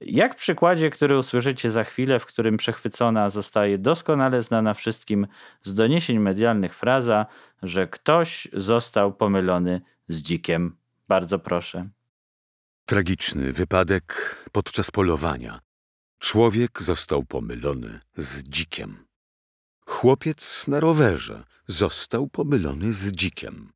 Jak 0.00 0.34
w 0.34 0.38
przykładzie, 0.38 0.90
który 0.90 1.18
usłyszycie 1.18 1.70
za 1.70 1.84
chwilę, 1.84 2.18
w 2.18 2.26
którym 2.26 2.56
przechwycona 2.56 3.30
zostaje 3.30 3.78
doskonale 3.78 4.42
znana 4.42 4.74
wszystkim 4.74 5.26
z 5.62 5.74
doniesień 5.74 6.18
medialnych 6.18 6.74
fraza, 6.74 7.26
że 7.62 7.86
ktoś 7.86 8.48
został 8.52 9.12
pomylony 9.12 9.80
z 10.08 10.22
dzikiem. 10.22 10.76
Bardzo 11.08 11.38
proszę. 11.38 11.88
Tragiczny 12.86 13.52
wypadek 13.52 14.36
podczas 14.52 14.90
polowania. 14.90 15.60
Człowiek 16.18 16.82
został 16.82 17.24
pomylony 17.24 18.00
z 18.16 18.42
dzikiem. 18.42 19.06
Chłopiec 19.86 20.68
na 20.68 20.80
rowerze 20.80 21.44
został 21.66 22.28
pomylony 22.28 22.92
z 22.92 23.12
dzikiem. 23.12 23.72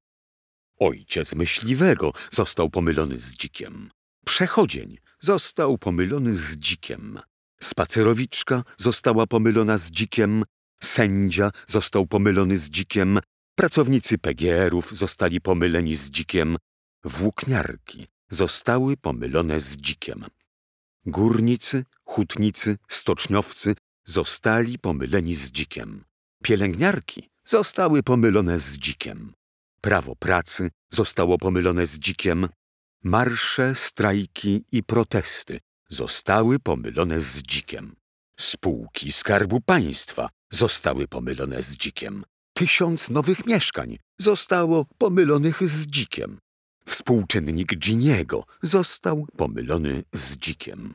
Ojciec 0.79 1.35
myśliwego 1.35 2.13
został 2.31 2.71
pomylony 2.71 3.19
z 3.19 3.35
dzikiem. 3.35 3.91
Przechodzień 4.25 4.99
został 5.21 5.79
pomylony 5.79 6.37
z 6.37 6.57
dzikiem. 6.57 7.21
Spacerowiczka 7.63 8.65
została 8.77 9.27
pomylona 9.27 9.79
z 9.79 9.91
dzikiem, 9.91 10.45
sędzia 10.83 11.51
został 11.67 12.07
pomylony 12.07 12.57
z 12.57 12.71
dzikiem, 12.71 13.19
pracownicy 13.55 14.19
PGR-ów 14.19 14.93
zostali 14.93 15.41
pomyleni 15.41 15.97
z 15.97 16.11
dzikiem, 16.11 16.57
włókniarki 17.05 18.07
zostały 18.31 18.97
pomylone 18.97 19.61
z 19.61 19.77
dzikiem. 19.77 20.25
Górnicy, 21.07 21.85
hutnicy, 22.05 22.79
stoczniowcy 22.89 23.75
zostali 24.05 24.79
pomyleni 24.79 25.35
z 25.35 25.51
dzikiem. 25.51 26.05
Pielęgniarki 26.43 27.31
zostały 27.45 28.03
pomylone 28.03 28.59
z 28.59 28.79
dzikiem. 28.79 29.33
Prawo 29.81 30.17
pracy 30.17 30.71
zostało 30.91 31.39
pomylone 31.39 31.87
z 31.87 31.99
dzikiem. 31.99 32.49
Marsze, 33.05 33.75
strajki 33.75 34.65
i 34.73 34.83
protesty 34.83 35.61
zostały 35.89 36.59
pomylone 36.59 37.21
z 37.21 37.43
dzikiem. 37.43 37.97
Spółki 38.41 39.13
Skarbu 39.13 39.61
Państwa 39.61 40.29
zostały 40.51 41.09
pomylone 41.09 41.63
z 41.63 41.77
dzikiem. 41.77 42.25
Tysiąc 42.55 43.11
nowych 43.11 43.47
mieszkań 43.47 43.99
zostało 44.19 44.87
pomylonych 44.99 45.69
z 45.69 45.87
dzikiem. 45.87 46.39
Współczynnik 46.85 47.75
Giniego 47.79 48.45
został 48.63 49.27
pomylony 49.37 50.03
z 50.13 50.37
dzikiem. 50.37 50.95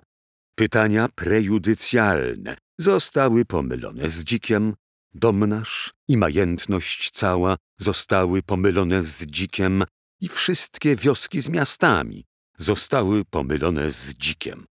Pytania 0.56 1.10
prejudycjalne 1.16 2.58
zostały 2.78 3.46
pomylone 3.46 4.10
z 4.10 4.24
dzikiem. 4.24 4.74
Dom 5.14 5.46
nasz 5.46 5.94
i 6.08 6.18
majętność 6.18 7.12
cała 7.12 7.58
zostały 7.80 8.42
pomylone 8.42 9.04
z 9.04 9.26
dzikiem 9.26 9.84
i 10.26 10.30
wszystkie 10.30 10.96
wioski 10.96 11.42
z 11.42 11.50
miastami 11.50 12.26
zostały 12.58 13.26
pomylone 13.26 13.92
z 13.92 14.14
dzikiem. 14.14 14.66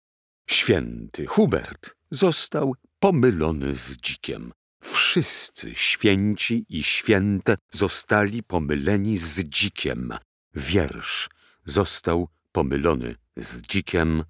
Święty 0.47 1.27
Hubert 1.27 1.95
został 2.11 2.75
pomylony 2.99 3.75
z 3.75 3.97
dzikiem. 3.97 4.53
Wszyscy 4.83 5.75
święci 5.75 6.67
i 6.69 6.83
święte 6.83 7.57
zostali 7.71 8.43
pomyleni 8.43 9.19
z 9.19 9.41
dzikiem. 9.41 10.15
Wiersz 10.55 11.29
został 11.65 12.29
pomylony 12.53 13.17
z 13.37 13.63
dzikiem. 13.63 14.25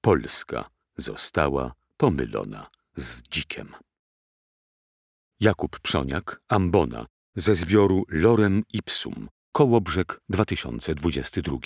Polska 0.00 0.70
została 0.96 1.74
pomylona 1.96 2.70
z 2.96 3.22
dzikiem. 3.22 3.74
Jakub 5.40 5.80
Przoniak, 5.80 6.40
Ambona, 6.48 7.06
ze 7.34 7.54
zbioru 7.54 8.04
Lorem 8.08 8.62
Ipsum, 8.72 9.28
Kołobrzeg 9.52 10.20
2022. 10.28 11.56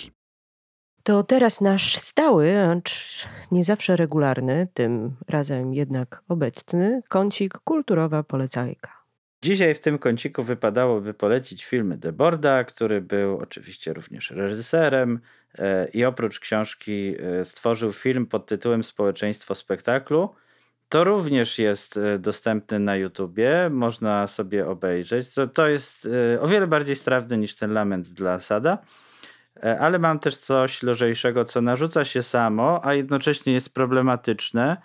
To 1.03 1.23
teraz 1.23 1.61
nasz 1.61 1.95
stały, 1.95 2.59
acz 2.59 3.27
nie 3.51 3.63
zawsze 3.63 3.95
regularny, 3.95 4.67
tym 4.73 5.15
razem 5.27 5.73
jednak 5.73 6.23
obecny, 6.27 7.01
kącik 7.09 7.57
kulturowa 7.57 8.23
polecajka. 8.23 9.03
Dzisiaj 9.43 9.75
w 9.75 9.79
tym 9.79 9.99
kąciku 9.99 10.43
wypadałoby 10.43 11.13
polecić 11.13 11.65
filmy 11.65 11.97
Deborda, 11.97 12.63
który 12.63 13.01
był 13.01 13.37
oczywiście 13.37 13.93
również 13.93 14.31
reżyserem 14.31 15.19
e, 15.55 15.87
i 15.89 16.05
oprócz 16.05 16.39
książki 16.39 17.15
e, 17.19 17.45
stworzył 17.45 17.93
film 17.93 18.25
pod 18.25 18.45
tytułem 18.45 18.83
Społeczeństwo 18.83 19.55
spektaklu. 19.55 20.35
To 20.93 21.03
również 21.03 21.59
jest 21.59 21.97
e, 21.97 22.19
dostępny 22.19 22.79
na 22.79 22.95
YouTubie, 22.95 23.69
można 23.71 24.27
sobie 24.27 24.67
obejrzeć. 24.67 25.33
To, 25.33 25.47
to 25.47 25.67
jest 25.67 26.09
o 26.41 26.47
wiele 26.47 26.67
bardziej 26.67 26.95
strawny 26.95 27.37
niż 27.37 27.55
ten 27.55 27.73
lament 27.73 28.07
dla 28.07 28.39
Sada, 28.39 28.77
ale 29.79 29.99
mam 29.99 30.19
też 30.19 30.37
coś 30.37 30.83
lżejszego, 30.83 31.45
co 31.45 31.61
narzuca 31.61 32.05
się 32.05 32.23
samo, 32.23 32.85
a 32.85 32.93
jednocześnie 32.93 33.53
jest 33.53 33.73
problematyczne 33.73 34.77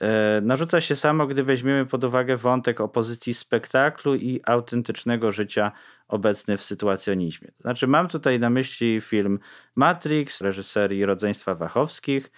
E, 0.00 0.40
narzuca 0.40 0.80
się 0.80 0.96
samo, 0.96 1.26
gdy 1.26 1.44
weźmiemy 1.44 1.86
pod 1.86 2.04
uwagę 2.04 2.36
wątek 2.36 2.80
opozycji 2.80 3.34
spektaklu 3.34 4.14
i 4.14 4.40
autentycznego 4.44 5.32
życia 5.32 5.72
obecny 6.08 6.56
w 6.56 6.62
sytuacjonizmie. 6.62 7.48
znaczy, 7.60 7.86
mam 7.86 8.08
tutaj 8.08 8.40
na 8.40 8.50
myśli 8.50 9.00
film 9.00 9.38
Matrix 9.74 10.40
reżyserii 10.40 11.04
rodzeństwa 11.04 11.54
Wachowskich. 11.54 12.30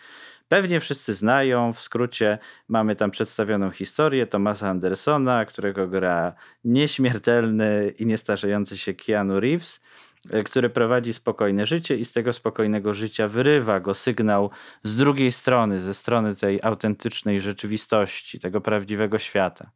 Pewnie 0.48 0.80
wszyscy 0.80 1.14
znają, 1.14 1.72
w 1.72 1.80
skrócie 1.80 2.38
mamy 2.68 2.96
tam 2.96 3.10
przedstawioną 3.10 3.70
historię 3.70 4.26
Thomasa 4.26 4.68
Andersona, 4.68 5.44
którego 5.44 5.88
gra 5.88 6.34
nieśmiertelny 6.64 7.94
i 7.98 8.06
niestarzejący 8.06 8.78
się 8.78 8.94
Keanu 8.94 9.40
Reeves 9.40 9.80
E, 10.30 10.42
który 10.42 10.70
prowadzi 10.70 11.14
spokojne 11.14 11.66
życie 11.66 11.96
i 11.96 12.04
z 12.04 12.12
tego 12.12 12.32
spokojnego 12.32 12.94
życia 12.94 13.28
wyrywa 13.28 13.80
go 13.80 13.94
sygnał 13.94 14.50
z 14.84 14.96
drugiej 14.96 15.32
strony, 15.32 15.80
ze 15.80 15.94
strony 15.94 16.36
tej 16.36 16.62
autentycznej 16.62 17.40
rzeczywistości, 17.40 18.40
tego 18.40 18.60
prawdziwego 18.60 19.18
świata. 19.18 19.70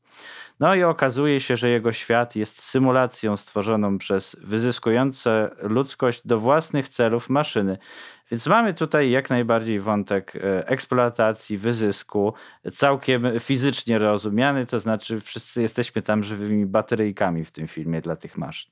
No 0.60 0.74
i 0.74 0.82
okazuje 0.82 1.40
się, 1.40 1.56
że 1.56 1.68
jego 1.68 1.92
świat 1.92 2.36
jest 2.36 2.62
symulacją 2.62 3.36
stworzoną 3.36 3.98
przez 3.98 4.36
wyzyskujące 4.40 5.50
ludzkość 5.62 6.26
do 6.26 6.38
własnych 6.38 6.88
celów 6.88 7.28
maszyny. 7.28 7.78
Więc 8.30 8.46
mamy 8.46 8.74
tutaj 8.74 9.10
jak 9.10 9.30
najbardziej 9.30 9.80
wątek 9.80 10.36
e, 10.36 10.68
eksploatacji, 10.68 11.58
wyzysku, 11.58 12.34
całkiem 12.72 13.40
fizycznie 13.40 13.98
rozumiany, 13.98 14.66
to 14.66 14.80
znaczy 14.80 15.20
wszyscy 15.20 15.62
jesteśmy 15.62 16.02
tam 16.02 16.22
żywymi 16.22 16.66
bateryjkami 16.66 17.44
w 17.44 17.50
tym 17.50 17.68
filmie 17.68 18.00
dla 18.00 18.16
tych 18.16 18.38
maszyn. 18.38 18.70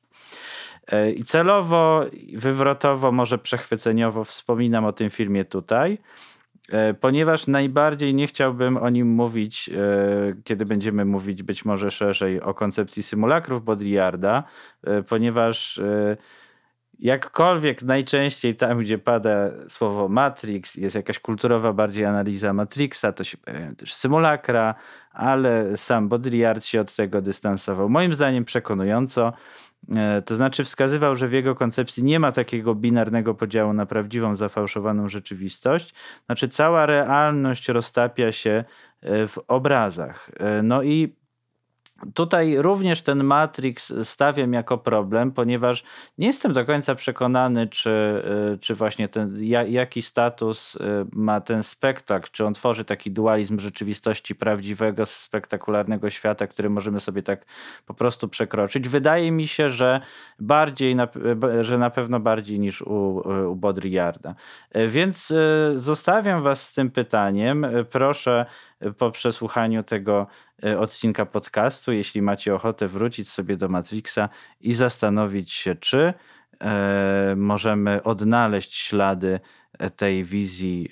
E, 0.87 1.11
I 1.11 1.25
celowo, 1.25 2.05
wywrotowo, 2.35 3.13
może 3.13 3.39
przechwyceniowo 3.39 4.25
wspominam 4.25 4.85
o 4.85 4.93
tym 4.93 5.11
filmie 5.11 5.45
tutaj, 5.45 5.99
e, 6.69 6.95
ponieważ 6.95 7.47
najbardziej 7.47 8.15
nie 8.15 8.27
chciałbym 8.27 8.77
o 8.77 8.91
nim 8.91 9.09
mówić, 9.09 9.71
kiedy 10.45 10.65
będziemy 10.65 11.05
mówić 11.05 11.43
być 11.43 11.65
może 11.65 11.91
szerzej 11.91 12.41
o 12.41 12.55
koncepcji 12.55 13.03
symulakrów 13.03 13.65
Baudrillarda, 13.65 14.45
ponieważ 15.09 15.81
jakkolwiek 16.99 17.83
najczęściej 17.83 18.57
tam, 18.57 18.79
gdzie 18.79 18.99
pada 18.99 19.51
słowo 19.69 20.09
Matrix, 20.09 20.75
jest 20.75 20.97
jakaś 20.97 21.19
kulturowa 21.19 21.73
bardziej 21.73 22.05
analiza 22.05 22.53
Matrixa, 22.53 23.13
to 23.17 23.25
się 23.25 23.39
pojawiają 23.39 23.75
też 23.75 23.95
symulakra, 23.95 24.75
ale 25.13 25.77
sam 25.77 26.09
Baudrillard 26.09 26.65
się 26.65 26.81
od 26.81 26.95
tego 26.95 27.23
dystansował. 27.23 27.89
Moim 27.89 28.13
zdaniem 28.13 28.45
przekonująco. 28.45 29.33
E, 29.97 30.23
to 30.23 30.37
znaczy 30.37 30.65
wskazywał, 30.65 31.17
że 31.17 31.29
w 31.29 31.33
jego 31.33 31.55
koncepcji 31.55 32.05
nie 32.05 32.21
ma 32.21 32.33
takiego 32.33 32.75
binarnego 32.75 33.35
podziału 33.35 33.73
na 33.73 33.87
prawdziwą, 33.87 34.37
zafałszowaną 34.37 35.09
rzeczywistość. 35.09 35.95
Znaczy 36.27 36.49
cała 36.49 36.87
realność 36.87 37.69
roztapia 37.69 38.33
się 38.33 38.65
e, 39.01 39.27
w 39.27 39.39
obrazach. 39.49 40.31
E, 40.37 40.63
no 40.63 40.83
i 40.83 41.17
Tutaj 42.15 42.57
również 42.59 43.03
ten 43.03 43.25
Matrix 43.25 43.93
stawiam 44.03 44.53
jako 44.53 44.79
problem, 44.79 45.33
ponieważ 45.33 45.85
nie 46.19 46.27
jestem 46.27 46.53
do 46.53 46.65
końca 46.65 46.95
przekonany, 46.95 47.69
czy, 47.69 48.23
y, 48.55 48.59
czy 48.59 48.75
właśnie 48.75 49.09
ten, 49.09 49.37
jaki 49.69 50.03
status 50.03 50.75
y, 50.75 50.81
ma 51.13 51.41
ten 51.41 51.63
spektakl, 51.63 52.29
czy 52.33 52.45
on 52.47 52.55
tworzy 52.55 52.85
taki 52.85 53.11
dualizm 53.11 53.59
rzeczywistości 53.59 54.35
prawdziwego, 54.35 55.07
spektakularnego 55.07 56.11
świata, 56.11 56.47
który 56.47 56.71
możemy 56.71 57.01
sobie 57.01 57.23
tak 57.23 57.47
po 57.87 57.95
prostu 57.95 58.29
przekroczyć. 58.29 58.89
Wydaje 58.89 59.33
mi 59.33 59.47
się, 59.49 59.71
że 59.71 60.01
bardziej, 60.39 60.97
że 61.61 61.79
na 61.79 61.91
pewno 61.91 62.21
bardziej 62.21 62.61
niż 62.61 62.83
u, 62.83 63.23
u 63.51 63.57
Baudrillarda. 63.57 64.35
Więc 64.89 65.31
y, 65.31 65.73
zostawiam 65.75 66.43
was 66.43 66.69
z 66.69 66.73
tym 66.73 66.91
pytaniem. 66.91 67.67
Proszę 67.91 68.47
po 68.99 69.11
przesłuchaniu 69.11 69.83
tego 69.83 70.27
e, 70.65 70.79
odcinka 70.79 71.27
podcastu, 71.27 71.93
jeśli 71.93 72.23
macie 72.23 72.55
ochotę 72.55 72.89
wrócić 72.89 73.29
sobie 73.29 73.57
do 73.57 73.69
Matrixa 73.69 74.29
i 74.61 74.75
zastanowić 74.75 75.53
się, 75.53 75.75
czy 75.75 76.15
e, 76.61 77.35
możemy 77.37 78.03
odnaleźć 78.03 78.75
ślady 78.75 79.41
e, 79.79 79.91
tej 79.91 80.25
wizji, 80.25 80.89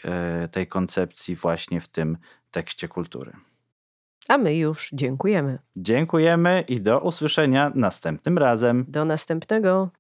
tej 0.50 0.66
koncepcji 0.66 1.36
właśnie 1.36 1.80
w 1.80 1.88
tym 1.88 2.18
tekście 2.50 2.88
kultury. 2.88 3.32
A 4.28 4.38
my 4.38 4.56
już 4.56 4.90
dziękujemy. 4.92 5.58
Dziękujemy 5.76 6.64
i 6.68 6.80
do 6.80 7.00
usłyszenia 7.00 7.72
następnym 7.74 8.38
razem. 8.38 8.84
Do 8.88 9.04
następnego. 9.04 9.90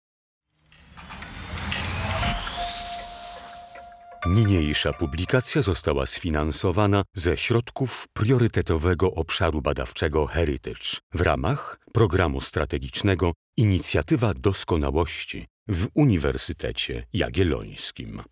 Niniejsza 4.26 4.92
publikacja 4.92 5.62
została 5.62 6.06
sfinansowana 6.06 7.02
ze 7.14 7.36
środków 7.36 8.06
priorytetowego 8.12 9.14
obszaru 9.14 9.62
badawczego 9.62 10.26
Heritage 10.26 10.98
w 11.14 11.20
ramach 11.20 11.78
programu 11.92 12.40
strategicznego 12.40 13.32
Inicjatywa 13.56 14.34
Doskonałości 14.34 15.46
w 15.68 15.88
Uniwersytecie 15.94 17.06
Jagiellońskim. 17.12 18.22